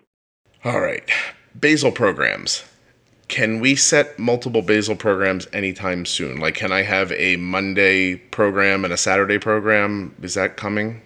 All 0.64 0.81
right. 0.81 1.03
Basal 1.59 1.92
programs. 1.92 2.64
Can 3.29 3.61
we 3.61 3.74
set 3.74 4.18
multiple 4.18 4.62
basal 4.62 4.96
programs 4.96 5.46
anytime 5.53 6.05
soon? 6.05 6.40
Like, 6.40 6.55
can 6.55 6.72
I 6.72 6.83
have 6.83 7.11
a 7.12 7.37
Monday 7.37 8.16
program 8.16 8.85
and 8.85 8.92
a 8.92 8.96
Saturday 8.96 9.38
program? 9.38 10.14
Is 10.22 10.35
that 10.35 10.57
coming? 10.57 11.00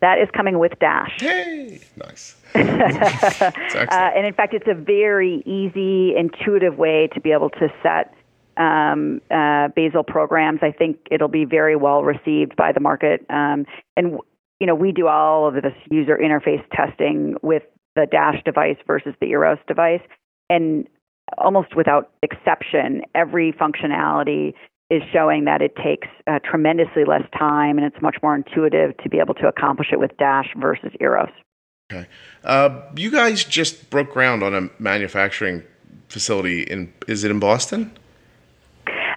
That 0.00 0.18
is 0.18 0.28
coming 0.34 0.58
with 0.58 0.72
Dash. 0.80 1.12
Hey, 1.18 1.80
nice. 1.96 2.34
Uh, 2.54 4.10
and 4.16 4.26
in 4.26 4.34
fact, 4.34 4.54
it's 4.54 4.68
a 4.68 4.74
very 4.74 5.42
easy, 5.46 6.14
intuitive 6.16 6.78
way 6.78 7.08
to 7.14 7.20
be 7.20 7.32
able 7.32 7.50
to 7.50 7.68
set 7.82 8.14
um, 8.56 9.20
uh, 9.30 9.68
basal 9.74 10.02
programs. 10.02 10.60
I 10.62 10.72
think 10.72 10.98
it'll 11.10 11.28
be 11.28 11.44
very 11.44 11.76
well 11.76 12.02
received 12.02 12.56
by 12.56 12.72
the 12.72 12.80
market. 12.80 13.24
Um, 13.30 13.66
and 13.96 14.18
you 14.60 14.66
know, 14.66 14.74
we 14.74 14.92
do 14.92 15.06
all 15.06 15.48
of 15.48 15.54
this 15.54 15.72
user 15.90 16.18
interface 16.18 16.62
testing 16.72 17.36
with 17.42 17.62
the 17.96 18.06
Dash 18.10 18.42
device 18.44 18.76
versus 18.86 19.14
the 19.20 19.28
Eros 19.28 19.58
device, 19.66 20.02
and 20.48 20.86
almost 21.38 21.74
without 21.76 22.10
exception, 22.22 23.02
every 23.14 23.52
functionality 23.52 24.54
is 24.90 25.02
showing 25.12 25.44
that 25.44 25.62
it 25.62 25.74
takes 25.76 26.08
uh, 26.26 26.40
tremendously 26.44 27.04
less 27.06 27.22
time 27.38 27.78
and 27.78 27.86
it's 27.86 28.02
much 28.02 28.16
more 28.22 28.34
intuitive 28.34 28.96
to 28.98 29.08
be 29.08 29.18
able 29.18 29.34
to 29.34 29.46
accomplish 29.46 29.88
it 29.92 30.00
with 30.00 30.16
Dash 30.18 30.48
versus 30.58 30.90
Eros. 31.00 31.30
Okay. 31.90 32.06
Uh, 32.44 32.82
you 32.94 33.10
guys 33.10 33.44
just 33.44 33.90
broke 33.90 34.12
ground 34.12 34.42
on 34.42 34.54
a 34.54 34.70
manufacturing 34.78 35.62
facility 36.08 36.62
in, 36.62 36.92
is 37.08 37.24
it 37.24 37.30
in 37.30 37.40
Boston? 37.40 37.90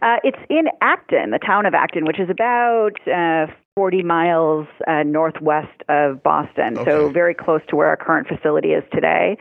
Uh, 0.01 0.17
it's 0.23 0.39
in 0.49 0.65
Acton, 0.81 1.31
the 1.31 1.39
town 1.39 1.65
of 1.65 1.73
Acton, 1.73 2.05
which 2.05 2.19
is 2.19 2.29
about 2.29 2.91
uh, 3.07 3.47
40 3.75 4.03
miles 4.03 4.67
uh, 4.87 5.03
northwest 5.03 5.81
of 5.87 6.21
Boston. 6.23 6.77
Okay. 6.77 6.91
So 6.91 7.09
very 7.09 7.33
close 7.33 7.61
to 7.69 7.75
where 7.75 7.87
our 7.87 7.97
current 7.97 8.27
facility 8.27 8.69
is 8.69 8.83
today. 8.91 9.37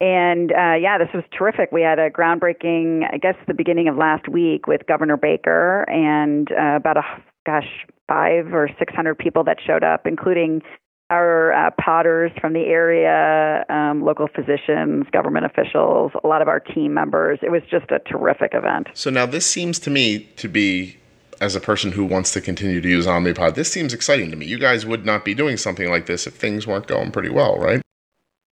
And 0.00 0.50
uh, 0.50 0.74
yeah, 0.74 0.98
this 0.98 1.08
was 1.14 1.22
terrific. 1.36 1.70
We 1.70 1.82
had 1.82 2.00
a 2.00 2.10
groundbreaking, 2.10 3.02
I 3.12 3.18
guess, 3.18 3.36
the 3.46 3.54
beginning 3.54 3.86
of 3.86 3.96
last 3.96 4.28
week 4.28 4.66
with 4.66 4.86
Governor 4.88 5.16
Baker 5.16 5.88
and 5.88 6.50
uh, 6.50 6.76
about 6.76 6.96
a 6.96 7.02
gosh 7.46 7.86
five 8.08 8.52
or 8.52 8.68
six 8.80 8.92
hundred 8.94 9.18
people 9.18 9.44
that 9.44 9.58
showed 9.64 9.84
up, 9.84 10.04
including 10.04 10.62
our 11.12 11.52
uh, 11.52 11.70
podders 11.78 12.38
from 12.40 12.54
the 12.54 12.60
area, 12.60 13.64
um, 13.68 14.02
local 14.02 14.28
physicians, 14.34 15.04
government 15.12 15.44
officials, 15.44 16.10
a 16.24 16.26
lot 16.26 16.40
of 16.40 16.48
our 16.48 16.58
team 16.58 16.94
members. 16.94 17.38
It 17.42 17.50
was 17.50 17.62
just 17.70 17.90
a 17.90 17.98
terrific 17.98 18.52
event. 18.54 18.88
So 18.94 19.10
now 19.10 19.26
this 19.26 19.44
seems 19.44 19.78
to 19.80 19.90
me 19.90 20.20
to 20.36 20.48
be, 20.48 20.96
as 21.40 21.54
a 21.54 21.60
person 21.60 21.92
who 21.92 22.06
wants 22.06 22.32
to 22.32 22.40
continue 22.40 22.80
to 22.80 22.88
use 22.88 23.06
Omnipod, 23.06 23.56
this 23.56 23.70
seems 23.70 23.92
exciting 23.92 24.30
to 24.30 24.36
me. 24.36 24.46
You 24.46 24.58
guys 24.58 24.86
would 24.86 25.04
not 25.04 25.22
be 25.22 25.34
doing 25.34 25.58
something 25.58 25.90
like 25.90 26.06
this 26.06 26.26
if 26.26 26.34
things 26.34 26.66
weren't 26.66 26.86
going 26.86 27.12
pretty 27.12 27.30
well, 27.30 27.58
right? 27.58 27.82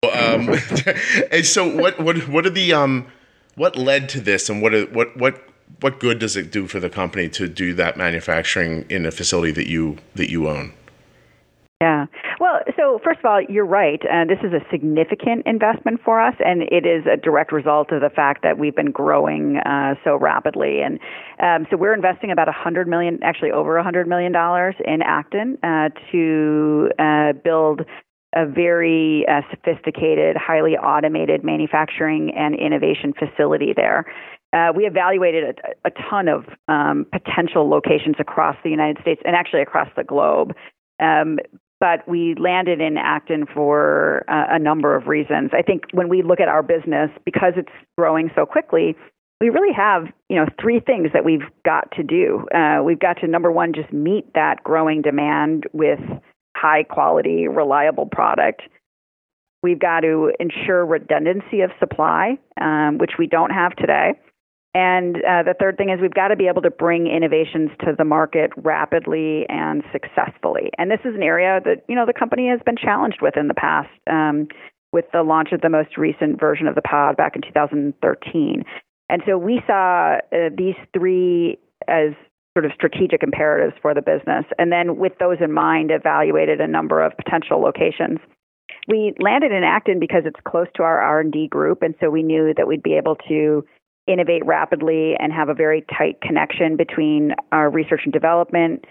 Um, 0.04 0.50
and 1.32 1.46
so 1.46 1.74
what, 1.74 1.98
what, 1.98 2.28
what 2.28 2.44
are 2.44 2.50
the, 2.50 2.74
um, 2.74 3.06
what 3.54 3.76
led 3.76 4.10
to 4.10 4.20
this 4.20 4.50
and 4.50 4.60
what, 4.60 4.92
what, 4.92 5.16
what, 5.16 5.42
what 5.80 5.98
good 5.98 6.18
does 6.18 6.36
it 6.36 6.50
do 6.50 6.66
for 6.66 6.78
the 6.78 6.90
company 6.90 7.30
to 7.30 7.48
do 7.48 7.72
that 7.74 7.96
manufacturing 7.96 8.84
in 8.90 9.06
a 9.06 9.10
facility 9.10 9.52
that 9.52 9.66
you, 9.66 9.96
that 10.14 10.28
you 10.28 10.46
own? 10.46 10.74
Yeah. 11.80 12.06
Well, 12.38 12.60
so 12.76 13.00
first 13.02 13.20
of 13.20 13.24
all, 13.24 13.40
you're 13.48 13.64
right. 13.64 14.02
Uh, 14.04 14.26
this 14.26 14.38
is 14.44 14.52
a 14.52 14.60
significant 14.70 15.46
investment 15.46 16.00
for 16.04 16.20
us, 16.20 16.34
and 16.44 16.62
it 16.62 16.84
is 16.84 17.06
a 17.10 17.16
direct 17.16 17.52
result 17.52 17.90
of 17.90 18.02
the 18.02 18.10
fact 18.10 18.42
that 18.42 18.58
we've 18.58 18.76
been 18.76 18.90
growing 18.90 19.56
uh, 19.56 19.94
so 20.04 20.16
rapidly. 20.16 20.80
And 20.82 20.98
um, 21.42 21.66
so 21.70 21.78
we're 21.78 21.94
investing 21.94 22.30
about 22.30 22.48
a 22.50 22.52
hundred 22.52 22.86
million, 22.86 23.18
actually 23.22 23.50
over 23.50 23.78
a 23.78 23.82
hundred 23.82 24.08
million 24.08 24.30
dollars 24.30 24.74
in 24.84 25.00
Acton 25.00 25.56
uh, 25.62 25.88
to 26.12 26.90
uh, 26.98 27.32
build 27.42 27.80
a 28.34 28.44
very 28.46 29.24
uh, 29.26 29.40
sophisticated, 29.50 30.36
highly 30.36 30.76
automated 30.76 31.42
manufacturing 31.42 32.30
and 32.36 32.54
innovation 32.54 33.14
facility 33.18 33.72
there. 33.74 34.04
Uh, 34.52 34.70
we 34.76 34.84
evaluated 34.84 35.58
a, 35.84 35.88
a 35.88 35.90
ton 36.10 36.28
of 36.28 36.44
um, 36.68 37.06
potential 37.10 37.70
locations 37.70 38.16
across 38.18 38.56
the 38.62 38.70
United 38.70 39.00
States 39.00 39.22
and 39.24 39.34
actually 39.34 39.62
across 39.62 39.88
the 39.96 40.04
globe. 40.04 40.52
Um, 41.00 41.38
but 41.80 42.06
we 42.06 42.34
landed 42.34 42.80
in 42.80 42.96
Acton 42.98 43.46
for 43.52 44.24
uh, 44.28 44.44
a 44.50 44.58
number 44.58 44.94
of 44.94 45.06
reasons. 45.06 45.50
I 45.52 45.62
think 45.62 45.84
when 45.92 46.08
we 46.08 46.22
look 46.22 46.38
at 46.38 46.48
our 46.48 46.62
business, 46.62 47.10
because 47.24 47.54
it's 47.56 47.72
growing 47.96 48.30
so 48.34 48.44
quickly, 48.44 48.94
we 49.40 49.48
really 49.48 49.72
have 49.74 50.04
you 50.28 50.36
know 50.36 50.46
three 50.60 50.80
things 50.80 51.08
that 51.14 51.24
we've 51.24 51.48
got 51.64 51.90
to 51.92 52.02
do. 52.02 52.46
Uh, 52.54 52.82
we've 52.84 53.00
got 53.00 53.14
to 53.22 53.26
number 53.26 53.50
one 53.50 53.72
just 53.72 53.92
meet 53.92 54.32
that 54.34 54.62
growing 54.62 55.00
demand 55.00 55.64
with 55.72 56.00
high 56.56 56.82
quality, 56.82 57.48
reliable 57.48 58.06
product. 58.06 58.62
We've 59.62 59.78
got 59.78 60.00
to 60.00 60.32
ensure 60.38 60.84
redundancy 60.84 61.62
of 61.62 61.70
supply, 61.78 62.38
um, 62.60 62.98
which 62.98 63.12
we 63.18 63.26
don't 63.26 63.50
have 63.50 63.74
today. 63.76 64.12
And 64.72 65.16
uh, 65.16 65.42
the 65.42 65.54
third 65.58 65.76
thing 65.76 65.90
is 65.90 66.00
we've 66.00 66.14
got 66.14 66.28
to 66.28 66.36
be 66.36 66.46
able 66.46 66.62
to 66.62 66.70
bring 66.70 67.08
innovations 67.08 67.70
to 67.80 67.94
the 67.96 68.04
market 68.04 68.52
rapidly 68.56 69.44
and 69.48 69.82
successfully. 69.90 70.70
And 70.78 70.90
this 70.90 71.00
is 71.04 71.14
an 71.16 71.22
area 71.22 71.60
that 71.64 71.84
you 71.88 71.96
know 71.96 72.06
the 72.06 72.12
company 72.12 72.48
has 72.48 72.60
been 72.64 72.76
challenged 72.76 73.18
with 73.20 73.36
in 73.36 73.48
the 73.48 73.54
past, 73.54 73.90
um, 74.08 74.46
with 74.92 75.06
the 75.12 75.22
launch 75.22 75.48
of 75.52 75.60
the 75.60 75.68
most 75.68 75.96
recent 75.96 76.38
version 76.38 76.68
of 76.68 76.76
the 76.76 76.82
pod 76.82 77.16
back 77.16 77.34
in 77.34 77.42
2013. 77.42 78.64
And 79.08 79.22
so 79.26 79.36
we 79.36 79.60
saw 79.66 80.18
uh, 80.32 80.50
these 80.56 80.76
three 80.96 81.58
as 81.88 82.12
sort 82.56 82.64
of 82.64 82.70
strategic 82.74 83.24
imperatives 83.24 83.76
for 83.82 83.92
the 83.92 84.02
business, 84.02 84.44
and 84.56 84.70
then 84.70 84.98
with 84.98 85.12
those 85.18 85.38
in 85.40 85.52
mind, 85.52 85.90
evaluated 85.90 86.60
a 86.60 86.66
number 86.66 87.00
of 87.00 87.12
potential 87.16 87.60
locations. 87.60 88.18
We 88.86 89.14
landed 89.18 89.52
in 89.52 89.64
Acton 89.64 89.98
because 89.98 90.22
it's 90.26 90.38
close 90.46 90.66
to 90.76 90.84
our 90.84 91.00
R&D 91.00 91.48
group, 91.48 91.82
and 91.82 91.94
so 92.00 92.08
we 92.08 92.22
knew 92.22 92.54
that 92.56 92.66
we'd 92.66 92.82
be 92.82 92.94
able 92.94 93.16
to 93.28 93.64
innovate 94.10 94.44
rapidly 94.44 95.14
and 95.18 95.32
have 95.32 95.48
a 95.48 95.54
very 95.54 95.84
tight 95.96 96.20
connection 96.20 96.76
between 96.76 97.32
our 97.52 97.70
research 97.70 98.02
and 98.04 98.12
development 98.12 98.84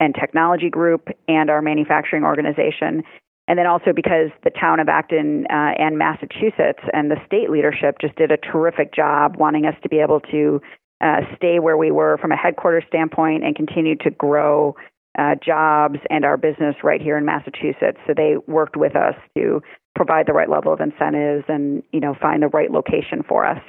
and 0.00 0.14
technology 0.14 0.70
group 0.70 1.08
and 1.28 1.50
our 1.50 1.62
manufacturing 1.62 2.24
organization. 2.24 3.02
And 3.48 3.58
then 3.58 3.66
also 3.66 3.92
because 3.94 4.30
the 4.44 4.50
town 4.50 4.80
of 4.80 4.88
Acton 4.88 5.46
uh, 5.50 5.74
and 5.78 5.98
Massachusetts 5.98 6.82
and 6.92 7.10
the 7.10 7.16
state 7.26 7.50
leadership 7.50 7.96
just 8.00 8.16
did 8.16 8.30
a 8.30 8.36
terrific 8.36 8.94
job 8.94 9.36
wanting 9.36 9.66
us 9.66 9.74
to 9.82 9.88
be 9.88 9.98
able 9.98 10.20
to 10.20 10.60
uh, 11.00 11.20
stay 11.36 11.58
where 11.58 11.76
we 11.76 11.90
were 11.90 12.16
from 12.18 12.30
a 12.30 12.36
headquarters 12.36 12.84
standpoint 12.88 13.44
and 13.44 13.56
continue 13.56 13.96
to 13.96 14.10
grow 14.10 14.76
uh, 15.18 15.34
jobs 15.44 15.98
and 16.08 16.24
our 16.24 16.36
business 16.36 16.76
right 16.82 17.02
here 17.02 17.18
in 17.18 17.24
Massachusetts. 17.24 17.98
So 18.06 18.14
they 18.16 18.36
worked 18.46 18.76
with 18.76 18.96
us 18.96 19.14
to 19.36 19.60
provide 19.94 20.26
the 20.26 20.32
right 20.32 20.48
level 20.48 20.72
of 20.72 20.80
incentives 20.80 21.44
and 21.48 21.82
you 21.92 22.00
know 22.00 22.14
find 22.20 22.42
the 22.42 22.48
right 22.48 22.70
location 22.70 23.22
for 23.28 23.44
us. 23.44 23.60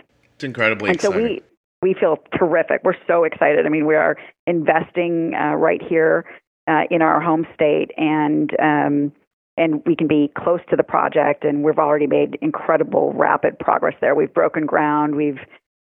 It's 0.43 0.49
incredibly 0.49 0.89
and 0.89 0.99
so 0.99 1.09
we 1.09 1.41
we 1.81 1.93
feel 1.93 2.17
terrific. 2.37 2.81
We're 2.83 2.97
so 3.07 3.23
excited. 3.23 3.65
I 3.65 3.69
mean, 3.69 3.85
we 3.85 3.95
are 3.95 4.17
investing 4.45 5.33
uh, 5.33 5.55
right 5.55 5.81
here 5.81 6.25
uh, 6.67 6.81
in 6.91 7.01
our 7.01 7.21
home 7.21 7.47
state, 7.53 7.91
and 7.97 8.51
um, 8.61 9.13
and 9.55 9.81
we 9.85 9.95
can 9.95 10.07
be 10.07 10.31
close 10.37 10.59
to 10.69 10.75
the 10.75 10.83
project. 10.83 11.45
And 11.45 11.63
we've 11.63 11.79
already 11.79 12.07
made 12.07 12.37
incredible 12.41 13.13
rapid 13.13 13.57
progress 13.57 13.95
there. 14.01 14.15
We've 14.15 14.33
broken 14.33 14.65
ground. 14.65 15.15
We've 15.15 15.39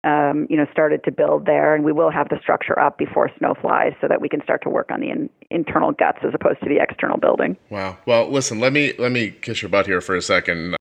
um, 0.03 0.47
you 0.49 0.57
know, 0.57 0.65
started 0.71 1.03
to 1.05 1.11
build 1.11 1.45
there, 1.45 1.73
and 1.73 1.83
we 1.83 1.93
will 1.93 2.11
have 2.11 2.29
the 2.29 2.37
structure 2.41 2.77
up 2.77 2.97
before 2.97 3.31
snow 3.39 3.55
flies, 3.59 3.93
so 4.01 4.07
that 4.07 4.21
we 4.21 4.29
can 4.29 4.43
start 4.43 4.61
to 4.63 4.69
work 4.69 4.91
on 4.91 4.99
the 4.99 5.09
in, 5.09 5.29
internal 5.49 5.93
guts 5.93 6.19
as 6.23 6.33
opposed 6.33 6.59
to 6.61 6.69
the 6.69 6.77
external 6.79 7.17
building. 7.17 7.57
Wow. 7.69 7.97
Well, 8.05 8.29
listen, 8.29 8.59
let 8.59 8.73
me 8.73 8.93
let 8.99 9.11
me 9.11 9.31
kiss 9.31 9.61
your 9.61 9.69
butt 9.69 9.87
here 9.87 10.01
for 10.01 10.15
a 10.15 10.21
second. 10.21 10.75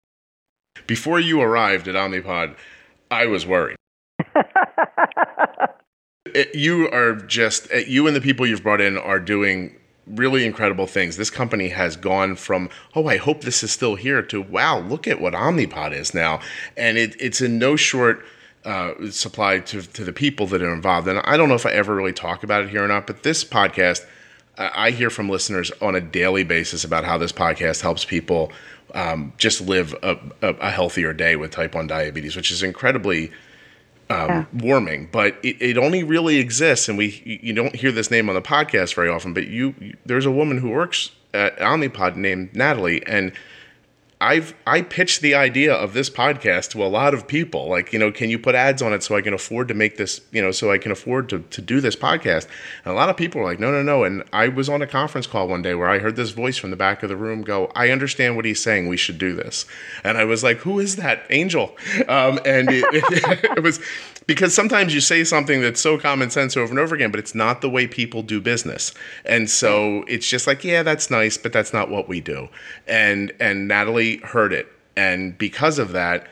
Before 0.87 1.21
you 1.21 1.41
arrived 1.41 1.87
at 1.87 1.95
Omnipod, 1.95 2.57
I 3.13 3.27
was 3.27 3.47
worried. 3.47 3.77
it, 6.27 6.55
you 6.55 6.89
are 6.91 7.15
just 7.15 7.71
you 7.71 8.07
and 8.07 8.17
the 8.17 8.21
people 8.21 8.47
you've 8.47 8.63
brought 8.63 8.81
in 8.81 8.97
are 8.97 9.21
doing 9.21 9.77
really 10.07 10.47
incredible 10.47 10.87
things. 10.87 11.17
This 11.19 11.31
company 11.31 11.69
has 11.69 11.97
gone 11.97 12.37
from, 12.37 12.71
oh, 12.97 13.07
I 13.07 13.19
hope 13.19 13.43
this 13.43 13.63
is 13.63 13.71
still 13.71 13.95
here 13.95 14.23
to, 14.23 14.41
wow, 14.41 14.81
look 14.81 15.07
at 15.07 15.21
what 15.21 15.35
Omnipod 15.35 15.93
is 15.93 16.13
now. 16.15 16.41
And 16.77 16.99
it, 16.99 17.15
it's 17.21 17.41
in 17.41 17.59
no 17.59 17.77
short 17.77 18.25
uh, 18.65 18.95
supply 19.11 19.61
to, 19.61 19.83
to 19.83 20.05
the 20.05 20.13
people 20.13 20.47
that 20.49 20.63
are 20.63 20.73
involved. 20.73 21.07
And 21.07 21.21
I 21.21 21.37
don't 21.37 21.49
know 21.49 21.55
if 21.55 21.67
I 21.67 21.73
ever 21.73 21.95
really 21.95 22.13
talk 22.13 22.43
about 22.43 22.65
it 22.65 22.71
here 22.71 22.83
or 22.83 22.89
not, 22.89 23.07
but 23.07 23.23
this 23.23 23.45
podcast, 23.45 24.05
I 24.59 24.91
hear 24.91 25.11
from 25.11 25.29
listeners 25.29 25.71
on 25.81 25.95
a 25.95 26.01
daily 26.01 26.45
basis 26.45 26.83
about 26.85 27.05
how 27.05 27.19
this 27.19 27.33
podcast 27.33 27.83
helps 27.83 28.05
people 28.05 28.53
um, 28.95 29.33
just 29.39 29.61
live 29.61 29.95
a, 30.03 30.19
a, 30.43 30.49
a, 30.55 30.71
healthier 30.71 31.13
day 31.13 31.37
with 31.37 31.51
type 31.51 31.75
1 31.75 31.87
diabetes, 31.87 32.37
which 32.37 32.51
is 32.51 32.63
incredibly 32.63 33.31
um, 34.11 34.29
yeah. 34.29 34.45
warming. 34.53 35.09
But 35.11 35.37
it, 35.43 35.61
it, 35.61 35.79
only 35.79 36.03
really 36.03 36.39
exists, 36.39 36.89
and 36.89 36.99
we 36.99 37.23
you 37.25 37.53
don't 37.53 37.75
hear 37.75 37.93
this 37.93 38.11
name 38.11 38.29
on 38.29 38.35
the 38.35 38.43
podcast 38.43 38.95
very 38.95 39.09
often. 39.09 39.33
But 39.33 39.49
you, 39.49 39.75
you 39.81 39.97
there's 40.05 40.27
a 40.27 40.31
woman 40.31 40.59
who 40.59 40.71
works 40.71 41.11
at 41.33 41.57
Omnipod 41.59 42.17
named 42.17 42.55
Natalie, 42.55 43.05
and 43.07 43.33
I've 44.23 44.55
I 44.69 44.83
pitched 44.83 45.21
the 45.21 45.35
idea 45.35 45.75
of 45.75 45.95
this 45.95 46.09
podcast 46.09 46.71
to 46.71 46.85
a 46.85 46.87
lot 46.87 47.13
of 47.13 47.27
people. 47.27 47.69
Like, 47.69 47.93
you 47.93 47.99
know, 47.99 48.13
can 48.13 48.31
you 48.31 48.39
put 48.39 48.55
ads 48.55 48.81
on 48.81 48.93
it 48.93 49.03
so 49.03 49.17
I 49.17 49.21
can 49.21 49.35
afford 49.35 49.67
to 49.67 49.75
make 49.75 49.97
this, 49.97 50.21
you 50.31 50.41
know, 50.41 50.53
so 50.53 50.71
I 50.71 50.79
can 50.79 50.93
afford 50.93 51.29
to, 51.31 51.41
to 51.41 51.61
do 51.61 51.81
this 51.81 51.97
podcast? 51.97 52.47
And 52.85 52.93
a 52.93 52.97
lot 52.97 53.09
of 53.09 53.17
people 53.17 53.41
are 53.41 53.45
like, 53.45 53.59
no, 53.59 53.73
no, 53.73 53.83
no. 53.83 54.05
And 54.05 54.23
I 54.33 54.47
was 54.47 54.69
on 54.69 54.81
a 54.81 54.87
conference 54.87 55.27
call 55.27 55.49
one 55.49 55.61
day 55.61 55.75
where 55.75 55.89
I 55.89 55.99
heard 55.99 56.15
this 56.15 56.31
voice 56.31 56.57
from 56.57 56.71
the 56.71 56.77
back 56.77 57.03
of 57.03 57.09
the 57.09 57.17
room 57.17 57.43
go, 57.43 57.73
I 57.75 57.91
understand 57.91 58.37
what 58.37 58.45
he's 58.45 58.63
saying. 58.63 58.87
We 58.87 58.97
should 58.97 59.19
do 59.19 59.35
this. 59.35 59.67
And 60.05 60.17
I 60.17 60.25
was 60.25 60.45
like, 60.45 60.59
who 60.59 60.79
is 60.79 60.97
that 60.97 61.25
angel? 61.31 61.77
Um, 62.09 62.39
and 62.45 62.71
it, 62.71 62.85
it, 62.93 63.45
it 63.57 63.63
was 63.63 63.81
because 64.27 64.55
sometimes 64.55 64.95
you 64.95 65.01
say 65.01 65.25
something 65.25 65.61
that's 65.61 65.81
so 65.81 65.99
common 65.99 66.31
sense 66.31 66.57
over 66.57 66.71
and 66.71 66.79
over 66.79 66.95
again, 66.95 67.11
but 67.11 67.19
it's 67.19 67.35
not 67.35 67.61
the 67.61 67.69
way 67.69 67.89
people 67.89 68.23
do 68.23 68.41
business. 68.41 68.95
And 69.25 69.51
so 69.51 70.05
it's 70.07 70.29
just 70.29 70.47
like, 70.47 70.63
yeah, 70.63 70.85
that's 70.85 71.11
nice, 71.11 71.37
but 71.37 71.53
that's 71.53 71.73
not 71.73 71.91
what 71.91 72.09
we 72.09 72.21
do. 72.21 72.49
And 72.87 73.33
and 73.41 73.67
Natalie 73.67 74.12
heard 74.19 74.53
it, 74.53 74.69
and 74.97 75.37
because 75.39 75.79
of 75.79 75.93
that, 75.93 76.27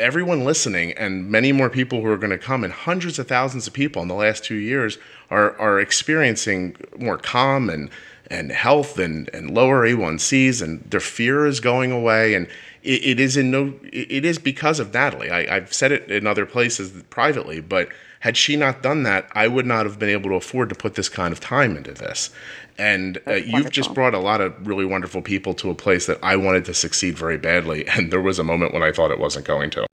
everyone 0.00 0.44
listening 0.44 0.92
and 0.92 1.30
many 1.30 1.52
more 1.52 1.70
people 1.70 2.00
who 2.00 2.08
are 2.08 2.16
going 2.16 2.30
to 2.30 2.38
come 2.38 2.64
and 2.64 2.72
hundreds 2.72 3.18
of 3.18 3.28
thousands 3.28 3.66
of 3.66 3.72
people 3.72 4.02
in 4.02 4.08
the 4.08 4.14
last 4.14 4.44
two 4.44 4.56
years 4.56 4.98
are 5.30 5.56
are 5.58 5.78
experiencing 5.78 6.76
more 6.98 7.18
calm 7.18 7.70
and 7.70 7.90
and 8.30 8.50
health 8.50 8.98
and, 8.98 9.28
and 9.34 9.50
lower 9.50 9.86
A1Cs 9.86 10.62
and 10.62 10.82
their 10.90 11.00
fear 11.00 11.46
is 11.46 11.60
going 11.60 11.92
away 11.92 12.34
and 12.34 12.46
it, 12.82 13.04
it 13.04 13.20
is 13.20 13.36
in 13.36 13.50
no 13.50 13.74
it 13.84 14.24
is 14.24 14.38
because 14.38 14.80
of 14.80 14.92
Natalie. 14.92 15.30
I, 15.30 15.56
I've 15.56 15.72
said 15.72 15.92
it 15.92 16.10
in 16.10 16.26
other 16.26 16.46
places 16.46 16.90
privately, 17.10 17.60
but 17.60 17.88
had 18.24 18.38
she 18.38 18.56
not 18.56 18.80
done 18.80 19.02
that, 19.02 19.28
I 19.32 19.48
would 19.48 19.66
not 19.66 19.84
have 19.84 19.98
been 19.98 20.08
able 20.08 20.30
to 20.30 20.36
afford 20.36 20.70
to 20.70 20.74
put 20.74 20.94
this 20.94 21.10
kind 21.10 21.30
of 21.30 21.40
time 21.40 21.76
into 21.76 21.92
this. 21.92 22.30
And 22.78 23.20
uh, 23.26 23.34
you've 23.34 23.68
just 23.68 23.92
brought 23.92 24.14
a 24.14 24.18
lot 24.18 24.40
of 24.40 24.66
really 24.66 24.86
wonderful 24.86 25.20
people 25.20 25.52
to 25.52 25.68
a 25.68 25.74
place 25.74 26.06
that 26.06 26.20
I 26.22 26.36
wanted 26.36 26.64
to 26.64 26.72
succeed 26.72 27.18
very 27.18 27.36
badly. 27.36 27.86
And 27.94 28.10
there 28.10 28.22
was 28.22 28.38
a 28.38 28.42
moment 28.42 28.72
when 28.72 28.82
I 28.82 28.92
thought 28.92 29.10
it 29.10 29.18
wasn't 29.18 29.44
going 29.44 29.68
to. 29.72 29.86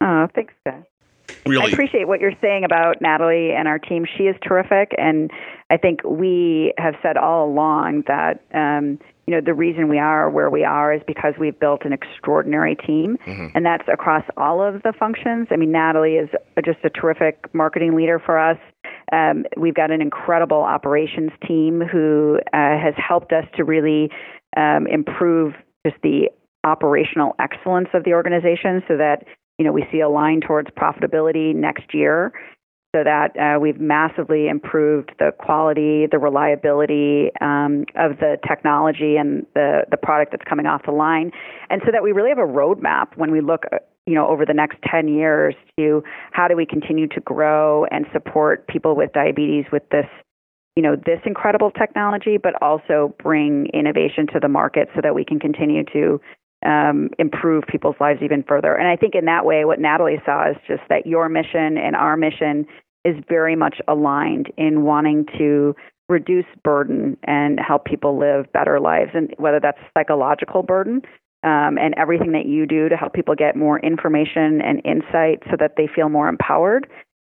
Oh, 0.00 0.26
thanks, 0.34 0.52
guys. 0.66 0.82
Really? 1.46 1.70
I 1.70 1.72
appreciate 1.72 2.08
what 2.08 2.20
you're 2.20 2.36
saying 2.40 2.64
about 2.64 3.00
Natalie 3.00 3.52
and 3.52 3.68
our 3.68 3.78
team. 3.78 4.04
She 4.16 4.24
is 4.24 4.34
terrific, 4.42 4.92
and 4.98 5.30
I 5.70 5.76
think 5.76 6.02
we 6.02 6.74
have 6.78 6.96
said 7.00 7.16
all 7.16 7.48
along 7.48 8.04
that 8.08 8.42
um, 8.52 8.98
you 9.28 9.34
know 9.34 9.42
the 9.42 9.52
reason 9.52 9.88
we 9.88 9.98
are 9.98 10.30
where 10.30 10.48
we 10.48 10.64
are 10.64 10.90
is 10.90 11.02
because 11.06 11.34
we've 11.38 11.60
built 11.60 11.84
an 11.84 11.92
extraordinary 11.92 12.74
team, 12.74 13.18
mm-hmm. 13.26 13.48
and 13.54 13.66
that's 13.66 13.86
across 13.92 14.24
all 14.38 14.62
of 14.62 14.82
the 14.84 14.94
functions. 14.98 15.48
I 15.50 15.56
mean, 15.56 15.70
Natalie 15.70 16.14
is 16.14 16.30
just 16.64 16.78
a 16.82 16.88
terrific 16.88 17.44
marketing 17.52 17.94
leader 17.94 18.18
for 18.18 18.38
us. 18.38 18.56
Um, 19.12 19.44
we've 19.58 19.74
got 19.74 19.90
an 19.90 20.00
incredible 20.00 20.62
operations 20.62 21.30
team 21.46 21.82
who 21.82 22.38
uh, 22.54 22.78
has 22.78 22.94
helped 22.96 23.34
us 23.34 23.44
to 23.58 23.64
really 23.64 24.08
um, 24.56 24.86
improve 24.86 25.52
just 25.86 26.00
the 26.02 26.30
operational 26.64 27.36
excellence 27.38 27.88
of 27.92 28.04
the 28.04 28.14
organization 28.14 28.82
so 28.88 28.96
that 28.96 29.24
you 29.58 29.64
know 29.66 29.72
we 29.72 29.84
see 29.92 30.00
a 30.00 30.08
line 30.08 30.40
towards 30.40 30.70
profitability 30.70 31.54
next 31.54 31.92
year 31.92 32.32
so 32.98 33.04
that 33.04 33.36
uh, 33.38 33.60
we've 33.60 33.80
massively 33.80 34.48
improved 34.48 35.12
the 35.18 35.30
quality, 35.38 36.06
the 36.10 36.18
reliability 36.18 37.30
um, 37.40 37.84
of 37.94 38.18
the 38.18 38.38
technology 38.46 39.16
and 39.16 39.46
the, 39.54 39.82
the 39.90 39.96
product 39.96 40.32
that's 40.32 40.44
coming 40.48 40.66
off 40.66 40.82
the 40.84 40.92
line. 40.92 41.30
And 41.70 41.80
so 41.84 41.92
that 41.92 42.02
we 42.02 42.12
really 42.12 42.30
have 42.30 42.38
a 42.38 42.52
roadmap 42.52 43.16
when 43.16 43.30
we 43.30 43.40
look 43.40 43.64
you 44.06 44.14
know 44.14 44.26
over 44.26 44.46
the 44.46 44.54
next 44.54 44.78
10 44.90 45.08
years 45.08 45.54
to 45.78 46.02
how 46.32 46.48
do 46.48 46.56
we 46.56 46.64
continue 46.64 47.06
to 47.08 47.20
grow 47.20 47.84
and 47.86 48.06
support 48.10 48.66
people 48.66 48.96
with 48.96 49.12
diabetes 49.12 49.66
with 49.70 49.82
this 49.90 50.06
you 50.76 50.82
know 50.82 50.96
this 50.96 51.20
incredible 51.26 51.70
technology 51.70 52.38
but 52.38 52.54
also 52.62 53.14
bring 53.22 53.66
innovation 53.74 54.26
to 54.32 54.40
the 54.40 54.48
market 54.48 54.88
so 54.94 55.02
that 55.02 55.14
we 55.14 55.26
can 55.26 55.38
continue 55.38 55.84
to 55.92 56.18
um, 56.64 57.10
improve 57.18 57.64
people's 57.68 57.96
lives 58.00 58.20
even 58.22 58.42
further. 58.42 58.74
And 58.74 58.88
I 58.88 58.96
think 58.96 59.14
in 59.14 59.26
that 59.26 59.44
way, 59.44 59.64
what 59.64 59.78
Natalie 59.78 60.20
saw 60.24 60.50
is 60.50 60.56
just 60.66 60.82
that 60.88 61.06
your 61.06 61.28
mission 61.28 61.78
and 61.78 61.94
our 61.94 62.16
mission 62.16 62.66
is 63.04 63.16
very 63.28 63.56
much 63.56 63.80
aligned 63.88 64.52
in 64.56 64.82
wanting 64.82 65.26
to 65.38 65.74
reduce 66.08 66.46
burden 66.64 67.16
and 67.24 67.60
help 67.60 67.84
people 67.84 68.18
live 68.18 68.50
better 68.52 68.80
lives, 68.80 69.10
and 69.14 69.34
whether 69.38 69.60
that's 69.60 69.78
psychological 69.96 70.62
burden. 70.62 71.02
Um, 71.44 71.78
and 71.78 71.94
everything 71.96 72.32
that 72.32 72.46
you 72.46 72.66
do 72.66 72.88
to 72.88 72.96
help 72.96 73.12
people 73.12 73.36
get 73.36 73.54
more 73.54 73.78
information 73.78 74.60
and 74.60 74.82
insight 74.84 75.40
so 75.48 75.56
that 75.60 75.74
they 75.76 75.86
feel 75.94 76.08
more 76.08 76.28
empowered 76.28 76.88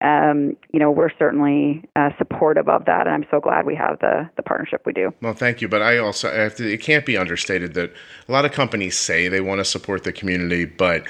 um, 0.04 0.56
you 0.70 0.78
know, 0.78 0.90
we're 0.90 1.10
certainly 1.18 1.82
uh, 1.96 2.10
supportive 2.18 2.68
of 2.68 2.84
that, 2.84 3.06
and 3.06 3.10
I'm 3.10 3.26
so 3.30 3.40
glad 3.40 3.64
we 3.64 3.74
have 3.74 3.98
the 4.00 4.28
the 4.36 4.42
partnership 4.42 4.82
we 4.84 4.92
do. 4.92 5.14
Well, 5.22 5.32
thank 5.32 5.62
you, 5.62 5.68
but 5.68 5.80
I 5.80 5.96
also 5.98 6.28
I 6.28 6.50
to, 6.50 6.70
it 6.70 6.82
can't 6.82 7.06
be 7.06 7.16
understated 7.16 7.72
that 7.74 7.92
a 8.28 8.32
lot 8.32 8.44
of 8.44 8.52
companies 8.52 8.98
say 8.98 9.28
they 9.28 9.40
want 9.40 9.60
to 9.60 9.64
support 9.64 10.04
the 10.04 10.12
community, 10.12 10.66
but 10.66 11.04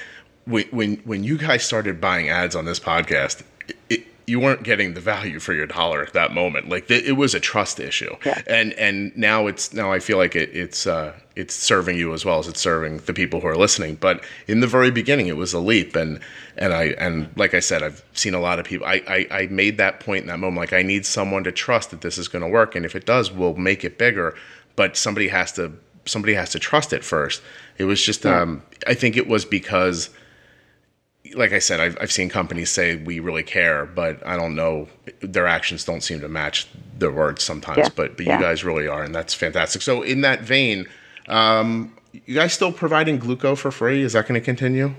when 0.45 0.65
when 0.67 0.97
when 0.99 1.25
you 1.25 1.37
guys 1.39 1.65
started 1.65 2.01
buying 2.01 2.29
ads 2.29 2.55
on 2.55 2.67
this 2.67 2.79
podcast, 2.79 3.43
it, 3.89 4.07
you 4.27 4.41
weren't 4.41 4.63
getting 4.63 4.95
the 4.95 5.01
value 5.01 5.39
for 5.39 5.53
your 5.53 5.67
dollar 5.67 6.03
at 6.03 6.13
that 6.15 6.33
moment. 6.33 6.69
Like 6.69 6.91
it 6.91 7.17
was 7.17 7.35
a 7.35 7.41
trust 7.41 7.79
issue, 7.79 8.17
yeah. 8.25 8.41
and 8.47 8.73
and 8.75 9.17
now 9.17 9.47
it's 9.47 9.73
now 9.73 9.93
I 9.93 9.99
feel 9.99 10.17
like 10.17 10.35
it, 10.35 10.51
it's 10.55 10.87
uh, 10.87 11.13
it's 11.37 11.55
serving 11.55 11.97
you 11.99 12.15
as 12.15 12.25
well 12.25 12.39
as 12.39 12.49
it's 12.49 12.61
serving 12.61 12.99
the 12.99 13.13
people 13.13 13.41
who 13.41 13.47
are 13.47 13.57
listening. 13.57 13.97
But 13.97 14.25
in 14.47 14.61
the 14.61 14.67
very 14.67 14.91
beginning, 14.91 15.27
it 15.27 15.37
was 15.37 15.53
a 15.53 15.59
leap, 15.59 15.95
and 15.95 16.21
and 16.57 16.73
I 16.73 16.85
and 16.99 17.29
like 17.37 17.55
I 17.55 17.61
said, 17.61 17.83
I've 17.83 18.03
seen 18.15 18.35
a 18.35 18.41
lot 18.41 18.59
of 18.59 18.65
people. 18.65 18.87
I 18.87 19.03
I, 19.07 19.27
I 19.31 19.47
made 19.49 19.77
that 19.79 20.01
point 20.01 20.23
in 20.23 20.29
that 20.29 20.39
moment. 20.39 20.61
Like 20.61 20.73
I 20.73 20.83
need 20.83 21.05
someone 21.05 21.45
to 21.45 21.53
trust 21.53 21.91
that 21.91 22.01
this 22.01 22.17
is 22.17 22.29
going 22.29 22.43
to 22.43 22.49
work, 22.49 22.75
and 22.75 22.87
if 22.87 22.97
it 22.97 23.05
does, 23.05 23.31
we'll 23.31 23.57
make 23.57 23.85
it 23.85 23.99
bigger. 23.99 24.35
But 24.77 24.97
somebody 24.97 25.29
has 25.29 25.53
to 25.53 25.73
somebody 26.07 26.35
has 26.35 26.51
to 26.51 26.59
trust 26.59 26.93
it 26.93 27.05
first. 27.05 27.43
It 27.79 27.85
was 27.85 28.03
just 28.03 28.25
yeah. 28.25 28.41
um, 28.41 28.63
I 28.87 28.95
think 28.95 29.17
it 29.17 29.27
was 29.27 29.45
because 29.45 30.11
like 31.35 31.53
I 31.53 31.59
said, 31.59 31.81
I've, 31.81 31.97
I've 32.01 32.13
seen 32.13 32.29
companies 32.29 32.71
say 32.71 32.97
we 32.97 33.19
really 33.21 33.43
care, 33.43 33.87
but 33.87 34.25
I 34.27 34.37
don't 34.37 34.55
know. 34.55 34.89
Their 35.21 35.47
actions 35.47 35.85
don't 35.85 36.03
seem 36.03 36.21
to 36.21 36.29
match 36.29 36.69
their 36.99 37.11
words 37.11 37.43
sometimes. 37.43 37.79
Yeah. 37.79 37.89
But 37.97 38.17
but 38.17 38.27
yeah. 38.27 38.37
you 38.37 38.43
guys 38.43 38.65
really 38.65 38.87
are, 38.87 39.03
and 39.03 39.15
that's 39.15 39.33
fantastic. 39.33 39.83
So 39.83 40.03
in 40.03 40.21
that 40.21 40.43
vein, 40.43 40.87
um, 41.29 41.97
you 42.13 42.35
guys 42.35 42.53
still 42.53 42.73
providing 42.73 43.19
Glooko 43.19 43.57
for 43.57 43.71
free? 43.71 44.03
Is 44.03 44.13
that 44.13 44.29
going 44.29 44.41
to 44.41 44.45
continue? 44.45 44.95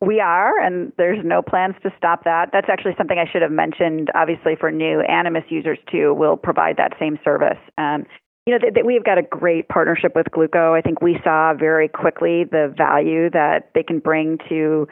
We 0.00 0.20
are, 0.20 0.58
and 0.58 0.92
there's 0.96 1.24
no 1.24 1.42
plans 1.42 1.74
to 1.82 1.92
stop 1.96 2.24
that. 2.24 2.50
That's 2.52 2.68
actually 2.68 2.94
something 2.96 3.18
I 3.18 3.30
should 3.30 3.42
have 3.42 3.50
mentioned. 3.50 4.10
Obviously, 4.14 4.56
for 4.56 4.70
new 4.70 5.00
Animas 5.00 5.44
users 5.48 5.78
too, 5.90 6.14
we'll 6.14 6.36
provide 6.36 6.76
that 6.78 6.94
same 6.98 7.18
service. 7.24 7.58
Um, 7.76 8.06
you 8.46 8.54
know, 8.54 8.58
th- 8.58 8.74
th- 8.74 8.86
we've 8.86 9.04
got 9.04 9.18
a 9.18 9.22
great 9.22 9.68
partnership 9.68 10.12
with 10.14 10.26
Glooko. 10.26 10.78
I 10.78 10.80
think 10.80 11.02
we 11.02 11.18
saw 11.24 11.52
very 11.54 11.88
quickly 11.88 12.44
the 12.44 12.72
value 12.76 13.28
that 13.30 13.70
they 13.74 13.82
can 13.82 13.98
bring 13.98 14.38
to 14.48 14.86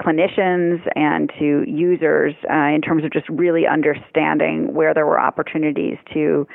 clinicians 0.00 0.80
and 0.94 1.30
to 1.38 1.64
users 1.66 2.34
uh, 2.50 2.74
in 2.74 2.80
terms 2.82 3.04
of 3.04 3.12
just 3.12 3.28
really 3.28 3.66
understanding 3.66 4.74
where 4.74 4.92
there 4.92 5.06
were 5.06 5.20
opportunities 5.20 5.96
to 6.12 6.46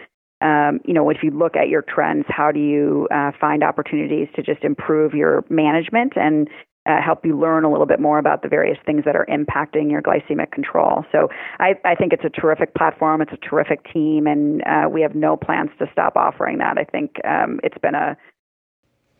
um, 0.41 0.79
you 0.85 0.93
know, 0.93 1.09
if 1.09 1.17
you 1.21 1.29
look 1.29 1.55
at 1.55 1.69
your 1.69 1.83
trends, 1.83 2.25
how 2.27 2.51
do 2.51 2.59
you 2.59 3.07
uh, 3.13 3.31
find 3.39 3.63
opportunities 3.63 4.27
to 4.35 4.41
just 4.41 4.63
improve 4.63 5.13
your 5.13 5.45
management 5.49 6.13
and 6.15 6.49
uh, 6.87 6.99
help 6.99 7.23
you 7.23 7.39
learn 7.39 7.63
a 7.63 7.71
little 7.71 7.85
bit 7.85 7.99
more 7.99 8.17
about 8.17 8.41
the 8.41 8.49
various 8.49 8.77
things 8.83 9.03
that 9.05 9.15
are 9.15 9.27
impacting 9.27 9.91
your 9.91 10.01
glycemic 10.01 10.51
control? 10.51 11.05
So 11.11 11.29
I, 11.59 11.75
I 11.85 11.93
think 11.93 12.11
it's 12.11 12.25
a 12.25 12.29
terrific 12.29 12.73
platform. 12.73 13.21
It's 13.21 13.31
a 13.31 13.49
terrific 13.49 13.85
team, 13.93 14.25
and 14.25 14.63
uh, 14.63 14.89
we 14.89 15.01
have 15.03 15.13
no 15.13 15.37
plans 15.37 15.69
to 15.77 15.85
stop 15.91 16.15
offering 16.15 16.57
that. 16.57 16.79
I 16.79 16.85
think 16.85 17.17
um, 17.23 17.59
it's 17.63 17.77
been 17.77 17.93
a 17.93 18.17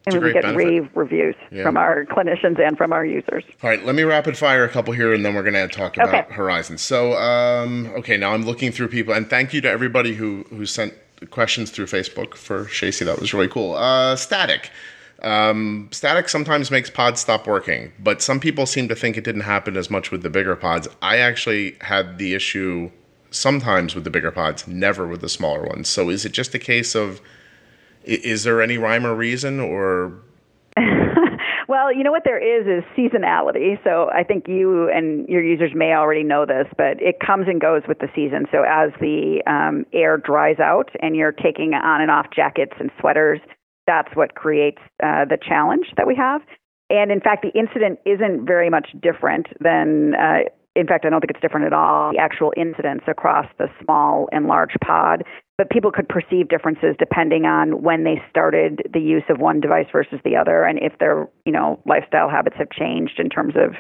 and 0.06 0.22
we 0.22 0.34
get 0.34 0.44
benefit. 0.44 0.58
rave 0.58 0.90
reviews 0.96 1.36
yeah. 1.52 1.64
from 1.64 1.78
our 1.78 2.06
clinicians 2.06 2.60
and 2.60 2.78
from 2.78 2.92
our 2.92 3.06
users. 3.06 3.44
All 3.62 3.70
right, 3.70 3.84
let 3.86 3.96
me 3.96 4.04
rapid 4.04 4.38
fire 4.38 4.64
a 4.64 4.70
couple 4.70 4.94
here, 4.94 5.14
and 5.14 5.26
then 5.26 5.36
we're 5.36 5.44
going 5.44 5.54
to 5.54 5.68
talk 5.68 5.98
about 5.98 6.10
okay. 6.10 6.34
Horizon. 6.34 6.78
So, 6.78 7.14
um, 7.14 7.92
okay, 7.98 8.18
now 8.18 8.34
I'm 8.34 8.44
looking 8.44 8.72
through 8.72 8.88
people, 8.88 9.14
and 9.14 9.30
thank 9.30 9.54
you 9.54 9.62
to 9.62 9.70
everybody 9.70 10.16
who 10.16 10.46
who 10.50 10.66
sent 10.66 10.94
questions 11.30 11.70
through 11.70 11.86
Facebook 11.86 12.36
for 12.36 12.66
Shacey. 12.66 13.06
That 13.06 13.20
was 13.20 13.34
really 13.34 13.48
cool. 13.48 13.76
Uh, 13.76 14.16
static. 14.16 14.72
Um, 15.22 15.88
static 15.92 16.30
sometimes 16.30 16.72
makes 16.72 16.90
pods 16.90 17.22
stop 17.22 17.46
working, 17.46 17.92
but 18.00 18.24
some 18.24 18.40
people 18.40 18.66
seem 18.66 18.88
to 18.88 18.96
think 18.96 19.18
it 19.18 19.24
didn't 19.24 19.42
happen 19.42 19.78
as 19.78 19.92
much 19.92 20.10
with 20.10 20.24
the 20.24 20.32
bigger 20.32 20.56
pods. 20.56 20.88
I 21.02 21.18
actually 21.18 21.78
had 21.82 22.18
the 22.18 22.34
issue 22.34 22.90
sometimes 23.30 23.94
with 23.94 24.04
the 24.04 24.10
bigger 24.10 24.32
pods, 24.32 24.68
never 24.68 25.08
with 25.08 25.22
the 25.22 25.30
smaller 25.30 25.64
ones. 25.64 25.88
So 25.88 26.10
is 26.10 26.26
it 26.26 26.32
just 26.32 26.56
a 26.56 26.60
case 26.60 26.96
of 26.96 27.22
is 28.04 28.44
there 28.44 28.62
any 28.62 28.78
rhyme 28.78 29.06
or 29.06 29.16
reason 29.16 29.60
or 29.60 30.14
Well, 31.72 31.94
you 31.94 32.04
know 32.04 32.12
what 32.12 32.24
there 32.26 32.38
is 32.38 32.68
is 32.68 32.84
seasonality. 32.98 33.82
So 33.82 34.10
I 34.14 34.24
think 34.26 34.50
you 34.50 34.90
and 34.90 35.26
your 35.30 35.42
users 35.42 35.72
may 35.74 35.94
already 35.94 36.22
know 36.22 36.46
this, 36.46 36.68
but 36.78 37.02
it 37.02 37.22
comes 37.26 37.48
and 37.48 37.62
goes 37.62 37.84
with 37.88 38.00
the 38.00 38.10
season. 38.14 38.46
So 38.52 38.64
as 38.68 38.92
the 39.00 39.42
um, 39.48 39.86
air 39.94 40.18
dries 40.18 40.60
out 40.60 40.90
and 41.02 41.16
you're 41.16 41.32
taking 41.32 41.74
on 41.74 42.02
and 42.02 42.12
off 42.12 42.26
jackets 42.36 42.74
and 42.78 42.92
sweaters, 43.00 43.40
that's 43.88 44.14
what 44.18 44.36
creates 44.36 44.80
uh, 45.02 45.24
the 45.24 45.38
challenge 45.42 45.86
that 45.96 46.06
we 46.06 46.16
have. 46.16 46.42
And 46.90 47.10
in 47.10 47.22
fact, 47.22 47.42
the 47.42 47.58
incident 47.58 48.00
isn't 48.06 48.46
very 48.46 48.70
much 48.70 48.90
different 49.02 49.48
than. 49.62 50.14
Uh, 50.16 50.50
in 50.76 50.88
fact, 50.88 51.06
I 51.06 51.10
don't 51.10 51.22
think 51.22 51.32
it's 51.32 51.42
different 51.42 51.68
at 51.68 51.74
all. 51.74 52.12
The 52.12 52.20
actual 52.20 52.52
incidents 52.58 53.06
across 53.08 53.46
the 53.58 53.68
small 53.84 54.28
and 54.34 54.48
large 54.48 54.76
pod 54.84 55.24
but 55.62 55.70
people 55.70 55.92
could 55.92 56.10
perceive 56.10 56.50
differences 56.50 56.96
depending 56.98 57.46
on 57.46 57.84
when 57.84 58.04
they 58.04 58.20
started 58.32 58.82
the 58.92 59.00
use 59.00 59.22
of 59.30 59.40
one 59.40 59.60
device 59.60 59.86
versus 59.92 60.20
the 60.26 60.36
other 60.36 60.64
and 60.64 60.80
if 60.82 60.98
their 60.98 61.30
you 61.46 61.52
know 61.52 61.80
lifestyle 61.86 62.28
habits 62.28 62.56
have 62.58 62.72
changed 62.72 63.20
in 63.20 63.30
terms 63.30 63.54
of 63.56 63.76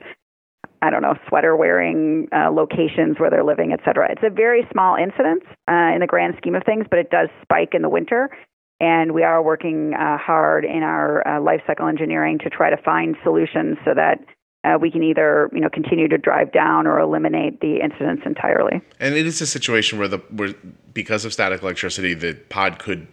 I 0.83 0.89
don't 0.89 1.01
know, 1.03 1.13
sweater 1.27 1.55
wearing 1.55 2.27
uh, 2.31 2.49
locations 2.49 3.19
where 3.19 3.29
they're 3.29 3.43
living, 3.43 3.71
et 3.71 3.81
cetera. 3.85 4.11
It's 4.11 4.23
a 4.23 4.31
very 4.31 4.67
small 4.71 4.95
incidence 4.95 5.43
uh, 5.69 5.93
in 5.93 5.99
the 5.99 6.07
grand 6.07 6.33
scheme 6.37 6.55
of 6.55 6.63
things, 6.63 6.85
but 6.89 6.97
it 6.97 7.11
does 7.11 7.29
spike 7.43 7.75
in 7.75 7.83
the 7.83 7.89
winter. 7.89 8.31
And 8.79 9.11
we 9.11 9.21
are 9.21 9.43
working 9.43 9.93
uh, 9.93 10.17
hard 10.17 10.65
in 10.65 10.81
our 10.81 11.27
uh, 11.27 11.39
life 11.39 11.61
cycle 11.67 11.87
engineering 11.87 12.39
to 12.39 12.49
try 12.49 12.71
to 12.71 12.77
find 12.77 13.15
solutions 13.23 13.77
so 13.85 13.93
that 13.93 14.25
uh, 14.63 14.77
we 14.79 14.91
can 14.91 15.03
either 15.03 15.49
you 15.53 15.59
know 15.59 15.69
continue 15.69 16.07
to 16.07 16.17
drive 16.17 16.51
down 16.51 16.87
or 16.87 16.99
eliminate 16.99 17.59
the 17.61 17.81
incidents 17.81 18.23
entirely. 18.25 18.81
And 18.99 19.15
it 19.15 19.25
is 19.25 19.41
a 19.41 19.47
situation 19.47 19.99
where 19.99 20.07
the 20.07 20.17
where 20.29 20.53
because 20.93 21.25
of 21.25 21.33
static 21.33 21.61
electricity, 21.61 22.13
the 22.13 22.33
pod 22.49 22.79
could 22.79 23.07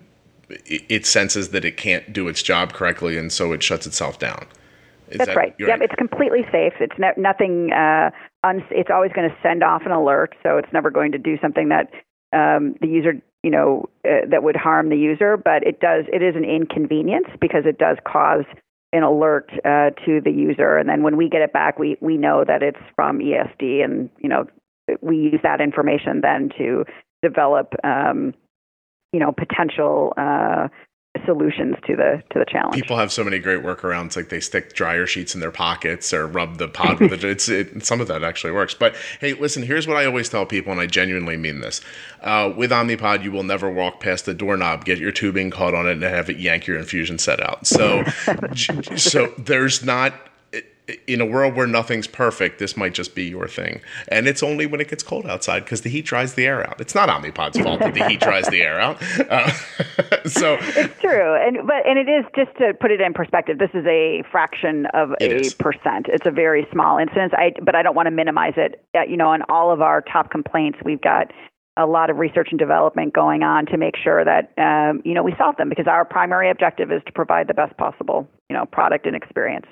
it 0.51 1.05
senses 1.05 1.51
that 1.51 1.64
it 1.64 1.76
can't 1.76 2.12
do 2.12 2.28
its 2.28 2.42
job 2.42 2.72
correctly, 2.72 3.18
and 3.18 3.30
so 3.32 3.53
it 3.53 3.62
shuts 3.62 3.86
itself 3.86 4.18
down. 4.18 4.46
Is 5.11 5.18
That's 5.18 5.28
that, 5.28 5.36
right. 5.36 5.55
Yep, 5.59 5.68
right. 5.68 5.82
it's 5.82 5.94
completely 5.94 6.42
safe. 6.53 6.74
It's 6.80 6.99
no, 6.99 7.12
nothing. 7.16 7.72
Uh, 7.72 8.11
uns- 8.44 8.62
it's 8.70 8.90
always 8.92 9.12
going 9.12 9.28
to 9.28 9.36
send 9.42 9.62
off 9.62 9.82
an 9.86 9.92
alert, 9.92 10.34
so 10.42 10.59
it's 10.59 10.72
never 10.72 10.90
going 10.90 11.12
to 11.12 11.18
do 11.18 11.38
something 11.40 11.68
that 11.70 11.90
um, 12.32 12.74
the 12.80 12.88
user, 12.88 13.14
you 13.42 13.51
know, 13.51 13.88
uh, 14.05 14.26
that 14.28 14.42
would 14.42 14.57
harm 14.57 14.90
the 14.90 14.96
user. 14.96 15.36
But 15.36 15.66
it 15.66 15.80
does. 15.80 16.05
It 16.12 16.22
is 16.22 16.36
an 16.36 16.44
inconvenience 16.44 17.28
because 17.40 17.64
it 17.64 17.78
does 17.78 17.96
cause 18.07 18.44
an 18.93 19.03
alert 19.03 19.51
uh, 19.64 19.91
to 20.07 20.20
the 20.22 20.30
user, 20.30 20.76
and 20.76 20.89
then 20.89 21.03
when 21.03 21.16
we 21.16 21.28
get 21.28 21.43
it 21.43 21.53
back, 21.53 21.78
we 21.78 21.97
we 22.01 22.16
know 22.16 22.45
that 22.47 22.62
it's 22.62 22.78
from 22.97 23.18
ESD, 23.18 23.84
and 23.84 24.11
you 24.18 24.28
know 24.28 24.47
we 25.01 25.16
use 25.16 25.41
that 25.43 25.61
information 25.61 26.20
then 26.22 26.51
to 26.59 26.84
develop 27.22 27.74
um, 27.84 28.34
you 29.12 29.20
know 29.20 29.32
potential 29.32 30.14
uh, 30.16 30.68
solutions 31.24 31.76
to 31.86 31.96
the 31.96 32.22
to 32.30 32.38
the 32.38 32.44
challenge. 32.44 32.74
People 32.74 32.96
have 32.96 33.12
so 33.12 33.24
many 33.24 33.38
great 33.38 33.62
workarounds, 33.62 34.16
like 34.16 34.28
they 34.28 34.40
stick 34.40 34.74
dryer 34.74 35.06
sheets 35.06 35.34
in 35.34 35.40
their 35.40 35.50
pockets 35.50 36.12
or 36.12 36.26
rub 36.26 36.58
the 36.58 36.68
pod 36.68 37.00
with 37.00 37.12
it. 37.12 37.24
It's 37.38 37.48
it, 37.48 37.84
some 37.84 38.00
of 38.00 38.08
that 38.08 38.24
actually 38.24 38.52
works. 38.52 38.74
But 38.74 38.96
hey, 39.20 39.34
listen, 39.34 39.62
here's 39.62 39.86
what 39.86 39.96
I 39.96 40.06
always 40.06 40.28
tell 40.28 40.46
people, 40.46 40.72
and 40.72 40.80
I 40.80 40.86
genuinely 40.86 41.36
mean 41.36 41.60
this: 41.60 41.80
uh, 42.22 42.52
with 42.56 42.70
Omnipod, 42.70 43.22
you 43.22 43.30
will 43.30 43.42
never 43.42 43.70
walk 43.70 44.00
past 44.00 44.24
the 44.24 44.34
doorknob, 44.34 44.84
get 44.84 44.98
your 44.98 45.12
tubing 45.12 45.50
caught 45.50 45.74
on 45.74 45.86
it, 45.86 45.92
and 45.92 46.02
have 46.02 46.30
it 46.30 46.38
yank 46.38 46.66
your 46.66 46.78
infusion 46.78 47.18
set 47.18 47.40
out. 47.40 47.66
So, 47.66 48.04
so 48.96 49.32
there's 49.38 49.84
not 49.84 50.14
in 51.07 51.20
a 51.20 51.26
world 51.26 51.55
where 51.55 51.66
nothing's 51.66 52.07
perfect, 52.07 52.59
this 52.59 52.76
might 52.76 52.95
just 52.95 53.14
be 53.14 53.24
your 53.24 53.47
thing. 53.49 53.80
And 54.09 54.26
it's 54.26 54.43
only 54.43 54.66
when 54.66 54.80
it 54.80 54.89
gets 54.89 55.03
cold 55.03 55.26
outside 55.26 55.61
because 55.61 55.82
the 55.82 55.91
heat 55.91 56.07
dries 56.07 56.34
the 56.34 56.47
air 56.47 56.68
out. 56.68 56.80
It's 56.80 56.95
not 56.95 57.09
Omnipod's 57.09 57.59
fault 57.59 57.80
that 57.80 57.95
the 57.95 58.09
heat 58.09 58.20
dries 58.20 58.47
the 58.49 58.62
air 58.62 58.80
out. 58.80 58.99
Uh, 59.28 59.51
so 60.26 60.57
it's 60.61 61.01
true, 61.01 61.34
and 61.34 61.66
but 61.66 61.86
and 61.86 61.99
it 61.99 62.09
is 62.09 62.24
just 62.34 62.57
to 62.57 62.72
put 62.80 62.91
it 62.91 63.01
in 63.01 63.12
perspective. 63.12 63.59
This 63.59 63.70
is 63.74 63.84
a 63.86 64.22
fraction 64.30 64.86
of 64.95 65.11
a 65.20 65.36
is. 65.41 65.55
percent. 65.55 66.07
It's 66.09 66.26
a 66.26 66.30
very 66.30 66.66
small 66.72 66.99
incidence. 66.99 67.32
I 67.36 67.53
but 67.62 67.74
I 67.74 67.82
don't 67.82 67.95
want 67.95 68.07
to 68.07 68.11
minimize 68.11 68.55
it. 68.57 68.84
Uh, 68.95 69.03
you 69.03 69.16
know, 69.16 69.28
on 69.28 69.43
all 69.49 69.70
of 69.70 69.82
our 69.82 70.01
top 70.01 70.30
complaints, 70.30 70.78
we've 70.84 71.01
got 71.01 71.30
a 71.76 71.86
lot 71.86 72.11
of 72.11 72.16
research 72.16 72.49
and 72.51 72.59
development 72.59 73.12
going 73.12 73.43
on 73.43 73.66
to 73.66 73.76
make 73.76 73.95
sure 73.97 74.24
that 74.24 74.53
um, 74.59 75.03
you 75.05 75.14
know 75.14 75.22
we 75.22 75.34
solve 75.36 75.57
them 75.57 75.68
because 75.68 75.86
our 75.86 76.05
primary 76.05 76.51
objective 76.51 76.91
is 76.91 77.03
to 77.07 77.12
provide 77.12 77.49
the 77.49 77.55
best 77.55 77.76
possible 77.76 78.28
you 78.49 78.57
know 78.57 78.64
product 78.66 79.07
and 79.07 79.14
experience. 79.14 79.66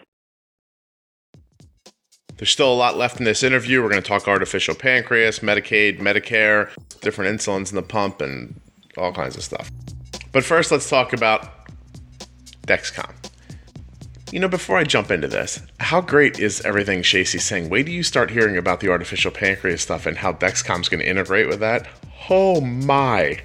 There's 2.37 2.51
still 2.51 2.72
a 2.72 2.74
lot 2.74 2.97
left 2.97 3.18
in 3.18 3.24
this 3.24 3.43
interview. 3.43 3.82
We're 3.82 3.89
going 3.89 4.03
to 4.03 4.09
talk 4.09 4.28
artificial 4.28 4.74
pancreas, 4.74 5.39
Medicaid, 5.39 5.99
Medicare, 6.01 6.70
different 7.01 7.39
insulins 7.39 7.70
in 7.70 7.76
the 7.76 7.82
pump, 7.82 8.20
and 8.20 8.61
all 8.99 9.12
kinds 9.12 9.37
of 9.37 9.43
stuff. 9.43 9.70
But 10.32 10.45
first, 10.45 10.70
let's 10.70 10.89
talk 10.89 11.12
about 11.12 11.51
Dexcom. 12.66 13.12
You 14.32 14.41
know, 14.41 14.49
before 14.49 14.76
I 14.76 14.84
jump 14.84 15.11
into 15.11 15.28
this, 15.28 15.62
how 15.80 16.01
great 16.01 16.39
is 16.39 16.61
everything 16.62 17.01
Shacey's 17.01 17.45
saying? 17.45 17.70
Wait 17.70 17.84
till 17.84 17.95
you 17.95 18.03
start 18.03 18.30
hearing 18.30 18.57
about 18.57 18.80
the 18.80 18.91
artificial 18.91 19.30
pancreas 19.30 19.82
stuff 19.82 20.05
and 20.05 20.18
how 20.18 20.32
Dexcom's 20.32 20.89
going 20.89 21.01
to 21.01 21.09
integrate 21.09 21.49
with 21.49 21.61
that. 21.61 21.87
Oh 22.28 22.61
my 22.61 23.41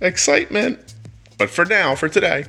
excitement! 0.00 0.94
But 1.38 1.48
for 1.48 1.64
now, 1.64 1.94
for 1.94 2.08
today, 2.08 2.46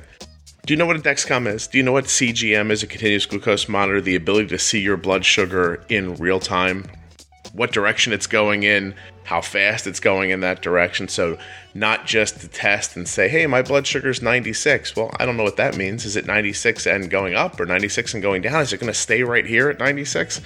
do 0.68 0.74
you 0.74 0.76
know 0.76 0.84
what 0.84 0.96
a 0.96 0.98
Dexcom 0.98 1.50
is? 1.50 1.66
Do 1.66 1.78
you 1.78 1.82
know 1.82 1.92
what 1.92 2.04
CGM 2.04 2.70
is, 2.70 2.82
a 2.82 2.86
continuous 2.86 3.24
glucose 3.24 3.70
monitor, 3.70 4.02
the 4.02 4.14
ability 4.14 4.48
to 4.48 4.58
see 4.58 4.78
your 4.78 4.98
blood 4.98 5.24
sugar 5.24 5.82
in 5.88 6.14
real 6.16 6.38
time, 6.38 6.84
what 7.54 7.72
direction 7.72 8.12
it's 8.12 8.26
going 8.26 8.64
in, 8.64 8.94
how 9.24 9.40
fast 9.40 9.86
it's 9.86 9.98
going 9.98 10.28
in 10.28 10.40
that 10.40 10.60
direction. 10.60 11.08
So, 11.08 11.38
not 11.72 12.04
just 12.04 12.40
to 12.40 12.48
test 12.48 12.98
and 12.98 13.08
say, 13.08 13.30
hey, 13.30 13.46
my 13.46 13.62
blood 13.62 13.86
sugar 13.86 14.10
is 14.10 14.20
96. 14.20 14.94
Well, 14.94 15.10
I 15.18 15.24
don't 15.24 15.38
know 15.38 15.42
what 15.42 15.56
that 15.56 15.74
means. 15.74 16.04
Is 16.04 16.16
it 16.16 16.26
96 16.26 16.86
and 16.86 17.08
going 17.08 17.34
up 17.34 17.58
or 17.58 17.64
96 17.64 18.12
and 18.12 18.22
going 18.22 18.42
down? 18.42 18.60
Is 18.60 18.70
it 18.74 18.78
going 18.78 18.92
to 18.92 18.98
stay 18.98 19.22
right 19.22 19.46
here 19.46 19.70
at 19.70 19.78
96? 19.78 20.42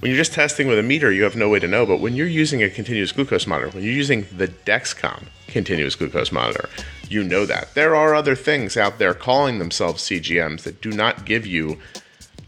When 0.00 0.10
you're 0.10 0.18
just 0.18 0.34
testing 0.34 0.68
with 0.68 0.78
a 0.78 0.82
meter, 0.82 1.10
you 1.10 1.22
have 1.22 1.36
no 1.36 1.48
way 1.48 1.58
to 1.58 1.68
know. 1.68 1.86
But 1.86 2.00
when 2.00 2.16
you're 2.16 2.26
using 2.26 2.62
a 2.62 2.68
continuous 2.68 3.12
glucose 3.12 3.46
monitor, 3.46 3.70
when 3.70 3.82
you're 3.82 3.94
using 3.94 4.26
the 4.36 4.48
Dexcom 4.48 5.28
continuous 5.46 5.94
glucose 5.94 6.32
monitor, 6.32 6.68
you 7.12 7.22
know 7.22 7.46
that. 7.46 7.74
There 7.74 7.94
are 7.94 8.14
other 8.14 8.34
things 8.34 8.76
out 8.76 8.98
there 8.98 9.14
calling 9.14 9.58
themselves 9.58 10.02
CGMs 10.02 10.62
that 10.62 10.80
do 10.80 10.90
not 10.90 11.24
give 11.24 11.46
you 11.46 11.78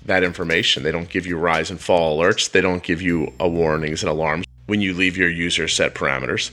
that 0.04 0.22
information. 0.22 0.82
They 0.82 0.92
don't 0.92 1.08
give 1.08 1.26
you 1.26 1.36
rise 1.36 1.70
and 1.70 1.80
fall 1.80 2.18
alerts, 2.18 2.50
they 2.50 2.60
don't 2.60 2.82
give 2.82 3.02
you 3.02 3.32
a 3.40 3.48
warnings 3.48 4.02
and 4.02 4.10
alarms 4.10 4.46
when 4.66 4.80
you 4.80 4.94
leave 4.94 5.16
your 5.16 5.30
user 5.30 5.68
set 5.68 5.94
parameters. 5.94 6.50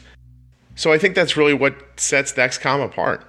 So 0.75 0.91
I 0.91 0.97
think 0.97 1.15
that's 1.15 1.37
really 1.37 1.53
what 1.53 1.75
sets 1.97 2.33
Dexcom 2.33 2.83
apart. 2.83 3.25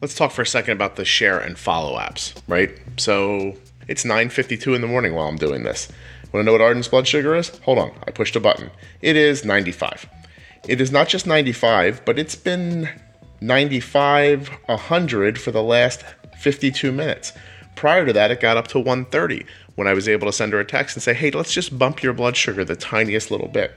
Let's 0.00 0.14
talk 0.14 0.30
for 0.30 0.42
a 0.42 0.46
second 0.46 0.72
about 0.72 0.96
the 0.96 1.04
share 1.04 1.38
and 1.38 1.58
follow 1.58 1.98
apps, 1.98 2.40
right? 2.46 2.70
So 2.98 3.56
it's 3.88 4.04
9:52 4.04 4.74
in 4.74 4.80
the 4.80 4.86
morning 4.86 5.14
while 5.14 5.28
I'm 5.28 5.36
doing 5.36 5.64
this. 5.64 5.88
Want 6.32 6.42
to 6.42 6.44
know 6.44 6.52
what 6.52 6.60
Arden's 6.60 6.88
blood 6.88 7.08
sugar 7.08 7.34
is? 7.34 7.48
Hold 7.60 7.78
on, 7.78 7.90
I 8.06 8.10
pushed 8.10 8.36
a 8.36 8.40
button. 8.40 8.70
It 9.00 9.16
is 9.16 9.44
95. 9.44 10.06
It 10.68 10.80
is 10.80 10.92
not 10.92 11.08
just 11.08 11.26
95, 11.26 12.04
but 12.04 12.18
it's 12.18 12.34
been 12.34 12.88
95, 13.40 14.48
100 14.66 15.40
for 15.40 15.50
the 15.50 15.62
last 15.62 16.04
52 16.38 16.92
minutes. 16.92 17.32
Prior 17.76 18.04
to 18.06 18.12
that, 18.12 18.30
it 18.30 18.40
got 18.40 18.56
up 18.56 18.68
to 18.68 18.78
130 18.78 19.44
when 19.76 19.86
I 19.86 19.94
was 19.94 20.08
able 20.08 20.26
to 20.26 20.32
send 20.32 20.52
her 20.52 20.60
a 20.60 20.64
text 20.64 20.96
and 20.96 21.02
say, 21.02 21.14
hey, 21.14 21.30
let's 21.30 21.52
just 21.52 21.78
bump 21.78 22.02
your 22.02 22.12
blood 22.12 22.36
sugar 22.36 22.64
the 22.64 22.74
tiniest 22.74 23.30
little 23.30 23.48
bit. 23.48 23.72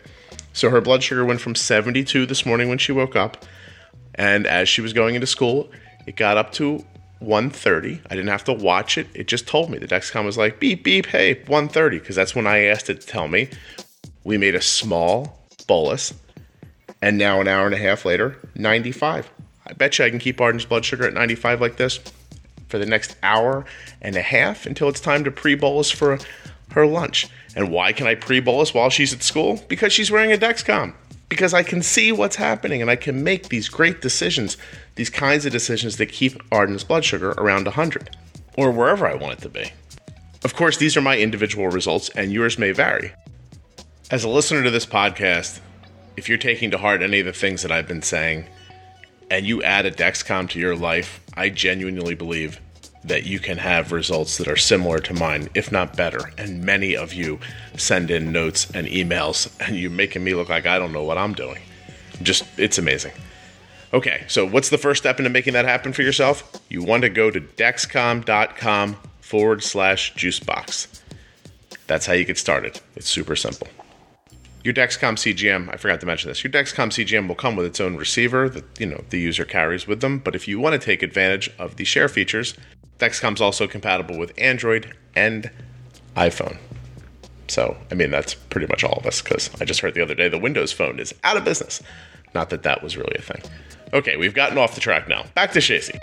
So 0.54 0.70
her 0.70 0.82
blood 0.82 1.04
sugar 1.04 1.24
went 1.24 1.42
from 1.42 1.56
72 1.56 2.26
this 2.26 2.46
morning 2.46 2.70
when 2.70 2.78
she 2.78 2.92
woke 2.92 3.16
up, 3.16 3.46
and 4.16 4.48
as 4.48 4.68
she 4.68 4.82
was 4.82 4.94
going 4.94 5.16
into 5.16 5.28
school, 5.28 5.70
it 6.08 6.16
got 6.16 6.38
up 6.38 6.52
to 6.54 6.84
130. 7.20 8.02
I 8.10 8.16
didn't 8.16 8.30
have 8.30 8.44
to 8.46 8.54
watch 8.54 8.98
it. 8.98 9.08
It 9.14 9.28
just 9.28 9.48
told 9.48 9.70
me. 9.70 9.78
The 9.78 9.88
Dexcom 9.88 10.26
was 10.26 10.38
like, 10.38 10.60
beep, 10.60 10.84
beep, 10.84 11.06
hey, 11.06 11.36
130, 11.36 12.00
because 12.00 12.16
that's 12.16 12.36
when 12.36 12.48
I 12.48 12.66
asked 12.66 12.90
it 12.90 13.02
to 13.02 13.08
tell 13.08 13.28
me. 13.28 13.50
We 14.24 14.38
made 14.38 14.56
a 14.56 14.62
small 14.62 15.40
bolus, 15.68 16.14
and 17.02 17.18
now 17.18 17.40
an 17.40 17.48
hour 17.48 17.66
and 17.66 17.76
a 17.76 17.78
half 17.78 18.06
later, 18.06 18.38
95. 18.56 19.30
I 19.66 19.74
bet 19.74 20.00
you 20.00 20.06
I 20.06 20.10
can 20.10 20.20
keep 20.20 20.42
Arden's 20.42 20.66
blood 20.66 20.86
sugar 20.86 21.06
at 21.06 21.14
95 21.14 21.62
like 21.62 21.78
this 21.78 22.00
for 22.68 22.78
the 22.80 22.86
next 22.86 23.16
hour 23.22 23.66
and 24.02 24.16
a 24.16 24.22
half 24.22 24.66
until 24.66 24.90
it's 24.90 25.00
time 25.00 25.24
to 25.24 25.32
pre 25.32 25.56
bolus 25.56 25.92
for 25.92 26.18
her 26.72 26.86
lunch. 26.86 27.28
And 27.56 27.70
why 27.70 27.94
can 27.94 28.08
I 28.08 28.16
pre 28.16 28.40
bolus 28.40 28.74
while 28.74 28.90
she's 28.90 29.14
at 29.14 29.24
school? 29.24 29.64
Because 29.68 29.94
she's 29.94 30.10
wearing 30.10 30.32
a 30.32 30.38
Dexcom. 30.38 30.94
Because 31.30 31.54
I 31.54 31.64
can 31.64 31.82
see 31.82 32.12
what's 32.12 32.36
happening 32.36 32.82
and 32.82 32.92
I 32.92 32.96
can 32.96 33.24
make 33.24 33.50
these 33.50 33.70
great 33.70 34.02
decisions, 34.02 34.58
these 34.96 35.10
kinds 35.10 35.46
of 35.46 35.52
decisions 35.52 35.98
that 35.98 36.08
keep 36.08 36.42
Arden's 36.52 36.84
blood 36.84 37.06
sugar 37.06 37.32
around 37.32 37.66
100. 37.66 38.18
or 38.58 38.72
wherever 38.72 39.08
I 39.08 39.16
want 39.16 39.40
it 39.40 39.42
to 39.44 39.50
be. 39.50 39.72
Of 40.44 40.56
course, 40.56 40.78
these 40.78 40.98
are 40.98 41.02
my 41.02 41.18
individual 41.18 41.68
results, 41.70 42.10
and 42.10 42.34
yours 42.34 42.58
may 42.58 42.72
vary. 42.72 43.14
As 44.10 44.24
a 44.24 44.30
listener 44.30 44.64
to 44.64 44.72
this 44.72 44.86
podcast, 44.86 45.60
if 46.18 46.28
you're 46.28 46.38
taking 46.38 46.72
to 46.72 46.78
heart 46.78 47.02
any 47.02 47.20
of 47.22 47.26
the 47.26 47.32
things 47.34 47.62
that 47.62 47.72
I've 47.72 47.88
been 47.88 48.02
saying, 48.02 48.46
and 49.32 49.48
you 49.48 49.64
add 49.64 49.86
a 49.86 49.92
Dexcom 49.92 50.50
to 50.50 50.60
your 50.60 50.76
life, 50.76 51.22
I 51.36 51.50
genuinely 51.50 52.16
believe 52.16 52.60
that 53.06 53.26
you 53.26 53.40
can 53.40 53.58
have 53.58 53.94
results 53.94 54.38
that 54.38 54.48
are 54.48 54.58
similar 54.58 55.00
to 55.00 55.14
mine, 55.14 55.50
if 55.56 55.72
not 55.72 55.96
better. 55.96 56.32
And 56.38 56.64
many 56.64 56.96
of 56.98 57.14
you 57.14 57.40
send 57.78 58.12
in 58.12 58.34
notes 58.34 58.70
and 58.72 58.86
emails, 58.88 59.50
and 59.66 59.78
you're 59.78 59.90
making 59.90 60.24
me 60.24 60.36
look 60.36 60.50
like 60.50 60.66
I 60.66 60.78
don't 60.78 60.92
know 60.92 61.04
what 61.04 61.18
I'm 61.18 61.34
doing. 61.34 61.62
Just, 62.22 62.44
it's 62.58 62.78
amazing. 62.78 63.14
Okay, 63.94 64.26
so 64.28 64.46
what's 64.46 64.70
the 64.70 64.78
first 64.78 65.02
step 65.02 65.18
into 65.18 65.30
making 65.30 65.54
that 65.54 65.66
happen 65.66 65.94
for 65.94 66.02
yourself? 66.02 66.62
You 66.70 66.84
want 66.84 67.04
to 67.04 67.10
go 67.10 67.32
to 67.32 67.40
dexcom.com 67.40 68.98
forward 69.22 69.64
slash 69.64 70.14
juicebox. 70.14 71.02
That's 71.88 72.06
how 72.06 72.14
you 72.14 72.26
get 72.26 72.38
started. 72.38 72.82
It's 72.96 73.10
super 73.10 73.38
simple. 73.38 73.68
Your 74.64 74.74
Dexcom 74.74 75.16
CGM, 75.16 75.74
I 75.74 75.78
forgot 75.78 76.00
to 76.02 76.06
mention 76.06 76.30
this. 76.30 76.44
Your 76.44 76.52
Dexcom 76.52 76.90
CGM 76.90 77.28
will 77.28 77.36
come 77.36 77.56
with 77.56 77.66
its 77.66 77.82
own 77.82 77.96
receiver 77.96 78.48
that 78.50 78.80
you 78.80 78.86
know 78.86 79.04
the 79.10 79.20
user 79.20 79.46
carries 79.46 79.88
with 79.88 80.02
them. 80.02 80.20
But 80.20 80.36
if 80.36 80.48
you 80.48 80.60
want 80.60 80.80
to 80.80 80.86
take 80.86 81.02
advantage 81.02 81.50
of 81.58 81.78
the 81.78 81.84
share 81.84 82.08
features, 82.08 82.56
Dexcom's 83.00 83.42
also 83.42 83.68
compatible 83.68 84.20
with 84.20 84.32
Android 84.38 84.94
and 85.16 85.50
iPhone. 86.16 86.58
So, 87.48 87.76
I 87.90 87.96
mean, 87.96 88.12
that's 88.12 88.34
pretty 88.36 88.68
much 88.68 88.84
all 88.84 88.94
of 88.94 89.06
us 89.06 89.22
because 89.22 89.50
I 89.60 89.66
just 89.66 89.82
heard 89.82 89.94
the 89.94 90.02
other 90.02 90.16
day 90.16 90.30
the 90.30 90.38
Windows 90.38 90.72
phone 90.72 91.00
is 91.00 91.14
out 91.24 91.38
of 91.38 91.44
business. 91.44 91.82
Not 92.34 92.50
that 92.52 92.64
that 92.64 92.84
was 92.84 92.96
really 92.96 93.16
a 93.18 93.22
thing. 93.22 93.42
Okay, 93.94 94.16
we've 94.16 94.34
gotten 94.34 94.58
off 94.58 94.76
the 94.76 94.82
track 94.82 95.10
now. 95.10 95.26
Back 95.36 95.52
to 95.54 95.60
Shacey. 95.60 96.00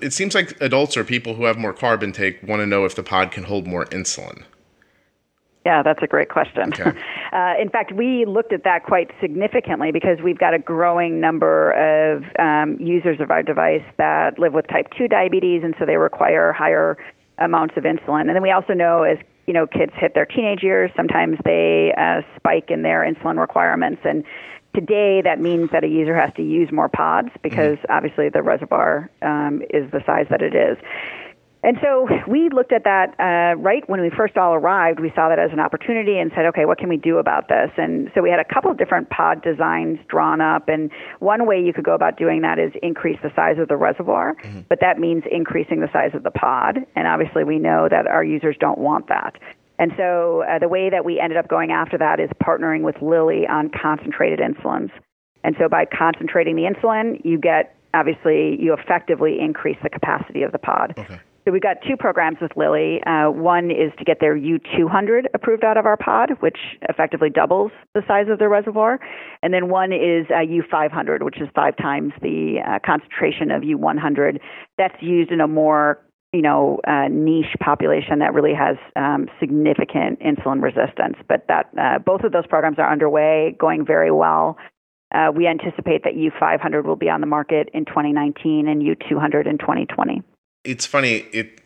It 0.00 0.12
seems 0.12 0.34
like 0.34 0.60
adults 0.60 0.96
or 0.96 1.04
people 1.04 1.34
who 1.34 1.44
have 1.44 1.58
more 1.58 1.74
carb 1.74 2.02
intake 2.02 2.42
want 2.42 2.60
to 2.60 2.66
know 2.66 2.84
if 2.84 2.94
the 2.94 3.02
pod 3.02 3.30
can 3.30 3.44
hold 3.44 3.66
more 3.66 3.84
insulin. 3.86 4.44
Yeah, 5.66 5.82
that's 5.82 6.02
a 6.02 6.06
great 6.06 6.30
question. 6.30 6.72
Okay. 6.72 6.92
Uh, 7.30 7.52
in 7.60 7.68
fact, 7.68 7.92
we 7.92 8.24
looked 8.24 8.54
at 8.54 8.64
that 8.64 8.84
quite 8.84 9.10
significantly 9.20 9.92
because 9.92 10.16
we've 10.24 10.38
got 10.38 10.54
a 10.54 10.58
growing 10.58 11.20
number 11.20 11.72
of 11.72 12.24
um, 12.38 12.78
users 12.80 13.20
of 13.20 13.30
our 13.30 13.42
device 13.42 13.84
that 13.98 14.38
live 14.38 14.54
with 14.54 14.66
type 14.68 14.86
2 14.96 15.08
diabetes, 15.08 15.60
and 15.62 15.74
so 15.78 15.84
they 15.84 15.98
require 15.98 16.54
higher 16.54 16.96
amounts 17.36 17.76
of 17.76 17.84
insulin. 17.84 18.22
And 18.22 18.30
then 18.30 18.40
we 18.40 18.50
also 18.50 18.72
know 18.72 19.02
as 19.02 19.18
you 19.46 19.52
know 19.52 19.66
kids 19.66 19.92
hit 19.94 20.14
their 20.14 20.24
teenage 20.24 20.62
years, 20.62 20.90
sometimes 20.96 21.36
they 21.44 21.92
uh, 21.98 22.22
spike 22.34 22.70
in 22.70 22.80
their 22.80 23.00
insulin 23.04 23.38
requirements. 23.38 24.00
And 24.04 24.24
today, 24.78 25.22
that 25.22 25.40
means 25.40 25.70
that 25.72 25.84
a 25.84 25.88
user 25.88 26.14
has 26.14 26.32
to 26.34 26.42
use 26.42 26.70
more 26.70 26.88
pods 26.88 27.30
because 27.42 27.78
mm-hmm. 27.78 27.92
obviously 27.92 28.28
the 28.28 28.42
reservoir 28.42 29.10
um, 29.22 29.62
is 29.70 29.90
the 29.90 30.02
size 30.06 30.26
that 30.30 30.42
it 30.42 30.54
is. 30.54 30.76
And 31.64 31.76
so 31.82 32.08
we 32.28 32.48
looked 32.50 32.72
at 32.72 32.84
that 32.84 33.18
uh, 33.18 33.58
right 33.58 33.82
when 33.88 34.00
we 34.00 34.10
first 34.10 34.36
all 34.36 34.54
arrived. 34.54 35.00
We 35.00 35.10
saw 35.16 35.28
that 35.28 35.40
as 35.40 35.50
an 35.52 35.58
opportunity 35.58 36.16
and 36.18 36.30
said, 36.34 36.46
okay, 36.46 36.66
what 36.66 36.78
can 36.78 36.88
we 36.88 36.96
do 36.96 37.18
about 37.18 37.48
this? 37.48 37.70
And 37.76 38.12
so 38.14 38.22
we 38.22 38.30
had 38.30 38.38
a 38.38 38.44
couple 38.44 38.70
of 38.70 38.78
different 38.78 39.10
pod 39.10 39.42
designs 39.42 39.98
drawn 40.08 40.40
up. 40.40 40.68
And 40.68 40.90
one 41.18 41.46
way 41.46 41.60
you 41.60 41.72
could 41.72 41.84
go 41.84 41.94
about 41.94 42.16
doing 42.16 42.42
that 42.42 42.60
is 42.60 42.70
increase 42.80 43.18
the 43.24 43.32
size 43.34 43.58
of 43.58 43.66
the 43.66 43.76
reservoir, 43.76 44.36
mm-hmm. 44.36 44.60
but 44.68 44.78
that 44.80 45.00
means 45.00 45.24
increasing 45.30 45.80
the 45.80 45.90
size 45.92 46.12
of 46.14 46.22
the 46.22 46.30
pod. 46.30 46.78
And 46.94 47.08
obviously, 47.08 47.42
we 47.42 47.58
know 47.58 47.88
that 47.90 48.06
our 48.06 48.22
users 48.22 48.56
don't 48.60 48.78
want 48.78 49.08
that. 49.08 49.34
And 49.78 49.92
so 49.96 50.42
uh, 50.42 50.58
the 50.58 50.68
way 50.68 50.90
that 50.90 51.04
we 51.04 51.20
ended 51.20 51.38
up 51.38 51.48
going 51.48 51.70
after 51.70 51.98
that 51.98 52.20
is 52.20 52.30
partnering 52.42 52.82
with 52.82 52.96
Lilly 53.00 53.46
on 53.46 53.70
concentrated 53.70 54.40
insulins. 54.40 54.90
And 55.44 55.54
so 55.58 55.68
by 55.68 55.84
concentrating 55.86 56.56
the 56.56 56.62
insulin, 56.62 57.24
you 57.24 57.38
get 57.38 57.76
obviously 57.94 58.56
you 58.60 58.74
effectively 58.74 59.38
increase 59.40 59.78
the 59.82 59.90
capacity 59.90 60.42
of 60.42 60.52
the 60.52 60.58
pod. 60.58 60.94
Okay. 60.98 61.20
So 61.48 61.52
we've 61.52 61.62
got 61.62 61.78
two 61.88 61.96
programs 61.96 62.36
with 62.42 62.50
Lilly. 62.58 63.02
Uh, 63.04 63.30
one 63.30 63.70
is 63.70 63.90
to 63.96 64.04
get 64.04 64.18
their 64.20 64.36
U200 64.36 65.28
approved 65.32 65.64
out 65.64 65.78
of 65.78 65.86
our 65.86 65.96
pod, 65.96 66.32
which 66.40 66.58
effectively 66.90 67.30
doubles 67.30 67.70
the 67.94 68.02
size 68.06 68.26
of 68.28 68.38
the 68.38 68.48
reservoir, 68.48 69.00
and 69.42 69.54
then 69.54 69.70
one 69.70 69.90
is 69.90 70.26
uh, 70.28 70.44
U500, 70.44 71.22
which 71.22 71.40
is 71.40 71.48
five 71.54 71.74
times 71.78 72.12
the 72.20 72.56
uh, 72.66 72.78
concentration 72.84 73.50
of 73.50 73.62
U100. 73.62 74.40
That's 74.76 75.00
used 75.00 75.30
in 75.30 75.40
a 75.40 75.48
more 75.48 75.98
you 76.32 76.42
know, 76.42 76.80
uh, 76.86 77.08
niche 77.08 77.56
population 77.60 78.18
that 78.18 78.34
really 78.34 78.54
has 78.54 78.76
um, 78.96 79.28
significant 79.40 80.20
insulin 80.20 80.62
resistance. 80.62 81.16
But 81.28 81.46
that 81.48 81.70
uh, 81.80 81.98
both 81.98 82.22
of 82.22 82.32
those 82.32 82.46
programs 82.46 82.78
are 82.78 82.90
underway, 82.90 83.56
going 83.58 83.86
very 83.86 84.10
well. 84.10 84.56
Uh, 85.14 85.32
we 85.34 85.46
anticipate 85.46 86.04
that 86.04 86.14
U500 86.14 86.84
will 86.84 86.96
be 86.96 87.08
on 87.08 87.22
the 87.22 87.26
market 87.26 87.70
in 87.72 87.86
2019 87.86 88.68
and 88.68 88.82
U200 88.82 89.46
in 89.46 89.56
2020 89.56 90.22
it's 90.68 90.86
funny. 90.86 91.26
It 91.32 91.60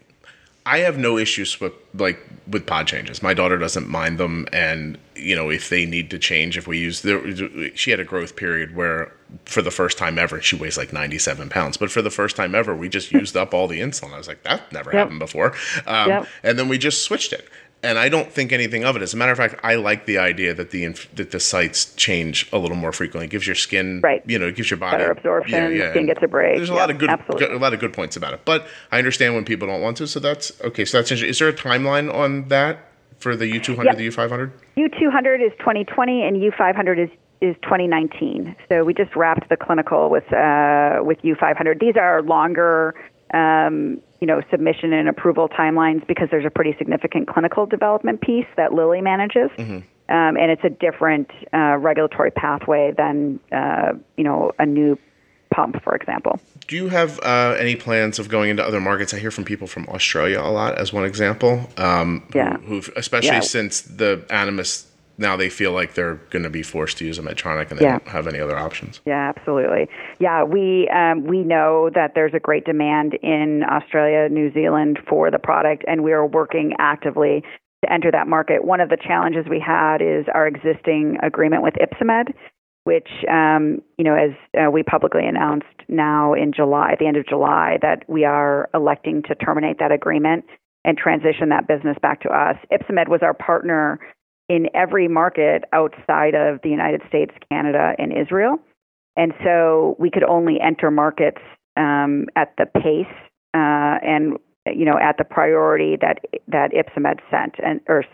I 0.65 0.79
have 0.79 0.97
no 0.97 1.19
issues 1.19 1.61
with 1.61 1.73
like 1.95 2.19
with 2.47 2.67
pod 2.67 2.87
changes. 2.87 3.23
My 3.23 3.35
daughter 3.35 3.59
doesn't 3.59 3.89
mind 3.89 4.19
them, 4.19 4.47
and 4.53 4.97
you 5.17 5.35
know 5.35 5.51
if 5.51 5.69
they 5.69 5.85
need 5.85 6.11
to 6.11 6.19
change, 6.19 6.57
if 6.57 6.67
we 6.67 6.79
use 6.79 7.03
the, 7.03 7.73
she 7.75 7.91
had 7.91 8.01
a 8.01 8.05
growth 8.05 8.37
period 8.37 8.77
where 8.77 9.13
for 9.45 9.63
the 9.63 9.71
first 9.71 9.99
time 9.99 10.19
ever 10.19 10.41
she 10.41 10.57
weighs 10.57 10.77
like 10.77 10.93
ninety 10.93 11.19
seven 11.19 11.49
pounds, 11.49 11.77
but 11.77 11.91
for 11.91 12.03
the 12.03 12.11
first 12.11 12.37
time 12.37 12.55
ever 12.55 12.75
we 12.75 12.89
just 12.89 13.13
used 13.13 13.37
up 13.37 13.55
all 13.55 13.69
the 13.69 13.81
insulin. 13.81 14.13
I 14.13 14.19
was 14.19 14.29
like 14.29 14.43
that 14.45 14.73
never 14.73 14.91
yep. 14.91 15.01
happened 15.01 15.19
before, 15.19 15.55
um, 15.87 16.09
yep. 16.09 16.29
and 16.43 16.59
then 16.59 16.69
we 16.69 16.79
just 16.79 17.03
switched 17.03 17.33
it 17.33 17.49
and 17.83 17.99
I 17.99 18.09
don't 18.09 18.31
think 18.31 18.53
anything 18.53 18.85
of 18.85 18.97
it. 18.97 19.03
As 19.03 19.13
a 19.13 19.17
matter 19.17 19.33
of 19.33 19.39
fact, 19.39 19.57
I 19.65 19.75
like 19.75 20.07
the 20.07 20.19
idea 20.19 20.55
that 20.55 20.71
the 20.71 20.87
that 21.15 21.31
the 21.33 21.41
sites 21.41 21.95
change 21.95 22.49
a 22.53 22.59
little 22.59 22.77
more 22.77 22.93
frequently. 22.93 23.27
It 23.27 23.31
gives 23.31 23.47
your 23.47 23.57
skin, 23.57 24.01
right? 24.03 24.23
You 24.27 24.39
know, 24.39 24.47
it 24.47 24.57
gives 24.57 24.71
your 24.71 24.79
body 24.79 24.99
better 24.99 25.11
absorption. 25.11 25.73
Yeah, 25.73 25.85
yeah. 25.85 25.91
Skin 25.91 26.07
gets 26.07 26.21
a 26.23 26.29
break. 26.29 26.57
There's 26.57 26.69
a 26.69 26.75
lot 26.75 26.91
of 26.91 26.99
good, 26.99 27.11
good, 27.37 27.53
a 27.53 27.59
lot 27.59 27.75
of 27.75 27.81
good 27.81 27.93
points 27.93 28.17
about 28.17 28.35
it. 28.35 28.41
But 28.45 28.67
I 28.93 28.99
understand 28.99 29.35
when 29.35 29.45
people 29.45 29.67
don't 29.67 29.81
want 29.81 29.97
to. 29.99 30.07
So 30.07 30.21
that's 30.21 30.53
okay. 30.63 30.85
So 30.85 30.99
that's 30.99 31.11
interesting. 31.11 31.31
Is 31.31 31.39
there 31.39 31.49
a 31.49 31.53
timeline 31.53 32.13
on 32.13 32.49
that 32.49 32.89
for 33.19 33.37
the 33.37 33.51
U200, 33.51 33.85
yep. 33.85 33.97
the 33.97 34.09
U500? 34.09 34.53
U200 34.77 35.47
is 35.47 35.53
2020, 35.59 36.23
and 36.23 36.37
U500 36.37 37.03
is 37.03 37.11
is 37.43 37.57
2019. 37.63 38.57
So 38.69 38.85
we 38.85 38.95
just 38.95 39.15
wrapped 39.17 39.49
the 39.49 39.57
clinical 39.57 40.09
with 40.09 40.33
uh, 40.33 41.01
with 41.03 41.19
U500. 41.23 41.81
These 41.81 41.97
are 41.97 42.23
longer. 42.23 42.95
Um, 43.35 44.01
you 44.21 44.27
know, 44.27 44.41
submission 44.53 44.93
and 44.93 45.09
approval 45.09 45.49
timelines 45.49 46.07
because 46.07 46.29
there's 46.31 46.45
a 46.45 46.51
pretty 46.51 46.77
significant 46.79 47.27
clinical 47.27 47.67
development 47.67 48.21
piece 48.21 48.47
that 48.57 48.73
Lilly 48.73 49.01
manages. 49.01 49.51
Mm-hmm. 49.59 49.79
Um, 50.13 50.37
and 50.37 50.51
it's 50.51 50.63
a 50.63 50.69
different 50.69 51.29
uh, 51.53 51.77
regulatory 51.79 52.31
pathway 52.31 52.93
than, 52.97 53.41
uh, 53.51 53.95
you 54.17 54.23
know, 54.23 54.53
a 54.61 54.67
new 54.67 54.97
pump, 55.53 55.83
for 55.83 55.97
example. 55.97 56.39
Do 56.69 56.77
you 56.77 56.89
have 56.89 57.19
uh, 57.21 57.57
any 57.59 57.75
plans 57.75 58.19
of 58.19 58.29
going 58.29 58.51
into 58.51 58.65
other 58.65 58.81
markets? 58.81 59.13
I 59.13 59.19
hear 59.19 59.31
from 59.31 59.45
people 59.45 59.67
from 59.67 59.89
Australia 59.89 60.41
a 60.41 60.51
lot, 60.51 60.79
as 60.79 60.93
one 60.93 61.05
example. 61.05 61.69
Um, 61.77 62.29
yeah. 62.35 62.59
Who, 62.59 62.83
especially 62.97 63.29
yeah. 63.29 63.41
since 63.41 63.81
the 63.83 64.25
Animas 64.31 64.87
now 65.19 65.37
they 65.37 65.49
feel 65.49 65.73
like 65.73 65.95
they're 65.95 66.17
going 66.31 66.43
to 66.43 66.51
be 66.51 66.63
forced 66.63 66.99
to 66.99 67.05
use 67.05 67.19
a 67.19 67.23
Medtronic 67.23 67.71
and 67.71 67.79
they 67.79 67.85
yeah. 67.85 67.99
don't 67.99 68.09
have 68.09 68.27
any 68.27 68.41
other 68.41 68.57
options. 68.57 69.01
Yeah, 69.07 69.33
absolutely. 69.37 69.89
Yeah, 70.19 70.45
we 70.45 70.89
um, 70.89 71.25
we 71.25 71.43
know 71.43 71.91
that 71.95 72.13
there's 72.15 72.35
a 72.35 72.41
great 72.41 72.65
demand 72.65 73.15
in 73.23 73.63
Australia, 73.71 74.29
New 74.29 74.53
Zealand 74.53 74.99
for 75.09 75.31
the 75.31 75.39
product, 75.39 75.85
and 75.87 76.03
we 76.03 76.13
are 76.13 76.27
working 76.27 76.73
actively 76.79 77.43
to 77.85 77.93
enter 77.93 78.11
that 78.11 78.29
market. 78.29 78.65
One 78.65 78.81
of 78.81 78.89
the 78.89 78.97
challenges 78.97 79.47
we 79.49 79.61
had 79.65 80.01
is 80.01 80.27
our 80.33 80.47
existing 80.47 81.19
agreement 81.23 81.63
with 81.63 81.75
Ypsomed, 81.81 82.35
which 82.85 83.09
um, 83.31 83.83
you 83.99 84.05
know, 84.05 84.15
as 84.15 84.31
uh, 84.59 84.71
we 84.71 84.83
publicly 84.83 85.27
announced 85.27 85.67
now 85.89 86.33
in 86.35 86.53
July, 86.55 86.93
at 86.93 86.99
the 86.99 87.07
end 87.07 87.17
of 87.17 87.27
July, 87.27 87.79
that 87.83 88.05
we 88.09 88.25
are 88.25 88.71
electing 88.75 89.23
to 89.29 89.35
terminate 89.35 89.79
that 89.79 89.93
agreement 89.93 90.45
and 90.85 90.99
transition 90.99 91.51
that 91.51 91.69
business 91.69 91.97
back 92.03 92.21
to 92.23 92.29
us. 92.29 92.57
Ypsomed 92.73 93.09
was 93.09 93.21
our 93.23 93.35
partner 93.35 94.01
in 94.53 94.69
every 94.75 95.09
market 95.09 95.65
outside 95.73 96.35
of 96.35 96.61
the 96.63 96.69
United 96.69 97.01
States, 97.09 97.33
Canada, 97.51 97.95
and 97.99 98.13
Israel. 98.13 98.59
And 99.17 99.33
so 99.43 99.97
we 99.99 100.11
could 100.11 100.25
only 100.25 100.61
enter 100.61 100.91
markets 100.91 101.41
um, 101.79 102.27
at 102.37 102.53
the 102.59 102.67
pace 102.67 103.17
uh, 103.55 103.97
and 104.05 104.37
you 104.67 104.85
know 104.85 104.99
at 104.99 105.17
the 105.17 105.25
priority 105.25 105.97
that 106.03 106.19
that 106.49 106.73
Ypsomed 106.75 107.21
sent 107.31 107.55
and 107.65 107.81
or 107.89 108.05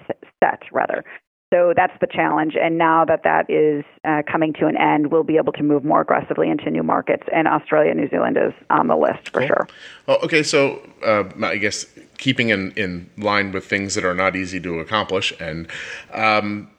set 0.40 0.62
rather. 0.72 1.04
So 1.52 1.72
that's 1.74 1.94
the 2.00 2.06
challenge. 2.06 2.56
And 2.60 2.76
now 2.76 3.06
that 3.06 3.22
that 3.24 3.48
is 3.48 3.84
uh, 4.04 4.22
coming 4.30 4.52
to 4.54 4.66
an 4.66 4.76
end, 4.76 5.10
we'll 5.10 5.22
be 5.24 5.38
able 5.38 5.52
to 5.52 5.62
move 5.62 5.82
more 5.82 6.02
aggressively 6.02 6.50
into 6.50 6.70
new 6.70 6.82
markets. 6.82 7.22
And 7.32 7.48
Australia, 7.48 7.94
New 7.94 8.08
Zealand 8.10 8.36
is 8.36 8.52
on 8.68 8.88
the 8.88 8.96
list 8.96 9.30
for 9.30 9.40
cool. 9.40 9.46
sure. 9.46 9.68
Well, 10.06 10.18
okay, 10.24 10.42
so 10.42 10.86
uh, 11.06 11.24
I 11.42 11.56
guess 11.56 11.86
keeping 12.18 12.50
in, 12.50 12.72
in 12.72 13.08
line 13.16 13.52
with 13.52 13.64
things 13.64 13.94
that 13.94 14.04
are 14.04 14.14
not 14.14 14.36
easy 14.36 14.60
to 14.60 14.80
accomplish. 14.80 15.32
And 15.40 15.68
um, 16.12 16.70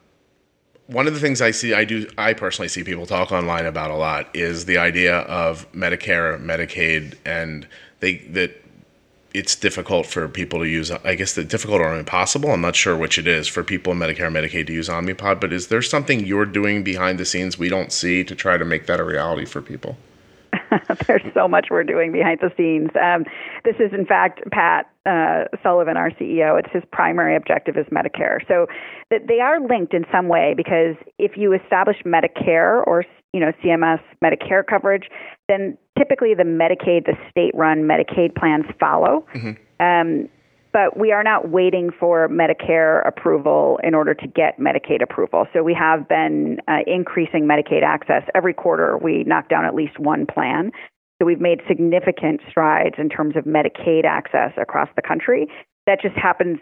one 0.86 1.08
of 1.08 1.14
the 1.14 1.20
things 1.20 1.42
I 1.42 1.50
see, 1.50 1.74
I 1.74 1.84
do, 1.84 2.08
I 2.16 2.32
personally 2.34 2.68
see 2.68 2.84
people 2.84 3.06
talk 3.06 3.32
online 3.32 3.66
about 3.66 3.90
a 3.90 3.96
lot 3.96 4.28
is 4.34 4.66
the 4.66 4.78
idea 4.78 5.18
of 5.20 5.70
Medicare, 5.72 6.40
Medicaid, 6.40 7.16
and 7.24 7.66
they 7.98 8.18
that 8.28 8.62
it's 9.32 9.54
difficult 9.54 10.06
for 10.06 10.28
people 10.28 10.60
to 10.60 10.68
use. 10.68 10.90
I 10.90 11.14
guess 11.14 11.34
the 11.34 11.44
difficult 11.44 11.80
or 11.80 11.96
impossible. 11.96 12.50
I'm 12.50 12.60
not 12.60 12.76
sure 12.76 12.96
which 12.96 13.18
it 13.18 13.26
is 13.26 13.46
for 13.46 13.62
people 13.62 13.92
in 13.92 13.98
Medicare 13.98 14.26
and 14.26 14.36
Medicaid 14.36 14.66
to 14.66 14.72
use 14.72 14.88
Omnipod. 14.88 15.40
But 15.40 15.52
is 15.52 15.68
there 15.68 15.82
something 15.82 16.26
you're 16.26 16.46
doing 16.46 16.82
behind 16.82 17.18
the 17.18 17.24
scenes 17.24 17.58
we 17.58 17.68
don't 17.68 17.92
see 17.92 18.24
to 18.24 18.34
try 18.34 18.56
to 18.56 18.64
make 18.64 18.86
that 18.86 19.00
a 19.00 19.04
reality 19.04 19.44
for 19.44 19.62
people? 19.62 19.96
There's 21.06 21.22
so 21.34 21.48
much 21.48 21.68
we're 21.70 21.84
doing 21.84 22.12
behind 22.12 22.40
the 22.40 22.50
scenes. 22.56 22.90
Um, 23.00 23.24
this 23.64 23.76
is, 23.76 23.92
in 23.92 24.06
fact, 24.06 24.40
Pat 24.50 24.90
uh, 25.06 25.44
Sullivan, 25.62 25.96
our 25.96 26.10
CEO. 26.10 26.58
It's 26.58 26.72
his 26.72 26.82
primary 26.92 27.36
objective 27.36 27.76
is 27.76 27.86
Medicare. 27.86 28.46
So 28.48 28.66
that 29.10 29.26
they 29.28 29.40
are 29.40 29.60
linked 29.60 29.94
in 29.94 30.04
some 30.12 30.28
way 30.28 30.54
because 30.56 30.96
if 31.18 31.36
you 31.36 31.52
establish 31.52 31.96
Medicare 32.04 32.86
or 32.86 33.04
you 33.32 33.40
know 33.40 33.52
CMS 33.62 34.00
Medicare 34.24 34.64
coverage, 34.66 35.08
then 35.48 35.76
typically 35.98 36.34
the 36.34 36.44
Medicaid, 36.44 37.06
the 37.06 37.16
state-run 37.30 37.82
Medicaid 37.82 38.34
plans 38.34 38.64
follow. 38.78 39.26
Mm-hmm. 39.34 39.84
Um, 39.84 40.28
but 40.72 40.96
we 40.96 41.10
are 41.10 41.24
not 41.24 41.48
waiting 41.48 41.90
for 41.98 42.28
Medicare 42.28 43.06
approval 43.06 43.80
in 43.82 43.94
order 43.94 44.14
to 44.14 44.26
get 44.26 44.58
Medicaid 44.58 45.02
approval. 45.02 45.46
So 45.52 45.62
we 45.62 45.74
have 45.74 46.08
been 46.08 46.58
uh, 46.68 46.78
increasing 46.86 47.44
Medicaid 47.44 47.82
access 47.82 48.22
every 48.34 48.54
quarter. 48.54 48.96
We 48.96 49.24
knock 49.24 49.48
down 49.48 49.64
at 49.64 49.74
least 49.74 49.98
one 49.98 50.26
plan. 50.26 50.70
So 51.18 51.26
we've 51.26 51.40
made 51.40 51.60
significant 51.66 52.40
strides 52.48 52.94
in 52.98 53.08
terms 53.08 53.36
of 53.36 53.44
Medicaid 53.44 54.04
access 54.04 54.52
across 54.56 54.88
the 54.96 55.02
country. 55.02 55.48
That 55.86 56.00
just 56.00 56.16
happens 56.16 56.58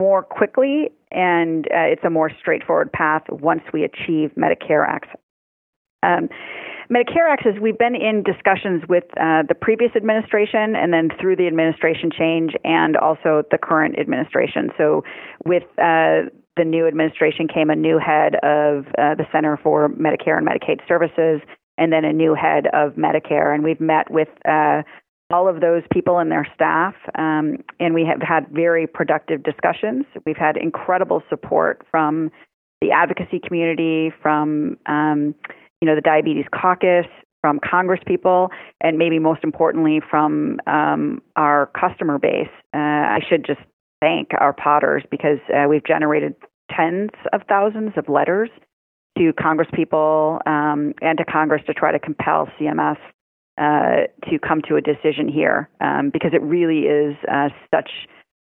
more 0.00 0.22
quickly, 0.22 0.90
and 1.10 1.66
uh, 1.66 1.90
it's 1.90 2.04
a 2.04 2.10
more 2.10 2.30
straightforward 2.40 2.92
path 2.92 3.22
once 3.28 3.62
we 3.72 3.82
achieve 3.82 4.30
Medicare 4.38 4.86
access. 4.86 5.16
Um, 6.02 6.28
Medicare 6.90 7.28
access, 7.28 7.52
we've 7.60 7.76
been 7.76 7.94
in 7.94 8.22
discussions 8.22 8.82
with 8.88 9.04
uh, 9.20 9.42
the 9.46 9.54
previous 9.54 9.90
administration 9.94 10.74
and 10.74 10.92
then 10.92 11.10
through 11.20 11.36
the 11.36 11.46
administration 11.46 12.10
change 12.10 12.52
and 12.64 12.96
also 12.96 13.42
the 13.50 13.58
current 13.58 13.98
administration. 13.98 14.70
So, 14.78 15.04
with 15.44 15.64
uh, 15.76 16.32
the 16.56 16.64
new 16.64 16.88
administration 16.88 17.46
came 17.46 17.68
a 17.70 17.76
new 17.76 17.98
head 17.98 18.36
of 18.36 18.86
uh, 18.98 19.14
the 19.14 19.26
Center 19.30 19.58
for 19.62 19.90
Medicare 19.90 20.38
and 20.38 20.48
Medicaid 20.48 20.80
Services 20.88 21.40
and 21.76 21.92
then 21.92 22.04
a 22.04 22.12
new 22.12 22.34
head 22.34 22.66
of 22.72 22.94
Medicare. 22.94 23.54
And 23.54 23.62
we've 23.62 23.80
met 23.80 24.10
with 24.10 24.28
uh, 24.46 24.82
all 25.30 25.46
of 25.46 25.60
those 25.60 25.82
people 25.92 26.18
and 26.18 26.30
their 26.30 26.46
staff, 26.54 26.94
um, 27.16 27.58
and 27.78 27.94
we 27.94 28.04
have 28.04 28.20
had 28.20 28.48
very 28.50 28.86
productive 28.86 29.42
discussions. 29.42 30.06
We've 30.24 30.38
had 30.38 30.56
incredible 30.56 31.22
support 31.28 31.86
from 31.90 32.30
the 32.80 32.92
advocacy 32.92 33.40
community, 33.46 34.12
from 34.22 34.78
um, 34.86 35.34
you 35.80 35.86
know, 35.86 35.94
the 35.94 36.00
Diabetes 36.00 36.46
Caucus, 36.52 37.06
from 37.40 37.60
Congress 37.60 38.00
people, 38.06 38.50
and 38.80 38.98
maybe 38.98 39.18
most 39.18 39.44
importantly 39.44 40.00
from 40.10 40.58
um, 40.66 41.22
our 41.36 41.70
customer 41.78 42.18
base. 42.18 42.48
Uh, 42.74 42.78
I 42.78 43.20
should 43.28 43.44
just 43.46 43.60
thank 44.00 44.30
our 44.38 44.52
podders 44.52 45.08
because 45.10 45.38
uh, 45.54 45.68
we've 45.68 45.84
generated 45.84 46.34
tens 46.74 47.10
of 47.32 47.42
thousands 47.48 47.92
of 47.96 48.08
letters 48.08 48.50
to 49.16 49.32
Congress 49.32 49.68
people 49.72 50.40
um, 50.46 50.94
and 51.00 51.18
to 51.18 51.24
Congress 51.24 51.62
to 51.66 51.74
try 51.74 51.92
to 51.92 51.98
compel 51.98 52.48
CMS 52.58 52.98
uh, 53.56 54.06
to 54.30 54.38
come 54.38 54.62
to 54.68 54.76
a 54.76 54.80
decision 54.80 55.28
here 55.28 55.68
um, 55.80 56.10
because 56.12 56.32
it 56.32 56.42
really 56.42 56.82
is 56.82 57.16
uh, 57.30 57.48
such, 57.74 57.90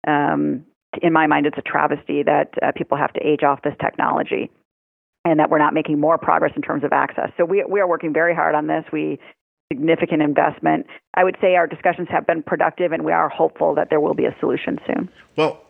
um, 0.09 0.65
in 1.03 1.13
my 1.13 1.27
mind, 1.27 1.47
it's 1.47 1.59
a 1.59 1.63
travesty 1.63 2.23
that 2.25 2.51
uh, 2.63 2.73
people 2.75 2.97
have 2.97 3.13
to 3.13 3.21
age 3.25 3.43
off 3.43 3.63
this 3.63 3.75
technology 3.81 4.51
and 5.27 5.41
that 5.41 5.51
we're 5.51 5.59
not 5.59 5.75
making 5.75 5.99
more 5.99 6.17
progress 6.17 6.53
in 6.55 6.63
terms 6.63 6.85
of 6.85 6.93
access. 6.93 7.31
So 7.37 7.45
we 7.45 7.65
we 7.69 7.81
are 7.81 7.89
working 7.89 8.13
very 8.13 8.35
hard 8.35 8.55
on 8.55 8.69
this. 8.69 8.85
We 8.93 9.19
significant 9.73 10.23
investment. 10.23 10.87
I 11.15 11.25
would 11.25 11.37
say 11.41 11.57
our 11.57 11.67
discussions 11.67 12.07
have 12.11 12.27
been 12.27 12.43
productive, 12.45 12.93
and 12.93 13.05
we 13.05 13.13
are 13.13 13.29
hopeful 13.29 13.75
that 13.75 13.91
there 13.91 14.01
will 14.01 14.15
be 14.15 14.25
a 14.25 14.37
solution 14.39 14.79
soon. 14.87 15.09
Well, 15.35 15.61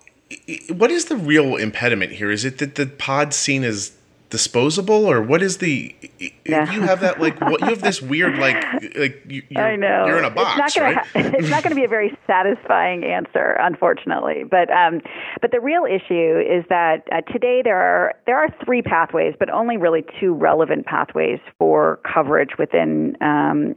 what 0.69 0.91
is 0.91 1.07
the 1.07 1.17
real 1.17 1.57
impediment 1.57 2.13
here? 2.13 2.31
Is 2.31 2.45
it 2.45 2.59
that 2.59 2.75
the 2.75 2.87
pod 2.87 3.33
scene 3.33 3.65
is 3.65 3.96
disposable 4.29 5.07
or 5.07 5.23
what 5.23 5.41
is 5.41 5.59
the 5.59 5.95
you 6.19 6.81
have 6.83 7.01
that 7.01 7.21
like 7.21 7.41
what 7.41 7.61
you 7.61 7.69
have 7.69 7.81
this 7.81 8.03
weird 8.03 8.37
like 8.39 8.57
like 8.97 9.23
you, 9.29 9.43
are 9.57 9.69
I 9.69 9.77
know. 9.77 10.07
you're 10.07 10.19
in 10.19 10.25
a 10.25 10.31
box 10.31 10.59
it's 10.59 10.77
not 10.77 10.83
gonna 10.83 10.97
right? 10.97 11.07
ha- 11.07 11.39
it's 11.39 11.49
not 11.49 11.63
going 11.63 11.71
to 11.71 11.77
be 11.77 11.85
a 11.85 11.89
very 11.89 12.17
satisfying 12.27 13.05
answer 13.05 13.57
unfortunately 13.61 14.43
but 14.51 14.69
um 14.71 15.01
but 15.41 15.53
the 15.53 15.61
real 15.61 15.85
issue 15.85 16.41
is 16.41 16.65
that 16.69 17.05
uh, 17.13 17.21
today 17.33 17.61
there 17.63 17.79
are 17.79 18.15
there 18.27 18.37
are 18.37 18.49
three 18.65 18.83
pathways 18.83 19.35
but 19.39 19.49
only 19.49 19.77
really 19.77 20.05
two 20.21 20.35
relevant 20.35 20.87
pathways 20.87 21.39
for 21.59 22.01
coverage 22.13 22.51
within 22.59 23.17
um 23.21 23.77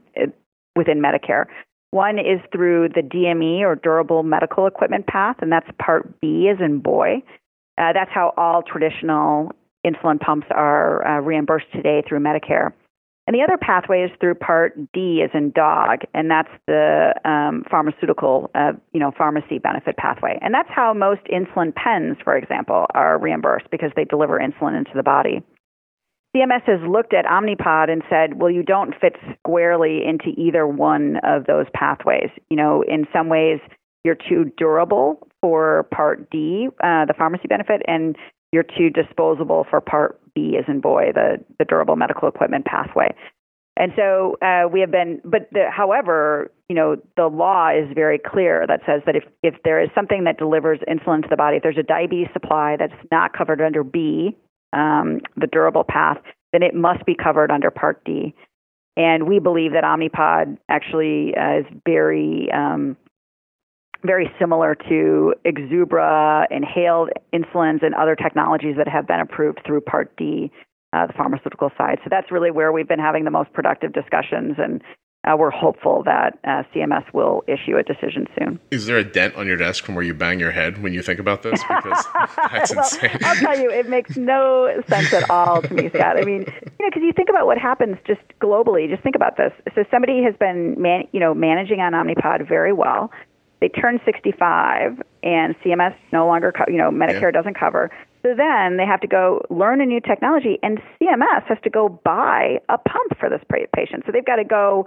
within 0.76 1.00
Medicare 1.00 1.46
one 1.92 2.18
is 2.18 2.40
through 2.52 2.90
the 2.90 3.02
DME 3.02 3.62
or 3.62 3.76
durable 3.76 4.24
medical 4.24 4.66
equipment 4.66 5.06
path 5.06 5.36
and 5.42 5.52
that's 5.52 5.70
part 5.80 6.20
B 6.22 6.50
as 6.52 6.60
in 6.60 6.80
boy 6.80 7.22
uh, 7.78 7.94
that's 7.94 8.12
how 8.12 8.34
all 8.36 8.64
traditional 8.64 9.52
insulin 9.86 10.20
pumps 10.20 10.48
are 10.52 11.06
uh, 11.06 11.22
reimbursed 11.22 11.72
today 11.74 12.04
through 12.08 12.20
Medicare. 12.20 12.72
And 13.30 13.36
the 13.36 13.44
other 13.44 13.58
pathway 13.58 14.02
is 14.02 14.12
through 14.20 14.36
Part 14.36 14.74
D, 14.92 15.22
as 15.24 15.30
in 15.36 15.52
dog, 15.52 16.00
and 16.16 16.32
that's 16.32 16.50
the 16.66 17.14
um, 17.24 17.64
pharmaceutical, 17.70 18.50
uh, 18.56 18.72
you 18.92 19.00
know, 19.00 19.12
pharmacy 19.16 19.60
benefit 19.60 19.98
pathway. 19.98 20.40
And 20.42 20.52
that's 20.52 20.70
how 20.70 20.96
most 20.96 21.22
insulin 21.32 21.76
pens, 21.76 22.18
for 22.24 22.36
example, 22.36 22.88
are 22.96 23.20
reimbursed 23.20 23.70
because 23.70 23.92
they 23.96 24.04
deliver 24.04 24.40
insulin 24.40 24.76
into 24.76 24.94
the 24.96 25.04
body. 25.04 25.44
CMS 26.36 26.64
has 26.66 26.80
looked 26.90 27.14
at 27.14 27.26
Omnipod 27.26 27.92
and 27.92 28.02
said, 28.10 28.40
well, 28.40 28.50
you 28.50 28.64
don't 28.64 28.96
fit 29.00 29.16
squarely 29.38 30.02
into 30.04 30.30
either 30.36 30.66
one 30.66 31.18
of 31.24 31.46
those 31.46 31.68
pathways. 31.74 32.30
You 32.50 32.58
know, 32.58 32.84
in 32.88 33.06
some 33.14 33.30
ways, 33.30 33.60
you're 34.04 34.18
too 34.18 34.52
durable 34.58 35.28
for 35.40 35.88
Part 35.94 36.32
D, 36.32 36.68
uh, 36.84 37.06
the 37.06 37.14
pharmacy 37.18 37.48
benefit, 37.48 37.82
and 37.88 38.16
you're 38.52 38.64
too 38.64 38.90
disposable 38.90 39.66
for 39.70 39.82
Part 39.82 40.20
B, 40.34 40.58
as 40.58 40.66
in 40.68 40.82
boy, 40.82 41.12
the, 41.14 41.38
the 41.58 41.66
durable 41.66 41.96
medical 41.96 42.28
equipment 42.28 42.66
pathway. 42.66 43.14
And 43.78 43.94
so 43.96 44.38
uh, 44.42 44.68
we 44.68 44.82
have 44.82 44.92
been, 44.92 45.22
but 45.24 45.48
the, 45.54 45.70
however, 45.72 46.52
you 46.68 46.76
know, 46.76 46.98
the 47.16 47.28
law 47.28 47.70
is 47.70 47.88
very 47.96 48.20
clear 48.20 48.66
that 48.68 48.82
says 48.86 49.02
that 49.06 49.16
if, 49.16 49.24
if 49.42 49.56
there 49.64 49.82
is 49.82 49.90
something 49.96 50.26
that 50.26 50.38
delivers 50.38 50.80
insulin 50.90 51.22
to 51.22 51.28
the 51.30 51.38
body, 51.38 51.58
if 51.58 51.64
there's 51.64 51.78
a 51.78 51.84
diabetes 51.84 52.28
supply 52.34 52.76
that's 52.78 52.94
not 53.10 53.32
covered 53.32 53.62
under 53.62 53.84
B, 53.84 54.36
um, 54.74 55.22
the 55.38 55.48
durable 55.48 55.86
path, 55.88 56.18
then 56.52 56.62
it 56.62 56.76
must 56.76 57.06
be 57.06 57.16
covered 57.16 57.52
under 57.52 57.72
Part 57.72 58.04
D. 58.04 58.36
And 58.98 59.30
we 59.30 59.40
believe 59.40 59.72
that 59.72 59.86
Omnipod 59.86 60.58
actually 60.68 61.34
uh, 61.38 61.60
is 61.60 61.66
very 61.86 62.50
um, 62.52 62.98
very 64.04 64.32
similar 64.40 64.76
to 64.76 65.34
Exubera, 65.46 66.46
inhaled 66.50 67.10
insulins, 67.34 67.84
and 67.84 67.94
other 67.96 68.16
technologies 68.16 68.76
that 68.78 68.88
have 68.88 69.08
been 69.08 69.20
approved 69.20 69.60
through 69.66 69.82
Part 69.82 70.16
D, 70.18 70.52
uh, 70.94 71.08
the 71.08 71.14
pharmaceutical 71.14 71.70
side. 71.78 72.00
So 72.04 72.08
that's 72.10 72.32
really 72.32 72.52
where 72.52 72.72
we've 72.72 72.88
been 72.88 73.00
having 73.00 73.26
the 73.26 73.32
most 73.32 73.52
productive 73.54 73.94
discussions, 73.94 74.56
and 74.58 74.82
uh, 75.28 75.36
we're 75.38 75.52
hopeful 75.52 76.02
that 76.06 76.40
uh, 76.46 76.64
CMS 76.74 77.04
will 77.14 77.44
issue 77.46 77.76
a 77.76 77.84
decision 77.84 78.26
soon. 78.38 78.58
Is 78.72 78.86
there 78.86 78.98
a 78.98 79.04
dent 79.04 79.36
on 79.36 79.48
your 79.48 79.58
desk 79.58 79.84
from 79.84 79.96
where 79.96 80.04
you 80.04 80.14
bang 80.14 80.40
your 80.40 80.52
head 80.52 80.82
when 80.82 80.94
you 80.94 81.02
think 81.02 81.20
about 81.20 81.44
this? 81.44 81.62
Because 81.62 82.06
that's 82.38 82.74
well, 82.74 82.86
insane. 82.86 83.18
I'll 83.24 83.36
tell 83.36 83.60
you, 83.60 83.70
it 83.70 83.90
makes 83.90 84.16
no 84.16 84.82
sense 84.88 85.12
at 85.12 85.30
all 85.30 85.62
to 85.62 85.74
me, 85.74 85.90
Scott. 85.90 86.18
I 86.18 86.22
mean, 86.22 86.46
you 86.46 86.86
know, 86.86 86.88
because 86.88 87.04
you 87.04 87.12
think 87.14 87.28
about 87.28 87.48
what 87.48 87.58
happens 87.58 87.98
just 88.08 88.22
globally. 88.42 88.90
Just 88.90 89.04
think 89.04 89.16
about 89.16 89.36
this. 89.36 89.52
So 89.76 89.84
somebody 89.92 90.24
has 90.24 90.36
been, 90.40 90.82
man, 90.82 91.04
you 91.12 91.20
know, 91.20 91.34
managing 91.34 91.82
on 91.82 91.92
Omnipod 91.92 92.48
very 92.48 92.72
well 92.72 93.12
they 93.62 93.70
turn 93.70 94.00
65 94.06 95.02
and 95.24 95.56
CMS 95.60 95.96
no 96.12 96.26
longer, 96.28 96.52
co- 96.52 96.72
you 96.72 96.78
know, 96.78 96.90
Medicare 96.92 97.22
yeah. 97.24 97.32
doesn't 97.32 97.60
cover. 97.60 97.92
So 98.22 98.34
then 98.36 98.78
they 98.78 98.86
have 98.86 99.00
to 99.02 99.08
go 99.08 99.42
learn 99.50 99.82
a 99.82 99.86
new 99.86 100.02
technology, 100.02 100.60
and 100.62 100.80
CMS 101.00 101.44
has 101.48 101.58
to 101.64 101.70
go 101.70 101.88
buy 101.88 102.60
a 102.68 102.78
pump 102.78 103.18
for 103.20 103.30
this 103.30 103.42
patient. 103.74 104.04
So 104.06 104.12
they've 104.12 104.26
got 104.26 104.38
to 104.38 104.44
go 104.44 104.86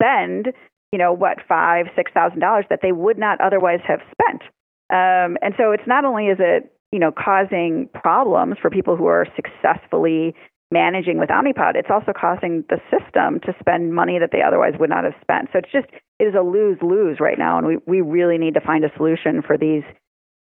spend, 0.00 0.48
you 0.90 0.98
know, 0.98 1.12
what 1.12 1.38
five, 1.48 1.86
six 1.94 2.10
thousand 2.12 2.40
dollars 2.40 2.64
that 2.70 2.80
they 2.82 2.92
would 2.92 3.18
not 3.18 3.40
otherwise 3.40 3.80
have 3.86 4.00
spent. 4.10 4.42
Um, 4.90 5.38
and 5.42 5.54
so 5.56 5.70
it's 5.70 5.86
not 5.86 6.04
only 6.04 6.26
is 6.26 6.38
it, 6.40 6.72
you 6.90 6.98
know, 6.98 7.12
causing 7.12 7.88
problems 7.94 8.56
for 8.60 8.68
people 8.68 8.96
who 8.96 9.06
are 9.06 9.26
successfully 9.36 10.34
managing 10.72 11.18
with 11.18 11.28
Omnipod, 11.28 11.76
it's 11.76 11.90
also 11.90 12.12
causing 12.18 12.64
the 12.68 12.80
system 12.90 13.38
to 13.40 13.54
spend 13.60 13.94
money 13.94 14.18
that 14.18 14.30
they 14.32 14.42
otherwise 14.42 14.72
would 14.80 14.90
not 14.90 15.04
have 15.04 15.14
spent. 15.20 15.50
So 15.52 15.58
it's 15.58 15.70
just 15.70 15.86
it 16.18 16.24
is 16.24 16.34
a 16.34 16.42
lose 16.42 16.78
lose 16.80 17.20
right 17.20 17.38
now, 17.38 17.58
and 17.58 17.66
we 17.66 17.78
we 17.86 18.00
really 18.00 18.38
need 18.38 18.54
to 18.54 18.60
find 18.60 18.84
a 18.84 18.90
solution 18.96 19.42
for 19.42 19.56
these 19.58 19.84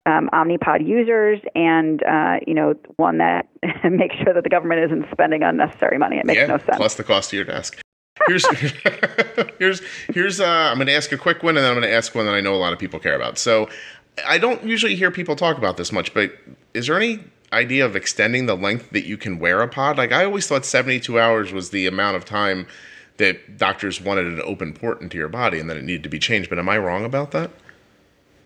um, 0.06 0.30
Omnipod 0.34 0.86
users, 0.86 1.40
and 1.56 2.04
uh, 2.04 2.38
you 2.46 2.54
know 2.54 2.76
one 2.98 3.18
that 3.20 3.48
makes 3.90 4.16
sure 4.18 4.34
that 4.34 4.44
the 4.44 4.50
government 4.50 4.82
isn't 4.86 5.06
spending 5.12 5.44
unnecessary 5.44 5.98
money. 5.98 6.18
It 6.18 6.26
makes 6.26 6.40
yeah, 6.40 6.48
no 6.48 6.58
sense. 6.58 6.78
Plus 6.78 6.96
the 6.96 7.04
cost 7.04 7.32
of 7.32 7.38
your 7.38 7.46
desk. 7.46 7.80
Here's 8.28 8.46
here's 9.60 9.82
here's 10.14 10.40
uh, 10.40 10.46
I'm 10.46 10.78
going 10.78 10.88
to 10.88 10.94
ask 10.94 11.12
a 11.12 11.18
quick 11.18 11.44
one, 11.44 11.56
and 11.56 11.64
then 11.64 11.72
I'm 11.72 11.80
going 11.80 11.90
to 11.90 11.96
ask 11.96 12.14
one 12.14 12.26
that 12.26 12.34
I 12.34 12.42
know 12.42 12.54
a 12.54 12.58
lot 12.58 12.74
of 12.74 12.80
people 12.80 13.00
care 13.00 13.16
about. 13.16 13.38
So 13.38 13.70
I 14.26 14.38
don't 14.38 14.64
usually 14.64 14.96
hear 14.96 15.12
people 15.12 15.36
talk 15.36 15.58
about 15.58 15.78
this 15.78 15.92
much, 15.92 16.14
but 16.14 16.36
is 16.74 16.88
there 16.88 16.98
any 16.98 17.20
idea 17.54 17.86
of 17.86 17.96
extending 17.96 18.46
the 18.46 18.56
length 18.56 18.90
that 18.92 19.06
you 19.06 19.18
can 19.18 19.40
wear 19.40 19.62
a 19.62 19.68
pod? 19.68 19.98
Like 19.98 20.12
I 20.12 20.26
always 20.26 20.48
thought 20.48 20.66
72 20.66 21.20
hours 21.20 21.52
was 21.54 21.70
the 21.70 21.88
amount 21.88 22.18
of 22.18 22.26
time 22.26 22.68
that 23.18 23.58
doctors 23.58 24.02
wanted 24.02 24.28
an 24.28 24.42
open 24.44 24.74
port 24.74 25.02
into 25.02 25.18
your 25.18 25.28
body 25.28 25.60
and 25.60 25.70
then 25.70 25.78
it 25.78 25.84
needed 25.84 26.04
to 26.04 26.10
be 26.10 26.20
changed. 26.20 26.50
But 26.50 26.60
am 26.60 26.70
I 26.70 26.78
wrong 26.78 27.04
about 27.04 27.32
that? 27.32 27.52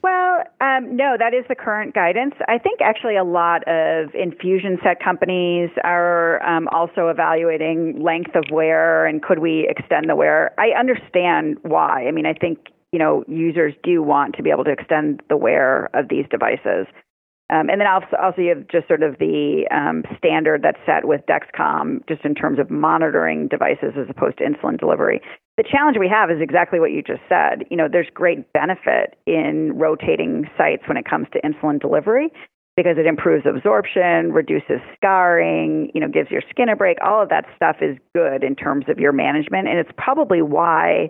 Well, 0.04 0.44
um, 0.62 0.96
no, 0.96 1.16
that 1.20 1.34
is 1.34 1.46
the 1.48 1.56
current 1.56 1.94
guidance. 1.94 2.34
I 2.48 2.58
think 2.58 2.82
actually 2.82 3.18
a 3.18 3.24
lot 3.24 3.68
of 3.68 4.16
infusion 4.16 4.80
set 4.84 5.00
companies 5.00 5.70
are 5.84 6.44
um, 6.44 6.68
also 6.70 7.10
evaluating 7.10 8.02
length 8.02 8.36
of 8.36 8.46
wear 8.52 9.06
and 9.06 9.22
could 9.22 9.40
we 9.40 9.68
extend 9.70 10.10
the 10.10 10.16
wear. 10.16 10.54
I 10.60 10.70
understand 10.78 11.58
why. 11.62 12.08
I 12.08 12.12
mean, 12.12 12.26
I 12.26 12.34
think 12.34 12.70
you 12.92 13.00
know 13.00 13.24
users 13.28 13.74
do 13.84 14.02
want 14.02 14.36
to 14.36 14.44
be 14.44 14.50
able 14.50 14.64
to 14.64 14.72
extend 14.72 15.22
the 15.30 15.38
wear 15.38 15.90
of 15.94 16.10
these 16.10 16.26
devices. 16.32 16.88
Um, 17.52 17.70
and 17.70 17.82
then 17.82 17.88
also, 17.88 18.16
also 18.22 18.42
you 18.42 18.50
have 18.50 18.68
just 18.70 18.88
sort 18.88 19.04
of 19.04 19.20
the 19.20 19.68
um, 19.72 20.04
standard 20.18 20.62
that's 20.64 20.80
set 20.86 21.06
with 21.06 21.22
Dexcom, 21.28 22.08
just 22.08 22.24
in 22.24 22.34
terms 22.34 22.60
of 22.60 22.72
monitoring 22.72 23.50
devices 23.50 23.94
as 24.00 24.08
opposed 24.10 24.38
to 24.38 24.46
insulin 24.46 24.80
delivery. 24.80 25.22
The 25.58 25.64
challenge 25.70 25.98
we 26.00 26.08
have 26.08 26.32
is 26.32 26.38
exactly 26.40 26.80
what 26.80 26.92
you 26.92 27.04
just 27.04 27.22
said. 27.28 27.66
You 27.70 27.76
know, 27.76 27.88
there's 27.92 28.08
great 28.14 28.52
benefit 28.54 29.18
in 29.28 29.74
rotating 29.78 30.50
sites 30.58 30.84
when 30.88 30.96
it 30.96 31.04
comes 31.04 31.28
to 31.34 31.42
insulin 31.42 31.80
delivery 31.80 32.32
because 32.78 32.98
it 32.98 33.06
improves 33.06 33.46
absorption, 33.46 34.32
reduces 34.32 34.80
scarring, 34.96 35.92
you 35.94 36.00
know, 36.00 36.08
gives 36.08 36.32
your 36.32 36.42
skin 36.50 36.70
a 36.70 36.76
break. 36.76 36.98
All 37.04 37.22
of 37.22 37.28
that 37.30 37.46
stuff 37.56 37.78
is 37.82 37.98
good 38.16 38.44
in 38.46 38.56
terms 38.56 38.86
of 38.88 38.98
your 38.98 39.12
management, 39.12 39.68
and 39.68 39.78
it's 39.78 39.92
probably 39.98 40.42
why 40.42 41.10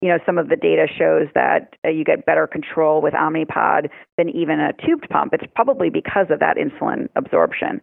you 0.00 0.08
know, 0.08 0.18
some 0.24 0.38
of 0.38 0.48
the 0.48 0.56
data 0.56 0.86
shows 0.86 1.28
that 1.34 1.74
uh, 1.84 1.90
you 1.90 2.04
get 2.04 2.24
better 2.24 2.46
control 2.46 3.02
with 3.02 3.12
Omnipod 3.12 3.90
than 4.16 4.30
even 4.30 4.58
a 4.60 4.72
tubed 4.84 5.08
pump. 5.10 5.34
It's 5.34 5.44
probably 5.54 5.90
because 5.90 6.26
of 6.30 6.40
that 6.40 6.56
insulin 6.56 7.08
absorption. 7.16 7.80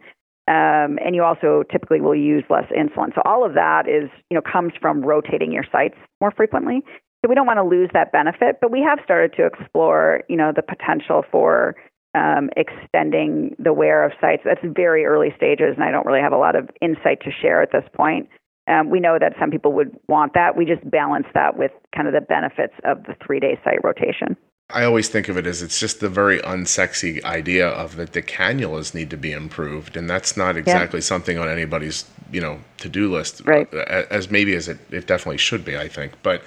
Um, 0.47 0.97
and 1.03 1.13
you 1.13 1.23
also 1.23 1.63
typically 1.69 1.99
will 1.99 2.15
use 2.15 2.43
less 2.49 2.65
insulin. 2.71 3.13
So 3.13 3.21
all 3.25 3.45
of 3.45 3.53
that 3.53 3.87
is, 3.87 4.09
you 4.31 4.35
know, 4.35 4.41
comes 4.41 4.71
from 4.81 5.01
rotating 5.01 5.51
your 5.51 5.65
sites 5.71 5.97
more 6.21 6.31
frequently. 6.31 6.81
So 7.21 7.29
we 7.29 7.35
don't 7.35 7.45
want 7.45 7.57
to 7.57 7.63
lose 7.63 7.89
that 7.93 8.11
benefit, 8.11 8.57
but 8.61 8.71
we 8.71 8.81
have 8.81 8.99
started 9.03 9.33
to 9.37 9.45
explore, 9.45 10.23
you 10.29 10.37
know, 10.37 10.53
the 10.55 10.61
potential 10.61 11.23
for 11.31 11.75
um, 12.15 12.49
extending 12.55 13.55
the 13.59 13.73
wear 13.73 14.05
of 14.05 14.13
sites. 14.21 14.43
That's 14.45 14.61
very 14.63 15.05
early 15.05 15.33
stages, 15.35 15.75
and 15.75 15.83
I 15.83 15.91
don't 15.91 16.05
really 16.05 16.21
have 16.21 16.31
a 16.31 16.37
lot 16.37 16.55
of 16.55 16.69
insight 16.81 17.21
to 17.21 17.31
share 17.41 17.61
at 17.61 17.71
this 17.71 17.83
point. 17.93 18.29
Um, 18.67 18.89
we 18.89 18.99
know 18.99 19.17
that 19.19 19.33
some 19.39 19.49
people 19.49 19.71
would 19.73 19.97
want 20.07 20.33
that. 20.33 20.57
We 20.57 20.65
just 20.65 20.89
balance 20.89 21.27
that 21.33 21.57
with 21.57 21.71
kind 21.95 22.07
of 22.07 22.13
the 22.13 22.21
benefits 22.21 22.73
of 22.83 23.03
the 23.03 23.15
three 23.25 23.39
day 23.39 23.59
site 23.63 23.83
rotation. 23.83 24.35
I 24.69 24.83
always 24.83 25.07
think 25.07 25.29
of 25.29 25.37
it 25.37 25.47
as 25.47 25.61
it's 25.61 25.79
just 25.79 26.01
the 26.01 26.09
very 26.09 26.39
unsexy 26.39 27.23
idea 27.23 27.69
of 27.69 27.95
that 27.95 28.11
the 28.11 28.21
cannulas 28.21 28.93
need 28.93 29.09
to 29.11 29.17
be 29.17 29.31
improved, 29.31 29.95
and 29.95 30.09
that's 30.09 30.35
not 30.35 30.57
exactly 30.57 30.99
yeah. 30.99 31.05
something 31.05 31.37
on 31.37 31.47
anybody's 31.47 32.03
you 32.31 32.41
know 32.41 32.59
to 32.79 32.89
do 32.89 33.11
list, 33.11 33.41
right. 33.45 33.73
as 33.73 34.29
maybe 34.29 34.53
as 34.55 34.67
it, 34.67 34.77
it 34.91 35.07
definitely 35.07 35.37
should 35.37 35.63
be. 35.63 35.77
I 35.77 35.87
think, 35.87 36.13
but 36.21 36.43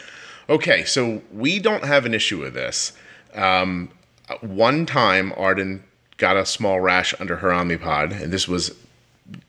okay, 0.50 0.84
so 0.84 1.22
we 1.32 1.58
don't 1.58 1.84
have 1.84 2.04
an 2.04 2.12
issue 2.12 2.38
with 2.38 2.52
this. 2.52 2.92
Um, 3.34 3.88
one 4.42 4.84
time, 4.84 5.32
Arden 5.38 5.82
got 6.18 6.36
a 6.36 6.44
small 6.44 6.80
rash 6.80 7.14
under 7.20 7.36
her 7.36 7.48
Omnipod, 7.48 8.20
and 8.22 8.30
this 8.30 8.46
was 8.46 8.76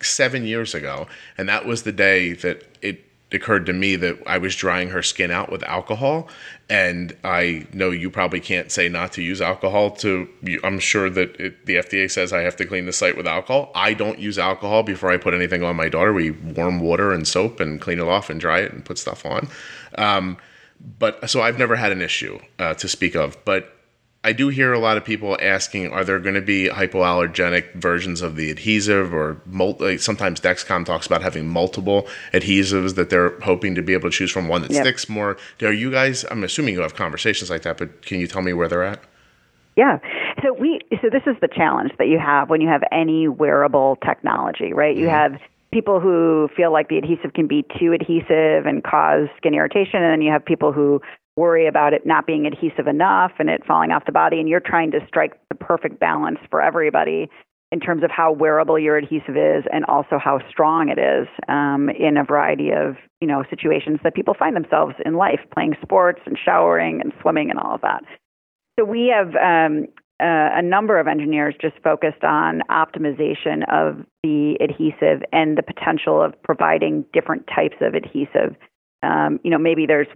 seven 0.01 0.45
years 0.45 0.73
ago, 0.73 1.07
and 1.37 1.47
that 1.49 1.65
was 1.65 1.83
the 1.83 1.91
day 1.91 2.33
that 2.33 2.63
it 2.81 3.05
occurred 3.31 3.65
to 3.65 3.73
me 3.73 3.95
that 3.95 4.17
I 4.27 4.37
was 4.37 4.55
drying 4.55 4.89
her 4.89 5.01
skin 5.01 5.31
out 5.31 5.51
with 5.51 5.63
alcohol. 5.63 6.27
And 6.69 7.15
I 7.23 7.65
know 7.73 7.89
you 7.89 8.09
probably 8.09 8.39
can't 8.39 8.71
say 8.71 8.89
not 8.89 9.13
to 9.13 9.21
use 9.21 9.41
alcohol. 9.41 9.91
To 9.91 10.27
I'm 10.63 10.79
sure 10.79 11.09
that 11.09 11.39
it, 11.39 11.65
the 11.65 11.75
FDA 11.75 12.09
says 12.09 12.33
I 12.33 12.41
have 12.41 12.55
to 12.57 12.65
clean 12.65 12.85
the 12.85 12.93
site 12.93 13.17
with 13.17 13.27
alcohol. 13.27 13.71
I 13.75 13.93
don't 13.93 14.19
use 14.19 14.37
alcohol 14.37 14.83
before 14.83 15.11
I 15.11 15.17
put 15.17 15.33
anything 15.33 15.63
on 15.63 15.75
my 15.75 15.89
daughter. 15.89 16.13
We 16.13 16.31
warm 16.31 16.79
water 16.79 17.11
and 17.11 17.27
soap 17.27 17.59
and 17.59 17.79
clean 17.79 17.99
it 17.99 18.07
off 18.07 18.29
and 18.29 18.39
dry 18.39 18.59
it 18.59 18.73
and 18.73 18.83
put 18.83 18.97
stuff 18.97 19.25
on. 19.25 19.49
Um, 19.97 20.37
but 20.99 21.29
so 21.29 21.41
I've 21.41 21.59
never 21.59 21.75
had 21.75 21.91
an 21.91 22.01
issue 22.01 22.39
uh, 22.59 22.73
to 22.75 22.87
speak 22.87 23.15
of. 23.15 23.37
But 23.45 23.75
I 24.23 24.33
do 24.33 24.49
hear 24.49 24.71
a 24.71 24.77
lot 24.77 24.97
of 24.97 25.03
people 25.03 25.35
asking, 25.41 25.91
are 25.91 26.03
there 26.03 26.19
going 26.19 26.35
to 26.35 26.41
be 26.41 26.69
hypoallergenic 26.69 27.73
versions 27.73 28.21
of 28.21 28.35
the 28.35 28.51
adhesive 28.51 29.13
or 29.13 29.41
multi, 29.47 29.97
sometimes 29.97 30.39
Dexcom 30.39 30.85
talks 30.85 31.07
about 31.07 31.23
having 31.23 31.47
multiple 31.47 32.07
adhesives 32.31 32.93
that 32.95 33.09
they're 33.09 33.39
hoping 33.39 33.73
to 33.73 33.81
be 33.81 33.93
able 33.93 34.11
to 34.11 34.15
choose 34.15 34.29
from 34.29 34.47
one 34.47 34.61
that 34.61 34.69
yep. 34.69 34.83
sticks 34.83 35.09
more. 35.09 35.37
Are 35.63 35.73
you 35.73 35.89
guys, 35.89 36.23
I'm 36.29 36.43
assuming 36.43 36.75
you 36.75 36.81
have 36.81 36.95
conversations 36.95 37.49
like 37.49 37.63
that, 37.63 37.79
but 37.79 38.03
can 38.05 38.19
you 38.19 38.27
tell 38.27 38.43
me 38.43 38.53
where 38.53 38.67
they're 38.67 38.83
at? 38.83 39.03
Yeah. 39.75 39.97
So 40.43 40.53
we 40.53 40.81
so 41.01 41.09
this 41.09 41.23
is 41.25 41.35
the 41.41 41.47
challenge 41.47 41.93
that 41.97 42.07
you 42.07 42.19
have 42.19 42.49
when 42.49 42.61
you 42.61 42.67
have 42.67 42.83
any 42.91 43.27
wearable 43.27 43.97
technology, 44.05 44.73
right? 44.73 44.95
You 44.95 45.07
mm-hmm. 45.07 45.33
have 45.33 45.41
people 45.71 45.99
who 45.99 46.49
feel 46.55 46.73
like 46.73 46.89
the 46.89 46.97
adhesive 46.97 47.33
can 47.33 47.47
be 47.47 47.65
too 47.79 47.93
adhesive 47.93 48.65
and 48.65 48.83
cause 48.83 49.29
skin 49.37 49.53
irritation 49.53 50.03
and 50.03 50.11
then 50.11 50.21
you 50.21 50.31
have 50.31 50.43
people 50.43 50.73
who 50.73 51.01
worry 51.41 51.65
about 51.67 51.93
it 51.93 52.05
not 52.05 52.27
being 52.27 52.45
adhesive 52.45 52.85
enough 52.85 53.31
and 53.39 53.49
it 53.49 53.65
falling 53.65 53.91
off 53.91 54.05
the 54.05 54.11
body 54.11 54.39
and 54.39 54.47
you're 54.47 54.59
trying 54.59 54.91
to 54.91 54.99
strike 55.07 55.33
the 55.49 55.55
perfect 55.55 55.99
balance 55.99 56.37
for 56.51 56.61
everybody 56.61 57.27
in 57.71 57.79
terms 57.79 58.03
of 58.03 58.11
how 58.11 58.31
wearable 58.31 58.77
your 58.77 58.95
adhesive 58.95 59.35
is 59.35 59.63
and 59.73 59.83
also 59.85 60.19
how 60.23 60.39
strong 60.49 60.89
it 60.89 60.99
is 60.99 61.27
um, 61.49 61.89
in 61.89 62.15
a 62.17 62.23
variety 62.23 62.69
of 62.69 62.95
you 63.21 63.27
know 63.27 63.43
situations 63.49 63.97
that 64.03 64.13
people 64.13 64.35
find 64.37 64.55
themselves 64.55 64.93
in 65.03 65.15
life 65.15 65.39
playing 65.51 65.73
sports 65.81 66.21
and 66.27 66.37
showering 66.37 67.01
and 67.01 67.11
swimming 67.21 67.49
and 67.49 67.59
all 67.59 67.73
of 67.73 67.81
that. 67.81 68.03
So 68.77 68.85
we 68.85 69.11
have 69.15 69.35
um, 69.35 69.87
uh, 70.21 70.53
a 70.53 70.61
number 70.61 70.99
of 70.99 71.07
engineers 71.07 71.55
just 71.59 71.75
focused 71.83 72.23
on 72.23 72.61
optimization 72.69 73.63
of 73.71 74.05
the 74.21 74.55
adhesive 74.61 75.23
and 75.33 75.57
the 75.57 75.63
potential 75.63 76.21
of 76.21 76.33
providing 76.43 77.05
different 77.11 77.47
types 77.47 77.77
of 77.81 77.95
adhesive. 77.95 78.55
Um, 79.01 79.39
you 79.43 79.49
know, 79.49 79.57
maybe 79.57 79.87
there's 79.87 80.07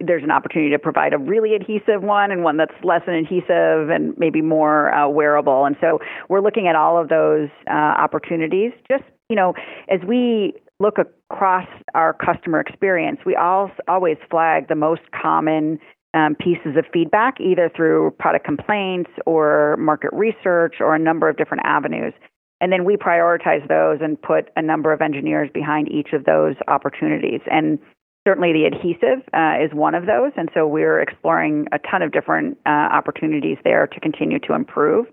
there's 0.00 0.22
an 0.22 0.30
opportunity 0.30 0.70
to 0.70 0.78
provide 0.78 1.12
a 1.12 1.18
really 1.18 1.54
adhesive 1.54 2.02
one 2.02 2.30
and 2.30 2.44
one 2.44 2.56
that's 2.56 2.74
less 2.82 3.02
adhesive 3.08 3.90
and 3.90 4.16
maybe 4.16 4.40
more 4.40 4.94
uh, 4.94 5.08
wearable. 5.08 5.64
And 5.64 5.76
so 5.80 5.98
we're 6.28 6.40
looking 6.40 6.68
at 6.68 6.76
all 6.76 7.00
of 7.00 7.08
those 7.08 7.48
uh, 7.68 7.72
opportunities. 7.72 8.72
Just 8.90 9.04
you 9.28 9.36
know, 9.36 9.54
as 9.88 10.00
we 10.06 10.54
look 10.80 10.96
across 10.98 11.66
our 11.94 12.12
customer 12.12 12.60
experience, 12.60 13.20
we 13.24 13.36
all 13.36 13.70
always 13.88 14.16
flag 14.30 14.68
the 14.68 14.74
most 14.74 15.02
common 15.10 15.78
um, 16.14 16.36
pieces 16.36 16.76
of 16.76 16.84
feedback, 16.92 17.40
either 17.40 17.70
through 17.74 18.12
product 18.18 18.44
complaints 18.44 19.10
or 19.26 19.76
market 19.78 20.10
research 20.12 20.76
or 20.80 20.94
a 20.94 20.98
number 20.98 21.28
of 21.28 21.36
different 21.36 21.64
avenues. 21.66 22.12
And 22.60 22.72
then 22.72 22.84
we 22.84 22.96
prioritize 22.96 23.66
those 23.68 23.98
and 24.00 24.20
put 24.20 24.50
a 24.56 24.62
number 24.62 24.92
of 24.92 25.02
engineers 25.02 25.50
behind 25.52 25.90
each 25.90 26.12
of 26.12 26.24
those 26.24 26.54
opportunities. 26.68 27.40
And 27.50 27.78
certainly 28.26 28.52
the 28.52 28.64
adhesive 28.64 29.22
uh, 29.32 29.64
is 29.64 29.72
one 29.72 29.94
of 29.94 30.06
those. 30.06 30.32
And 30.36 30.48
so 30.54 30.66
we're 30.66 31.00
exploring 31.00 31.66
a 31.72 31.78
ton 31.78 32.02
of 32.02 32.12
different 32.12 32.58
uh, 32.66 32.70
opportunities 32.70 33.58
there 33.64 33.86
to 33.86 34.00
continue 34.00 34.38
to 34.40 34.54
improve. 34.54 35.06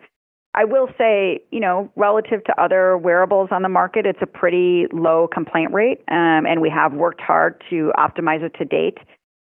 I 0.53 0.65
will 0.65 0.89
say, 0.97 1.43
you 1.51 1.61
know, 1.61 1.89
relative 1.95 2.43
to 2.45 2.61
other 2.61 2.97
wearables 2.97 3.49
on 3.51 3.61
the 3.61 3.69
market, 3.69 4.05
it's 4.05 4.19
a 4.21 4.25
pretty 4.25 4.85
low 4.91 5.27
complaint 5.31 5.71
rate, 5.71 5.99
um, 6.09 6.45
and 6.45 6.59
we 6.59 6.69
have 6.69 6.93
worked 6.93 7.21
hard 7.21 7.63
to 7.69 7.93
optimize 7.97 8.43
it 8.43 8.53
to 8.57 8.65
date. 8.65 8.97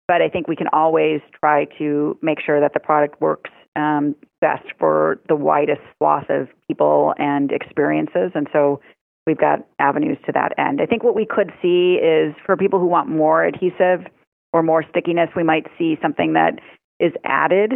But 0.09 0.21
I 0.21 0.29
think 0.29 0.47
we 0.47 0.55
can 0.55 0.67
always 0.73 1.21
try 1.39 1.65
to 1.77 2.17
make 2.21 2.39
sure 2.45 2.59
that 2.59 2.73
the 2.73 2.79
product 2.79 3.21
works 3.21 3.51
um, 3.77 4.15
best 4.41 4.65
for 4.79 5.19
the 5.29 5.35
widest 5.35 5.81
swath 5.97 6.29
of 6.29 6.49
people 6.67 7.13
and 7.17 7.51
experiences. 7.51 8.31
And 8.35 8.47
so 8.51 8.81
we've 9.27 9.37
got 9.37 9.67
avenues 9.77 10.17
to 10.25 10.31
that 10.31 10.53
end. 10.57 10.81
I 10.81 10.85
think 10.85 11.03
what 11.03 11.15
we 11.15 11.25
could 11.25 11.51
see 11.61 11.99
is 12.01 12.33
for 12.45 12.57
people 12.57 12.79
who 12.79 12.87
want 12.87 13.09
more 13.09 13.43
adhesive 13.43 14.07
or 14.53 14.63
more 14.63 14.83
stickiness, 14.89 15.29
we 15.35 15.43
might 15.43 15.67
see 15.77 15.97
something 16.01 16.33
that 16.33 16.59
is 16.99 17.11
added 17.23 17.73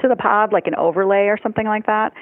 to 0.00 0.08
the 0.08 0.16
pod, 0.16 0.52
like 0.52 0.66
an 0.66 0.74
overlay 0.74 1.26
or 1.26 1.38
something 1.42 1.66
like 1.66 1.86
that. 1.86 2.12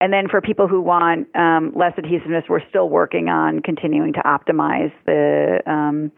And 0.00 0.12
then 0.12 0.28
for 0.28 0.42
people 0.42 0.68
who 0.68 0.82
want 0.82 1.34
um, 1.34 1.72
less 1.74 1.92
adhesiveness, 1.96 2.44
we're 2.48 2.68
still 2.68 2.90
working 2.90 3.28
on 3.28 3.62
continuing 3.62 4.12
to 4.14 4.20
optimize 4.20 4.92
the 5.06 5.60
um, 5.66 6.12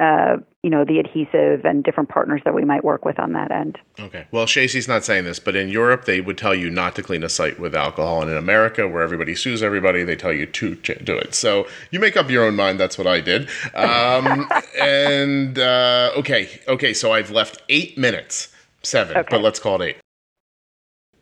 uh, 0.00 0.36
you 0.62 0.70
know 0.70 0.84
the 0.84 0.98
adhesive 0.98 1.64
and 1.64 1.84
different 1.84 2.08
partners 2.08 2.40
that 2.44 2.52
we 2.52 2.64
might 2.64 2.82
work 2.82 3.04
with 3.04 3.18
on 3.20 3.32
that 3.32 3.52
end. 3.52 3.78
Okay. 3.98 4.26
Well, 4.32 4.46
Shacey's 4.46 4.88
not 4.88 5.04
saying 5.04 5.24
this, 5.24 5.38
but 5.38 5.54
in 5.54 5.68
Europe 5.68 6.04
they 6.04 6.20
would 6.20 6.36
tell 6.36 6.54
you 6.54 6.68
not 6.68 6.96
to 6.96 7.02
clean 7.02 7.22
a 7.22 7.28
site 7.28 7.60
with 7.60 7.74
alcohol, 7.74 8.22
and 8.22 8.30
in 8.30 8.36
America, 8.36 8.88
where 8.88 9.02
everybody 9.02 9.34
sues 9.36 9.62
everybody, 9.62 10.02
they 10.02 10.16
tell 10.16 10.32
you 10.32 10.46
to 10.46 10.74
do 10.74 11.16
it. 11.16 11.34
So 11.34 11.66
you 11.90 12.00
make 12.00 12.16
up 12.16 12.28
your 12.28 12.44
own 12.44 12.56
mind. 12.56 12.80
That's 12.80 12.98
what 12.98 13.06
I 13.06 13.20
did. 13.20 13.48
Um, 13.74 14.48
and 14.80 15.58
uh, 15.58 16.10
okay, 16.16 16.60
okay. 16.66 16.92
So 16.92 17.12
I've 17.12 17.30
left 17.30 17.62
eight 17.68 17.96
minutes, 17.96 18.48
seven, 18.82 19.16
okay. 19.16 19.28
but 19.30 19.42
let's 19.42 19.60
call 19.60 19.80
it 19.80 19.84
eight. 19.84 19.96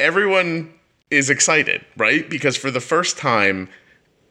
Everyone 0.01 0.73
is 1.11 1.29
excited, 1.31 1.85
right? 1.97 2.29
Because 2.29 2.57
for 2.57 2.71
the 2.71 2.81
first 2.81 3.19
time 3.19 3.69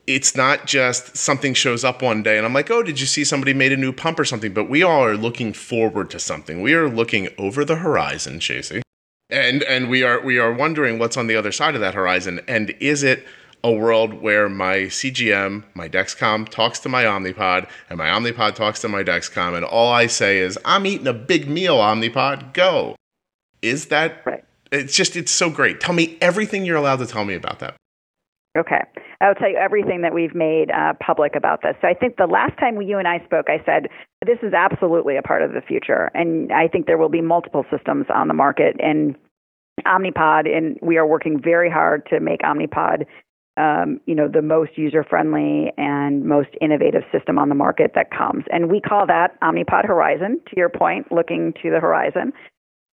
it's 0.07 0.35
not 0.35 0.65
just 0.67 1.17
something 1.17 1.53
shows 1.53 1.83
up 1.83 2.01
one 2.01 2.23
day 2.23 2.37
and 2.37 2.45
I'm 2.45 2.53
like, 2.53 2.69
oh, 2.69 2.83
did 2.83 2.99
you 2.99 3.05
see 3.05 3.23
somebody 3.23 3.53
made 3.53 3.71
a 3.71 3.77
new 3.77 3.91
pump 3.91 4.19
or 4.19 4.25
something? 4.25 4.53
But 4.53 4.69
we 4.69 4.83
all 4.83 5.03
are 5.03 5.17
looking 5.17 5.53
forward 5.53 6.09
to 6.11 6.19
something. 6.19 6.61
We 6.61 6.73
are 6.73 6.89
looking 6.89 7.29
over 7.37 7.65
the 7.65 7.77
horizon, 7.77 8.39
Shacey. 8.39 8.81
And 9.29 9.63
and 9.63 9.89
we 9.89 10.03
are 10.03 10.21
we 10.21 10.37
are 10.37 10.53
wondering 10.53 10.99
what's 10.99 11.17
on 11.17 11.27
the 11.27 11.35
other 11.35 11.51
side 11.51 11.73
of 11.75 11.81
that 11.81 11.95
horizon. 11.95 12.41
And 12.47 12.75
is 12.79 13.01
it 13.01 13.25
a 13.63 13.71
world 13.71 14.13
where 14.13 14.47
my 14.47 14.81
CGM, 14.81 15.63
my 15.73 15.89
Dexcom 15.89 16.47
talks 16.47 16.77
to 16.79 16.89
my 16.89 17.03
Omnipod, 17.05 17.67
and 17.89 17.97
my 17.97 18.09
Omnipod 18.09 18.53
talks 18.53 18.81
to 18.81 18.87
my 18.87 19.03
Dexcom, 19.03 19.55
and 19.55 19.65
all 19.65 19.91
I 19.91 20.05
say 20.05 20.37
is, 20.37 20.59
I'm 20.63 20.85
eating 20.85 21.07
a 21.07 21.13
big 21.13 21.49
meal, 21.49 21.77
Omnipod, 21.77 22.53
go. 22.53 22.95
Is 23.63 23.87
that 23.87 24.23
right. 24.23 24.45
It's 24.71 24.95
just 24.95 25.15
it's 25.15 25.31
so 25.31 25.49
great. 25.49 25.79
Tell 25.79 25.95
me 25.95 26.15
everything 26.21 26.63
you're 26.63 26.77
allowed 26.77 26.97
to 26.97 27.07
tell 27.07 27.25
me 27.25 27.33
about 27.33 27.57
that. 27.59 27.75
Okay. 28.57 28.81
I'll 29.19 29.35
tell 29.35 29.49
you 29.49 29.57
everything 29.57 30.01
that 30.01 30.13
we've 30.13 30.33
made 30.33 30.71
uh, 30.71 30.93
public 31.05 31.35
about 31.35 31.61
this. 31.61 31.75
So 31.81 31.87
I 31.87 31.93
think 31.93 32.15
the 32.15 32.25
last 32.25 32.57
time 32.57 32.81
you 32.81 32.97
and 32.97 33.07
I 33.07 33.19
spoke, 33.25 33.47
I 33.49 33.63
said 33.65 33.87
this 34.25 34.37
is 34.41 34.53
absolutely 34.53 35.17
a 35.17 35.21
part 35.21 35.41
of 35.41 35.51
the 35.51 35.61
future, 35.61 36.09
and 36.13 36.51
I 36.53 36.67
think 36.67 36.85
there 36.85 36.97
will 36.97 37.09
be 37.09 37.21
multiple 37.21 37.65
systems 37.69 38.05
on 38.13 38.27
the 38.27 38.33
market. 38.33 38.77
And 38.79 39.15
Omnipod, 39.85 40.47
and 40.47 40.79
we 40.81 40.97
are 40.97 41.05
working 41.05 41.41
very 41.41 41.69
hard 41.69 42.07
to 42.09 42.19
make 42.21 42.41
Omnipod, 42.41 43.05
um, 43.57 43.99
you 44.05 44.15
know, 44.15 44.27
the 44.27 44.41
most 44.41 44.77
user-friendly 44.77 45.73
and 45.77 46.23
most 46.23 46.49
innovative 46.61 47.03
system 47.11 47.37
on 47.37 47.49
the 47.49 47.55
market 47.55 47.91
that 47.95 48.09
comes. 48.09 48.45
And 48.51 48.69
we 48.69 48.79
call 48.79 49.05
that 49.07 49.39
Omnipod 49.41 49.85
Horizon. 49.85 50.39
To 50.49 50.55
your 50.55 50.69
point, 50.69 51.11
looking 51.11 51.53
to 51.61 51.69
the 51.71 51.79
horizon. 51.79 52.31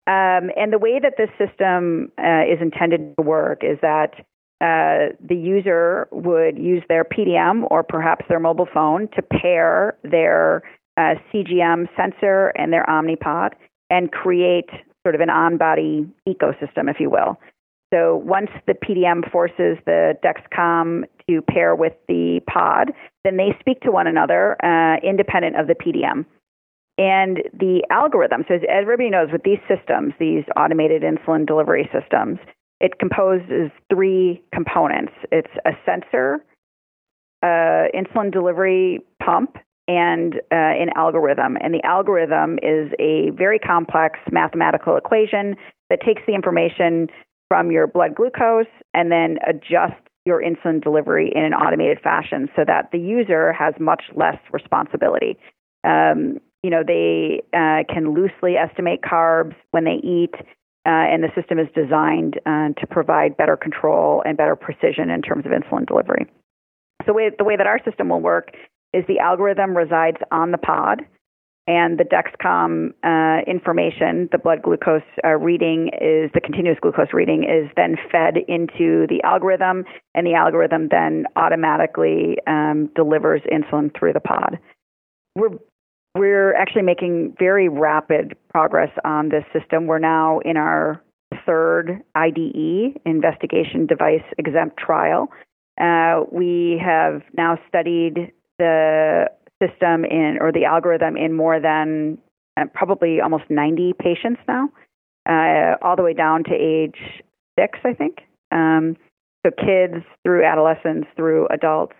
Um, 0.07 0.49
and 0.57 0.73
the 0.73 0.79
way 0.79 0.99
that 0.99 1.13
this 1.17 1.29
system 1.37 2.11
uh, 2.17 2.43
is 2.51 2.59
intended 2.61 3.15
to 3.17 3.23
work 3.23 3.61
is 3.63 3.77
that 3.81 4.25
uh, 4.61 5.15
the 5.25 5.35
user 5.35 6.07
would 6.11 6.57
use 6.57 6.83
their 6.89 7.05
PDM 7.05 7.63
or 7.71 7.83
perhaps 7.83 8.25
their 8.27 8.39
mobile 8.39 8.67
phone 8.73 9.07
to 9.15 9.21
pair 9.21 9.97
their 10.03 10.63
uh, 10.97 11.15
CGM 11.31 11.87
sensor 11.95 12.47
and 12.57 12.73
their 12.73 12.85
Omnipod 12.85 13.51
and 13.89 14.11
create 14.11 14.69
sort 15.03 15.15
of 15.15 15.21
an 15.21 15.29
on 15.29 15.57
body 15.57 16.05
ecosystem, 16.27 16.89
if 16.89 16.99
you 16.99 17.09
will. 17.09 17.39
So 17.93 18.17
once 18.17 18.49
the 18.67 18.73
PDM 18.73 19.31
forces 19.31 19.77
the 19.85 20.13
Dexcom 20.23 21.03
to 21.29 21.41
pair 21.41 21.75
with 21.75 21.93
the 22.07 22.41
pod, 22.47 22.91
then 23.23 23.37
they 23.37 23.55
speak 23.59 23.81
to 23.81 23.91
one 23.91 24.07
another 24.07 24.57
uh, 24.63 24.97
independent 25.01 25.55
of 25.55 25.67
the 25.67 25.73
PDM. 25.73 26.25
And 26.97 27.43
the 27.57 27.81
algorithm, 27.89 28.43
so 28.47 28.55
as 28.55 28.61
everybody 28.67 29.09
knows 29.09 29.29
with 29.31 29.43
these 29.43 29.59
systems, 29.69 30.13
these 30.19 30.43
automated 30.57 31.01
insulin 31.01 31.47
delivery 31.47 31.89
systems, 31.93 32.39
it 32.79 32.99
composes 32.99 33.71
three 33.93 34.41
components 34.53 35.13
it's 35.31 35.51
a 35.65 35.71
sensor, 35.85 36.43
uh, 37.43 37.87
insulin 37.93 38.31
delivery 38.31 38.99
pump, 39.23 39.57
and 39.87 40.35
uh, 40.51 40.55
an 40.55 40.89
algorithm. 40.95 41.57
And 41.61 41.73
the 41.73 41.83
algorithm 41.83 42.59
is 42.61 42.91
a 42.99 43.31
very 43.31 43.59
complex 43.59 44.19
mathematical 44.31 44.95
equation 44.95 45.55
that 45.89 45.99
takes 46.01 46.21
the 46.27 46.35
information 46.35 47.07
from 47.47 47.71
your 47.71 47.87
blood 47.87 48.15
glucose 48.15 48.67
and 48.93 49.11
then 49.11 49.37
adjusts 49.47 50.01
your 50.25 50.43
insulin 50.43 50.83
delivery 50.83 51.31
in 51.33 51.43
an 51.43 51.53
automated 51.53 51.99
fashion 52.01 52.47
so 52.55 52.63
that 52.67 52.89
the 52.91 52.99
user 52.99 53.51
has 53.51 53.73
much 53.79 54.03
less 54.15 54.37
responsibility. 54.51 55.37
Um, 55.83 56.37
you 56.61 56.69
know, 56.69 56.83
they 56.85 57.41
uh, 57.53 57.83
can 57.91 58.13
loosely 58.13 58.55
estimate 58.55 59.01
carbs 59.01 59.55
when 59.71 59.85
they 59.85 59.99
eat 60.03 60.35
and 60.89 61.23
the 61.23 61.29
system 61.35 61.59
is 61.59 61.67
designed 61.75 62.39
uh, 62.45 62.69
to 62.79 62.87
provide 62.89 63.37
better 63.37 63.57
control 63.57 64.23
and 64.25 64.37
better 64.37 64.55
precision 64.55 65.09
in 65.09 65.21
terms 65.21 65.45
of 65.45 65.51
insulin 65.51 65.85
delivery. 65.85 66.25
So 67.05 67.13
way, 67.13 67.29
the 67.37 67.43
way 67.43 67.55
that 67.57 67.67
our 67.67 67.79
system 67.83 68.09
will 68.09 68.21
work 68.21 68.51
is 68.93 69.03
the 69.07 69.19
algorithm 69.19 69.75
resides 69.75 70.17
on 70.31 70.51
the 70.51 70.57
pod, 70.57 71.01
and 71.67 71.99
the 71.99 72.03
Dexcom 72.03 72.93
uh, 73.03 73.43
information, 73.45 74.27
the 74.31 74.39
blood 74.39 74.63
glucose 74.63 75.03
uh, 75.23 75.35
reading 75.35 75.89
is 76.01 76.31
the 76.33 76.41
continuous 76.43 76.79
glucose 76.81 77.13
reading 77.13 77.43
is 77.43 77.69
then 77.75 77.95
fed 78.11 78.37
into 78.47 79.05
the 79.07 79.21
algorithm, 79.23 79.85
and 80.15 80.25
the 80.25 80.33
algorithm 80.33 80.87
then 80.89 81.25
automatically 81.35 82.37
um, 82.47 82.89
delivers 82.95 83.41
insulin 83.51 83.95
through 83.97 84.13
the 84.13 84.19
pod. 84.19 84.57
We're 85.35 85.59
we're 86.15 86.53
actually 86.55 86.81
making 86.81 87.35
very 87.37 87.69
rapid 87.69 88.35
progress 88.49 88.91
on 89.05 89.29
this 89.29 89.43
system. 89.53 89.87
We're 89.87 89.99
now 89.99 90.39
in 90.39 90.57
our 90.57 91.01
third 91.45 92.01
IDE, 92.15 92.99
Investigation 93.05 93.85
Device 93.85 94.23
Exempt 94.37 94.77
Trial. 94.77 95.29
Uh, 95.79 96.23
we 96.31 96.81
have 96.83 97.21
now 97.37 97.57
studied 97.67 98.31
the 98.57 99.25
system 99.61 100.03
in, 100.05 100.37
or 100.41 100.51
the 100.51 100.65
algorithm 100.65 101.15
in 101.15 101.33
more 101.33 101.59
than 101.59 102.17
uh, 102.57 102.65
probably 102.73 103.21
almost 103.21 103.43
90 103.49 103.93
patients 103.99 104.41
now, 104.47 104.69
uh, 105.27 105.75
all 105.81 105.95
the 105.95 106.03
way 106.03 106.13
down 106.13 106.43
to 106.43 106.53
age 106.53 107.23
six, 107.57 107.79
I 107.83 107.93
think. 107.93 108.19
Um, 108.51 108.97
so 109.45 109.51
kids 109.51 110.03
through 110.23 110.43
adolescents 110.43 111.07
through 111.15 111.47
adults 111.47 111.95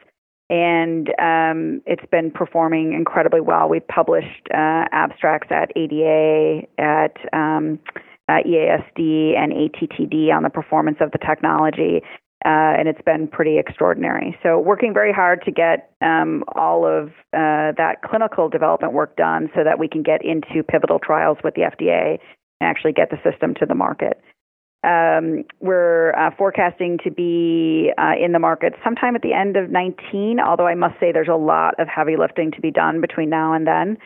and 0.50 1.10
um, 1.20 1.82
it's 1.86 2.06
been 2.12 2.32
performing 2.32 2.94
incredibly 2.94 3.42
well. 3.42 3.70
We've 3.70 3.88
published 3.88 4.48
uh, 4.52 4.86
abstracts 4.92 5.50
at 5.52 5.72
ADA, 5.76 6.68
at 6.78 7.16
um, 7.34 7.80
EASD, 8.30 9.38
and 9.38 9.54
ATTD 9.54 10.34
on 10.34 10.44
the 10.44 10.50
performance 10.50 10.98
of 11.02 11.12
the 11.12 11.20
technology. 11.20 12.02
Uh, 12.46 12.72
and 12.80 12.88
it's 12.88 13.02
been 13.02 13.28
pretty 13.28 13.60
extraordinary. 13.60 14.38
So, 14.42 14.60
working 14.60 14.94
very 14.94 15.12
hard 15.12 15.44
to 15.44 15.52
get 15.52 15.92
um, 16.02 16.46
all 16.56 16.88
of 16.88 17.10
uh, 17.34 17.76
that 17.76 17.98
clinical 18.02 18.48
development 18.48 18.94
work 18.94 19.18
done 19.18 19.50
so 19.54 19.66
that 19.66 19.78
we 19.78 19.90
can 19.90 20.04
get 20.04 20.24
into 20.24 20.64
pivotal 20.64 21.00
trials 21.00 21.38
with 21.44 21.56
the 21.56 21.64
FDA 21.64 22.18
and 22.62 22.70
actually 22.70 22.94
get 22.94 23.10
the 23.10 23.18
system 23.30 23.56
to 23.56 23.66
the 23.66 23.76
market. 23.76 24.22
Um, 24.82 25.44
we're 25.60 26.14
uh, 26.14 26.32
forecasting 26.38 27.00
to 27.04 27.12
be 27.12 27.92
uh, 27.98 28.14
in 28.24 28.32
the 28.32 28.40
market 28.40 28.74
sometime 28.84 29.16
at 29.16 29.22
the 29.22 29.34
end 29.34 29.58
of 29.58 29.70
19, 29.70 30.40
although 30.40 30.68
I 30.68 30.76
must 30.76 31.00
say 31.00 31.12
there's 31.12 31.28
a 31.28 31.36
lot 31.36 31.76
of 31.80 31.88
heavy 31.90 32.16
lifting 32.18 32.52
to 32.52 32.62
be 32.62 32.72
done 32.72 33.02
between 33.02 33.30
now 33.30 33.54
and 33.54 33.68
then. 33.68 33.98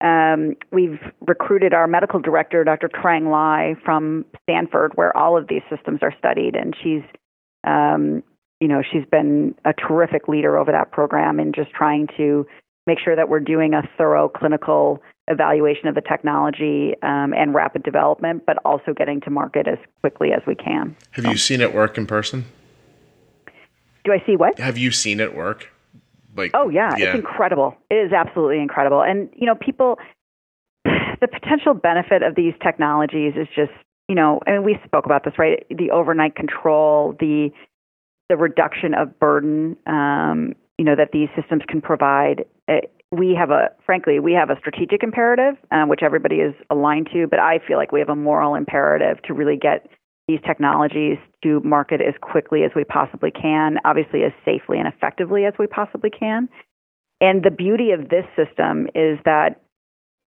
Um, 0.00 0.54
we've 0.70 1.00
recruited 1.26 1.72
our 1.72 1.86
medical 1.86 2.20
director, 2.20 2.62
Dr. 2.62 2.88
Trang 2.88 3.30
Ly, 3.30 3.74
from 3.84 4.26
Stanford, 4.42 4.92
where 4.96 5.16
all 5.16 5.36
of 5.36 5.48
these 5.48 5.62
systems 5.74 6.00
are 6.02 6.14
studied, 6.18 6.54
and 6.54 6.74
she's, 6.82 7.02
um, 7.66 8.22
you 8.60 8.68
know, 8.68 8.82
she's 8.82 9.06
been 9.10 9.54
a 9.64 9.72
terrific 9.72 10.28
leader 10.28 10.58
over 10.58 10.70
that 10.70 10.92
program 10.92 11.40
in 11.40 11.52
just 11.52 11.70
trying 11.70 12.06
to 12.18 12.46
make 12.86 12.98
sure 13.02 13.16
that 13.16 13.28
we're 13.28 13.40
doing 13.40 13.74
a 13.74 13.82
thorough 13.96 14.28
clinical 14.28 15.02
evaluation 15.28 15.88
of 15.88 15.94
the 15.94 16.00
technology 16.00 16.94
um, 17.02 17.32
and 17.32 17.54
rapid 17.54 17.82
development, 17.82 18.44
but 18.46 18.56
also 18.64 18.92
getting 18.94 19.20
to 19.22 19.30
market 19.30 19.66
as 19.66 19.78
quickly 20.00 20.32
as 20.32 20.42
we 20.46 20.54
can. 20.54 20.96
Have 21.12 21.24
so. 21.24 21.30
you 21.30 21.36
seen 21.36 21.60
it 21.60 21.74
work 21.74 21.98
in 21.98 22.06
person? 22.06 22.44
Do 24.04 24.12
I 24.12 24.22
see 24.26 24.36
what? 24.36 24.58
Have 24.58 24.78
you 24.78 24.90
seen 24.90 25.20
it 25.20 25.34
work? 25.34 25.68
Like, 26.36 26.52
oh 26.54 26.68
yeah, 26.68 26.94
yeah, 26.96 27.06
it's 27.08 27.16
incredible. 27.16 27.76
It 27.90 27.96
is 27.96 28.12
absolutely 28.12 28.60
incredible. 28.60 29.02
And 29.02 29.28
you 29.34 29.46
know, 29.46 29.54
people, 29.54 29.98
the 30.84 31.28
potential 31.28 31.74
benefit 31.74 32.22
of 32.22 32.34
these 32.34 32.54
technologies 32.62 33.34
is 33.36 33.48
just, 33.54 33.72
you 34.08 34.14
know, 34.14 34.40
I 34.46 34.52
mean, 34.52 34.62
we 34.62 34.78
spoke 34.84 35.04
about 35.04 35.24
this, 35.24 35.34
right? 35.36 35.66
The 35.68 35.90
overnight 35.90 36.36
control, 36.36 37.16
the 37.18 37.50
the 38.28 38.36
reduction 38.36 38.94
of 38.94 39.18
burden, 39.18 39.76
um, 39.86 40.54
you 40.78 40.84
know, 40.84 40.94
that 40.94 41.10
these 41.12 41.28
systems 41.34 41.62
can 41.68 41.80
provide. 41.80 42.44
It, 42.68 42.92
we 43.10 43.34
have 43.34 43.50
a 43.50 43.70
frankly 43.86 44.18
we 44.20 44.32
have 44.32 44.50
a 44.50 44.56
strategic 44.58 45.02
imperative 45.02 45.56
uh, 45.70 45.84
which 45.84 46.00
everybody 46.02 46.36
is 46.36 46.54
aligned 46.70 47.08
to 47.12 47.26
but 47.26 47.38
i 47.38 47.58
feel 47.66 47.78
like 47.78 47.90
we 47.90 48.00
have 48.00 48.10
a 48.10 48.16
moral 48.16 48.54
imperative 48.54 49.20
to 49.22 49.32
really 49.32 49.56
get 49.56 49.86
these 50.28 50.40
technologies 50.46 51.16
to 51.42 51.60
market 51.60 52.00
as 52.02 52.14
quickly 52.20 52.62
as 52.62 52.70
we 52.76 52.84
possibly 52.84 53.30
can 53.30 53.78
obviously 53.84 54.22
as 54.22 54.32
safely 54.44 54.78
and 54.78 54.86
effectively 54.86 55.46
as 55.46 55.54
we 55.58 55.66
possibly 55.66 56.10
can. 56.10 56.48
And 57.20 57.42
the 57.42 57.50
beauty 57.50 57.90
of 57.90 58.10
this 58.10 58.26
system 58.36 58.86
is 58.94 59.18
that 59.24 59.60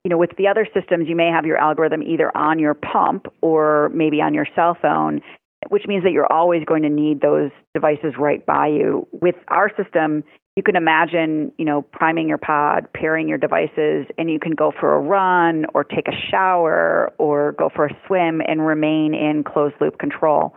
you 0.03 0.09
know 0.09 0.17
with 0.17 0.31
the 0.37 0.47
other 0.47 0.67
systems 0.73 1.07
you 1.07 1.15
may 1.15 1.29
have 1.33 1.45
your 1.45 1.57
algorithm 1.57 2.03
either 2.03 2.35
on 2.37 2.59
your 2.59 2.75
pump 2.75 3.25
or 3.41 3.89
maybe 3.93 4.21
on 4.21 4.33
your 4.33 4.45
cell 4.53 4.77
phone 4.79 5.21
which 5.69 5.87
means 5.87 6.03
that 6.03 6.11
you're 6.11 6.31
always 6.31 6.63
going 6.65 6.83
to 6.83 6.89
need 6.89 7.21
those 7.21 7.49
devices 7.73 8.13
right 8.19 8.45
by 8.45 8.67
you. 8.67 9.07
With 9.11 9.33
our 9.47 9.71
system 9.75 10.23
you 10.55 10.63
can 10.63 10.75
imagine, 10.75 11.51
you 11.57 11.65
know, 11.65 11.81
priming 11.81 12.29
your 12.29 12.37
pod, 12.37 12.87
pairing 12.93 13.27
your 13.27 13.37
devices, 13.37 14.05
and 14.17 14.29
you 14.29 14.39
can 14.39 14.53
go 14.53 14.71
for 14.79 14.95
a 14.95 14.99
run 14.99 15.65
or 15.73 15.83
take 15.83 16.07
a 16.07 16.15
shower 16.31 17.13
or 17.17 17.51
go 17.53 17.69
for 17.75 17.87
a 17.87 17.97
swim 18.07 18.41
and 18.47 18.65
remain 18.65 19.13
in 19.13 19.43
closed 19.43 19.75
loop 19.81 19.99
control. 19.99 20.55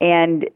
And 0.00 0.46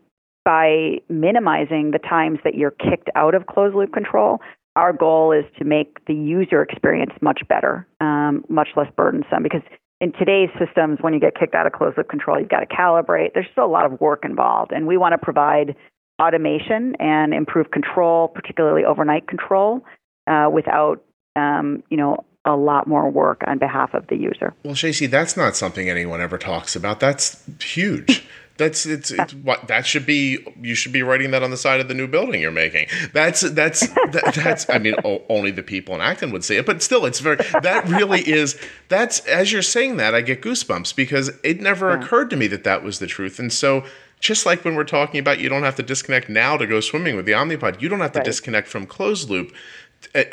by 0.45 0.99
minimizing 1.09 1.93
the 1.93 2.01
times 2.01 2.41
that 2.45 2.55
you're 2.55 2.73
kicked 2.73 3.09
out 3.15 3.35
of 3.35 3.47
closed 3.47 3.77
loop 3.77 3.93
control, 3.93 4.41
our 4.77 4.93
goal 4.93 5.31
is 5.31 5.45
to 5.59 5.65
make 5.65 6.05
the 6.07 6.15
user 6.15 6.61
experience 6.61 7.13
much 7.21 7.43
better, 7.49 7.87
um, 8.01 8.45
much 8.49 8.69
less 8.77 8.89
burdensome. 8.97 9.45
Because 9.45 9.63
in 10.01 10.13
today's 10.13 10.51
systems, 10.59 10.99
when 11.01 11.15
you 11.15 11.21
get 11.21 11.39
kicked 11.39 11.55
out 11.55 11.67
of 11.67 11.73
closed 11.73 11.97
loop 11.97 12.09
control, 12.09 12.41
you've 12.41 12.49
got 12.49 12.61
to 12.61 12.67
calibrate. 12.67 13.35
There's 13.35 13.47
still 13.53 13.67
a 13.67 13.67
lot 13.67 13.87
of 13.87 14.01
work 14.01 14.25
involved, 14.25 14.73
and 14.73 14.89
we 14.89 14.97
want 14.97 15.13
to 15.13 15.19
provide 15.19 15.77
automation 16.21 16.95
and 16.99 17.35
improve 17.35 17.71
control, 17.71 18.29
particularly 18.29 18.85
overnight 18.85 19.27
control, 19.27 19.85
uh, 20.27 20.49
without 20.53 21.05
um, 21.37 21.83
you 21.91 21.97
know 21.97 22.25
a 22.45 22.57
lot 22.57 22.87
more 22.87 23.11
work 23.11 23.43
on 23.47 23.59
behalf 23.59 23.95
of 23.95 24.07
the 24.09 24.17
user. 24.17 24.55
Well, 24.65 24.75
Shacey, 24.75 25.09
that's 25.09 25.37
not 25.37 25.57
something 25.57 25.89
anyone 25.89 26.21
ever 26.21 26.39
talks 26.39 26.77
about. 26.77 27.01
That's 27.01 27.43
huge. 27.61 28.27
That's 28.57 28.87
it's, 28.87 29.11
it's 29.11 29.35
what 29.35 29.67
that 29.67 29.85
should 29.85 30.07
be. 30.07 30.39
You 30.63 30.77
should 30.77 30.93
be 30.93 31.03
writing 31.03 31.33
that 31.33 31.43
on 31.43 31.51
the 31.51 31.57
side 31.57 31.81
of 31.81 31.89
the 31.89 31.95
new 31.95 32.07
building 32.07 32.41
you're 32.41 32.53
making. 32.53 32.87
That's 33.13 33.41
that's 33.41 33.81
that, 34.13 34.33
that's. 34.37 34.71
I 34.71 34.79
mean, 34.79 34.95
o- 35.05 35.23
only 35.29 35.51
the 35.51 35.65
people 35.65 35.93
in 35.97 36.01
Acton 36.01 36.31
would 36.31 36.45
say 36.45 36.59
it, 36.59 36.67
but 36.67 36.81
still, 36.81 37.05
it's 37.05 37.19
very. 37.19 37.39
That 37.63 37.89
really 37.89 38.21
is. 38.29 38.57
That's 38.89 39.27
as 39.27 39.51
you're 39.51 39.61
saying 39.61 39.97
that, 39.97 40.15
I 40.15 40.21
get 40.21 40.41
goosebumps 40.41 40.95
because 40.95 41.33
it 41.43 41.61
never 41.61 41.91
yeah. 41.91 42.01
occurred 42.01 42.31
to 42.31 42.37
me 42.37 42.47
that 42.47 42.63
that 42.63 42.85
was 42.85 43.01
the 43.01 43.09
truth. 43.09 43.41
And 43.41 43.53
so, 43.53 43.85
just 44.25 44.47
like 44.47 44.65
when 44.65 44.75
we're 44.75 44.85
talking 44.85 45.21
about, 45.21 45.39
you 45.39 45.51
don't 45.51 45.65
have 45.65 45.77
to 45.77 45.83
disconnect 45.83 46.31
now 46.31 46.57
to 46.57 46.67
go 46.67 46.81
swimming 46.81 47.15
with 47.15 47.27
the 47.27 47.33
Omnipod. 47.33 47.83
You 47.83 47.91
don't 47.91 48.01
have 48.01 48.13
to 48.13 48.21
right. 48.21 48.25
disconnect 48.25 48.69
from 48.69 48.87
closed 48.87 49.29
loop. 49.29 49.53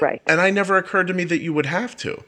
Right. 0.01 0.21
And 0.25 0.39
I 0.39 0.49
never 0.49 0.77
occurred 0.77 1.07
to 1.07 1.13
me 1.13 1.25
that 1.25 1.41
you 1.41 1.53
would 1.53 1.65
have 1.65 1.97
to. 1.97 2.23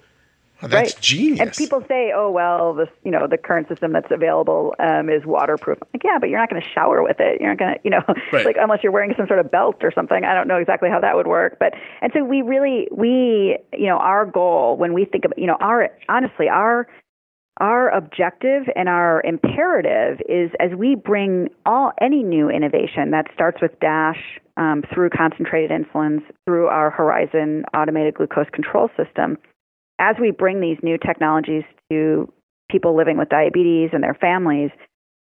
Oh, 0.62 0.68
that's 0.68 0.94
right. 0.94 1.02
genius. 1.02 1.40
And 1.42 1.52
people 1.52 1.84
say, 1.90 2.14
"Oh 2.16 2.32
well, 2.32 2.74
this 2.74 2.88
you 3.04 3.12
know 3.12 3.28
the 3.28 3.38
current 3.38 3.68
system 3.68 3.92
that's 3.92 4.10
available 4.12 4.74
um, 4.80 5.10
is 5.10 5.26
waterproof." 5.26 5.78
Like, 5.94 6.04
yeah, 6.06 6.18
but 6.20 6.30
you're 6.30 6.40
not 6.40 6.50
going 6.50 6.62
to 6.62 6.68
shower 6.70 7.04
with 7.04 7.18
it. 7.20 7.42
You're 7.42 7.50
not 7.50 7.58
going 7.58 7.74
to, 7.74 7.80
you 7.84 7.90
know, 7.90 8.02
right. 8.32 8.46
like 8.46 8.56
unless 8.58 8.80
you're 8.82 8.94
wearing 8.94 9.14
some 9.18 9.28
sort 9.28 9.40
of 9.40 9.52
belt 9.52 9.84
or 9.84 9.92
something. 9.92 10.24
I 10.24 10.34
don't 10.34 10.48
know 10.48 10.56
exactly 10.56 10.90
how 10.90 11.02
that 11.02 11.18
would 11.18 11.28
work, 11.28 11.58
but 11.60 11.74
and 12.02 12.14
so 12.14 12.24
we 12.24 12.42
really 12.42 12.88
we 12.92 13.58
you 13.74 13.88
know 13.88 13.98
our 13.98 14.26
goal 14.26 14.78
when 14.78 14.94
we 14.94 15.04
think 15.04 15.26
of 15.26 15.34
you 15.36 15.48
know 15.48 15.58
our 15.60 15.90
honestly 16.08 16.48
our 16.48 16.88
our 17.58 17.90
objective 17.90 18.64
and 18.76 18.90
our 18.90 19.22
imperative 19.24 20.20
is 20.28 20.50
as 20.60 20.72
we 20.78 20.96
bring 20.96 21.50
all 21.66 21.92
any 22.02 22.24
new 22.24 22.50
innovation 22.50 23.12
that 23.12 23.26
starts 23.34 23.62
with 23.62 23.80
Dash 23.80 24.40
um, 24.58 24.84
through 24.94 25.10
concentrated 25.10 25.72
insulins 25.72 26.22
through 26.46 26.68
our 26.68 26.90
Horizon 26.90 27.64
automated 27.76 28.16
glucose 28.16 28.50
control 28.52 28.90
system 28.98 29.38
as 30.00 30.16
we 30.20 30.32
bring 30.32 30.60
these 30.60 30.78
new 30.84 30.98
technologies 30.98 31.64
to 31.92 32.32
people 32.70 32.96
living 32.98 33.18
with 33.18 33.30
diabetes 33.30 33.92
and 33.94 34.04
their 34.04 34.16
families, 34.16 34.72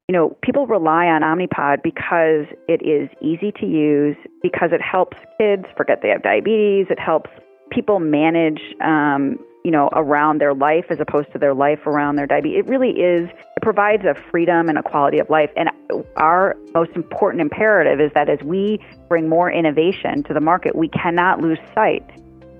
you 0.08 0.14
know, 0.14 0.38
people 0.42 0.68
rely 0.68 1.06
on 1.08 1.22
Omnipod 1.22 1.84
because 1.84 2.46
it 2.68 2.82
is 2.86 3.10
easy 3.22 3.52
to 3.60 3.66
use, 3.66 4.16
because 4.42 4.70
it 4.72 4.82
helps 4.82 5.18
kids 5.40 5.66
forget 5.76 6.00
they 6.02 6.10
have 6.10 6.24
diabetes, 6.24 6.88
it 6.90 7.00
helps 7.00 7.30
people 7.72 8.00
manage, 8.00 8.62
um, 8.84 9.38
you 9.66 9.72
know, 9.72 9.90
around 9.94 10.40
their 10.40 10.54
life 10.54 10.86
as 10.92 11.00
opposed 11.00 11.32
to 11.32 11.40
their 11.40 11.56
life 11.56 11.88
around 11.88 12.18
their 12.18 12.28
diabetes. 12.28 12.60
It 12.60 12.68
really 12.68 12.92
is, 12.92 13.28
it 13.28 13.64
provides 13.64 14.04
a 14.06 14.14
freedom 14.30 14.70
and 14.70 14.78
a 14.78 14.84
quality 14.84 15.18
of 15.18 15.28
life. 15.32 15.50
And 15.58 15.72
our 16.18 16.56
most 16.76 16.92
important 16.92 17.42
imperative 17.42 18.00
is 18.00 18.12
that 18.14 18.30
as 18.30 18.38
we 18.44 18.80
bring 19.10 19.28
more 19.28 19.52
innovation 19.52 20.22
to 20.26 20.36
the 20.36 20.40
market, 20.40 20.76
we 20.76 20.88
cannot 20.88 21.42
lose 21.42 21.58
sight 21.74 22.08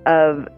of 0.04 0.48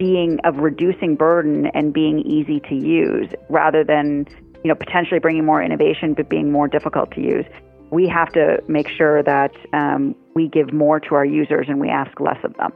being 0.00 0.40
of 0.42 0.56
reducing 0.56 1.14
burden 1.14 1.66
and 1.74 1.92
being 1.92 2.20
easy 2.26 2.58
to 2.68 2.74
use 2.74 3.28
rather 3.48 3.84
than 3.84 4.26
you 4.64 4.68
know 4.68 4.74
potentially 4.74 5.20
bringing 5.20 5.44
more 5.44 5.62
innovation 5.62 6.14
but 6.14 6.28
being 6.28 6.52
more 6.52 6.68
difficult 6.68 7.10
to 7.10 7.20
use 7.20 7.44
we 7.90 8.06
have 8.06 8.28
to 8.28 8.62
make 8.68 8.88
sure 8.88 9.24
that 9.24 9.50
um, 9.72 10.14
we 10.34 10.46
give 10.46 10.72
more 10.72 11.00
to 11.00 11.16
our 11.16 11.24
users 11.24 11.66
and 11.68 11.80
we 11.80 11.88
ask 11.88 12.20
less 12.20 12.38
of 12.44 12.54
them 12.58 12.72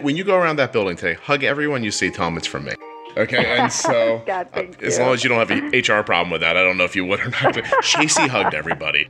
when 0.00 0.16
you 0.16 0.24
go 0.24 0.36
around 0.36 0.56
that 0.56 0.72
building 0.72 0.96
today 0.96 1.14
hug 1.22 1.42
everyone 1.44 1.82
you 1.82 1.90
see 1.90 2.10
Tom. 2.10 2.36
it's 2.36 2.46
from 2.46 2.64
me 2.64 2.72
Okay, 3.16 3.58
and 3.58 3.72
so 3.86 4.22
God, 4.26 4.48
uh, 4.54 4.62
as 4.82 4.98
long 4.98 5.12
as 5.14 5.24
you 5.24 5.30
don't 5.30 5.38
have 5.38 5.50
an 5.50 5.68
HR 5.68 6.02
problem 6.02 6.30
with 6.30 6.40
that, 6.42 6.56
I 6.56 6.62
don't 6.62 6.76
know 6.76 6.84
if 6.84 6.94
you 6.94 7.04
would 7.04 7.20
or 7.20 7.30
not. 7.30 7.54
But 7.54 7.64
Shacey 7.82 8.28
hugged 8.28 8.54
everybody. 8.54 9.08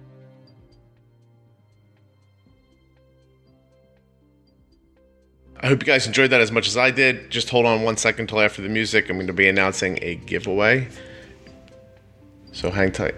I 5.62 5.66
hope 5.66 5.82
you 5.82 5.86
guys 5.86 6.06
enjoyed 6.06 6.30
that 6.30 6.40
as 6.40 6.50
much 6.50 6.66
as 6.66 6.76
I 6.78 6.90
did. 6.90 7.30
Just 7.30 7.50
hold 7.50 7.66
on 7.66 7.82
one 7.82 7.98
second 7.98 8.22
until 8.22 8.40
after 8.40 8.62
the 8.62 8.70
music. 8.70 9.10
I'm 9.10 9.16
going 9.16 9.26
to 9.26 9.34
be 9.34 9.46
announcing 9.46 9.98
a 10.00 10.14
giveaway. 10.14 10.88
So 12.52 12.70
hang 12.70 12.92
tight. 12.92 13.14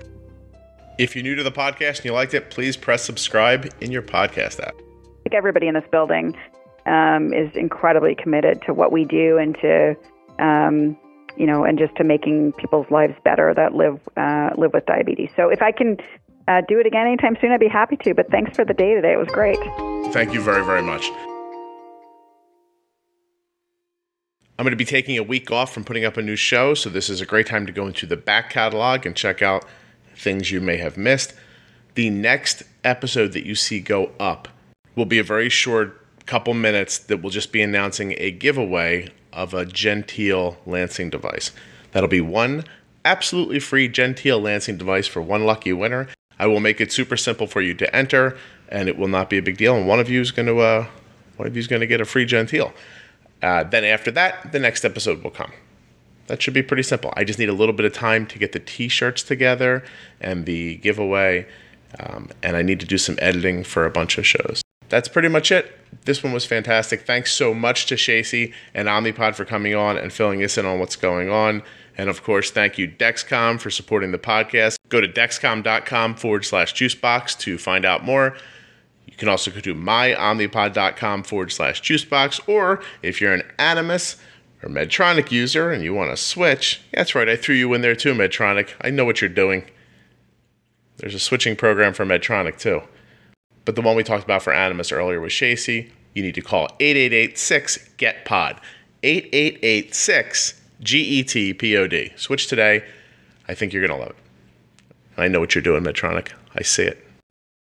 If 0.99 1.15
you're 1.15 1.23
new 1.23 1.37
to 1.37 1.45
the 1.45 1.53
podcast 1.53 1.99
and 1.99 2.07
you 2.07 2.13
liked 2.13 2.35
it, 2.35 2.51
please 2.51 2.77
press 2.77 3.05
subscribe 3.05 3.73
in 3.81 3.93
your 3.93 4.03
podcast 4.03 4.61
app. 4.61 4.75
Think 5.23 5.35
everybody 5.35 5.69
in 5.69 5.75
this 5.75 5.85
building 5.93 6.37
um, 6.87 7.33
is 7.33 7.51
incredibly 7.55 8.15
committed 8.15 8.63
to 8.67 8.75
what 8.75 8.93
we 8.93 9.05
do 9.05 9.39
and 9.39 9.57
to, 9.61 9.97
um, 10.39 10.97
you 11.37 11.47
know, 11.47 11.65
and 11.65 11.79
just 11.79 11.95
to 11.97 12.05
making 12.05 12.53
people's 12.53 12.87
lives 12.91 13.15
better 13.25 13.53
that 13.55 13.75
live 13.75 14.01
uh, 14.17 14.51
live 14.57 14.73
with 14.75 14.87
diabetes. 14.87 15.31
So 15.37 15.49
if 15.49 15.63
I 15.63 15.73
can 15.73 15.97
uh, 16.49 16.63
do 16.69 16.79
it 16.79 16.87
again 16.87 17.07
anytime 17.07 17.37
soon, 17.41 17.53
I'd 17.53 17.61
be 17.61 17.69
happy 17.69 17.97
to. 18.05 18.15
But 18.15 18.31
thanks 18.31 18.57
for 18.57 18.65
the 18.65 18.75
day 18.75 18.95
today; 18.95 19.13
it 19.13 19.19
was 19.19 19.29
great. 19.29 19.59
Thank 20.13 20.35
you 20.35 20.41
very, 20.41 20.65
very 20.65 20.83
much. 20.83 21.11
I'm 24.59 24.65
going 24.65 24.73
to 24.73 24.77
be 24.77 24.85
taking 24.85 25.19
a 25.19 25.23
week 25.23 25.51
off 25.51 25.73
from 25.73 25.83
putting 25.83 26.05
up 26.05 26.17
a 26.17 26.23
new 26.23 26.37
show, 26.37 26.75
so 26.75 26.91
this 26.91 27.09
is 27.09 27.21
a 27.21 27.27
great 27.27 27.47
time 27.47 27.67
to 27.67 27.73
go 27.73 27.87
into 27.87 28.07
the 28.07 28.17
back 28.17 28.51
catalog 28.51 29.07
and 29.07 29.17
check 29.17 29.43
out 29.43 29.65
things 30.15 30.51
you 30.51 30.61
may 30.61 30.77
have 30.77 30.97
missed. 30.97 31.35
The 31.95 32.11
next 32.11 32.63
episode 32.85 33.33
that 33.33 33.45
you 33.47 33.55
see 33.55 33.81
go 33.81 34.13
up 34.21 34.49
will 34.95 35.07
be 35.07 35.19
a 35.19 35.25
very 35.25 35.49
short 35.49 36.02
couple 36.27 36.55
minutes 36.55 36.99
that 36.99 37.23
we'll 37.23 37.31
just 37.31 37.53
be 37.53 37.63
announcing 37.63 38.15
a 38.19 38.31
giveaway 38.31 39.09
of 39.33 39.55
a 39.55 39.65
Genteel 39.65 40.57
Lancing 40.67 41.11
device. 41.11 41.53
That'll 41.93 42.09
be 42.09 42.21
one 42.21 42.65
absolutely 43.05 43.61
free 43.61 43.89
Genteel 43.89 44.41
Lancing 44.41 44.77
device 44.77 45.07
for 45.07 45.21
one 45.21 45.45
lucky 45.45 45.73
winner. 45.73 46.09
I 46.39 46.47
will 46.47 46.61
make 46.61 46.81
it 46.81 46.93
super 46.93 47.17
simple 47.17 47.47
for 47.47 47.61
you 47.61 47.75
to 47.75 47.95
enter, 47.95 48.37
and 48.69 48.89
it 48.89 48.97
will 48.97 49.09
not 49.09 49.31
be 49.31 49.39
a 49.39 49.43
big 49.43 49.57
deal. 49.57 49.77
And 49.77 49.87
one 49.87 50.01
of 50.01 50.09
you 50.09 50.21
is 50.21 50.31
going 50.31 50.47
to 50.47 50.59
uh, 50.61 50.87
one 51.37 51.49
of 51.49 51.55
you 51.55 51.61
is 51.61 51.67
going 51.67 51.81
to 51.81 51.87
get 51.87 52.01
a 52.01 52.05
free 52.05 52.25
Genteel. 52.25 52.73
Uh, 53.43 53.65
then 53.65 53.85
after 53.85 54.11
that, 54.13 54.53
the 54.53 54.59
next 54.59 54.85
episode 54.85 55.23
will 55.23 55.31
come. 55.31 55.53
That 56.29 56.41
should 56.41 56.55
be 56.55 56.63
pretty 56.63 56.85
simple. 56.85 57.13
I 57.17 57.25
just 57.25 57.39
need 57.39 57.49
a 57.49 57.53
little 57.53 57.75
bit 57.75 57.85
of 57.85 57.93
time 57.93 58.27
to 58.27 58.39
get 58.39 58.53
the 58.53 58.61
t-shirts 58.61 59.23
together 59.23 59.85
and 60.21 60.47
the 60.47 60.77
giveaway, 60.77 61.47
um, 61.99 62.31
and 62.43 62.57
I 62.57 62.63
need 62.63 62.79
to 62.81 62.87
do 62.87 62.97
some 62.97 63.19
editing 63.21 63.65
for 63.65 63.85
a 63.85 63.91
bunch 63.91 64.17
of 64.19 64.27
shows. 64.27 64.62
That's 64.93 65.09
pretty 65.09 65.29
much 65.29 65.51
it. 65.51 65.73
This 66.05 66.23
one 66.23 66.35
was 66.35 66.45
fantastic. 66.45 67.07
Thanks 67.07 67.33
so 67.33 67.55
much 67.55 67.87
to 67.87 67.95
Shacey 67.95 68.53
and 68.75 68.89
Omnipod 68.89 69.35
for 69.35 69.47
coming 69.47 69.75
on 69.75 69.97
and 69.97 70.13
filling 70.13 70.45
us 70.45 70.59
in 70.59 70.67
on 70.67 70.81
what's 70.81 70.97
going 70.97 71.31
on. 71.31 71.63
And 71.97 72.11
of 72.11 72.23
course, 72.23 72.51
thank 72.51 72.77
you, 72.77 72.89
Dexcom, 72.89 73.59
for 73.59 73.71
supporting 73.71 74.13
the 74.13 74.19
podcast. 74.19 74.77
Go 74.91 75.01
to 75.01 75.09
dexcom.com 75.09 76.17
forward 76.17 76.45
slash 76.45 76.75
juicebox 76.75 77.39
to 77.39 77.57
find 77.57 77.87
out 77.87 78.05
more. 78.05 78.37
You 79.07 79.15
can 79.17 79.31
also 79.31 79.51
go 79.51 79.61
to 79.61 79.75
myomnipod.com 79.75 81.23
forward 81.23 81.53
slash 81.53 81.81
juicebox, 81.81 82.47
or 82.47 82.83
if 83.01 83.19
you're 83.19 83.33
an 83.33 83.51
Animas 83.59 84.19
or 84.63 84.69
Medtronic 84.69 85.31
user 85.31 85.71
and 85.71 85.83
you 85.83 85.95
want 85.95 86.11
to 86.11 86.19
switch, 86.19 86.83
that's 86.93 87.15
right, 87.15 87.31
I 87.31 87.37
threw 87.37 87.55
you 87.55 87.73
in 87.73 87.81
there 87.81 87.97
too, 87.97 88.13
Medtronic. 88.13 88.75
I 88.83 88.91
know 88.91 89.07
what 89.07 89.23
you're 89.23 89.31
doing. 89.31 89.65
There's 90.99 91.15
a 91.15 91.19
switching 91.19 91.57
program 91.57 91.95
for 91.95 92.05
Medtronic 92.05 92.59
too. 92.59 92.83
But 93.65 93.77
the 93.77 93.83
one 93.83 93.97
we 93.97 94.03
talked 94.03 94.25
about 94.25 94.43
for 94.43 94.53
Animas 94.53 94.93
earlier 94.93 95.21
was 95.21 95.33
Shacey. 95.33 95.91
You 96.15 96.23
need 96.23 96.35
to 96.35 96.43
call 96.43 96.69
8886 96.81 97.89
GET 97.97 98.25
POD. 98.25 98.61
8886 99.03 100.61
G 100.81 100.99
E 100.99 101.23
T 101.23 101.55
P 101.55 101.77
O 101.77 101.87
D. 101.87 102.13
Switch 102.17 102.47
today. 102.47 102.85
I 103.49 103.55
think 103.55 103.73
you're 103.73 103.87
going 103.87 103.99
to 103.99 104.05
love 104.05 104.17
it. 104.17 104.17
I 105.17 105.29
know 105.29 105.41
what 105.41 105.55
you're 105.55 105.63
doing, 105.63 105.85
Medtronic. 105.85 106.33
I 106.55 106.63
see 106.63 106.85
it. 106.85 107.02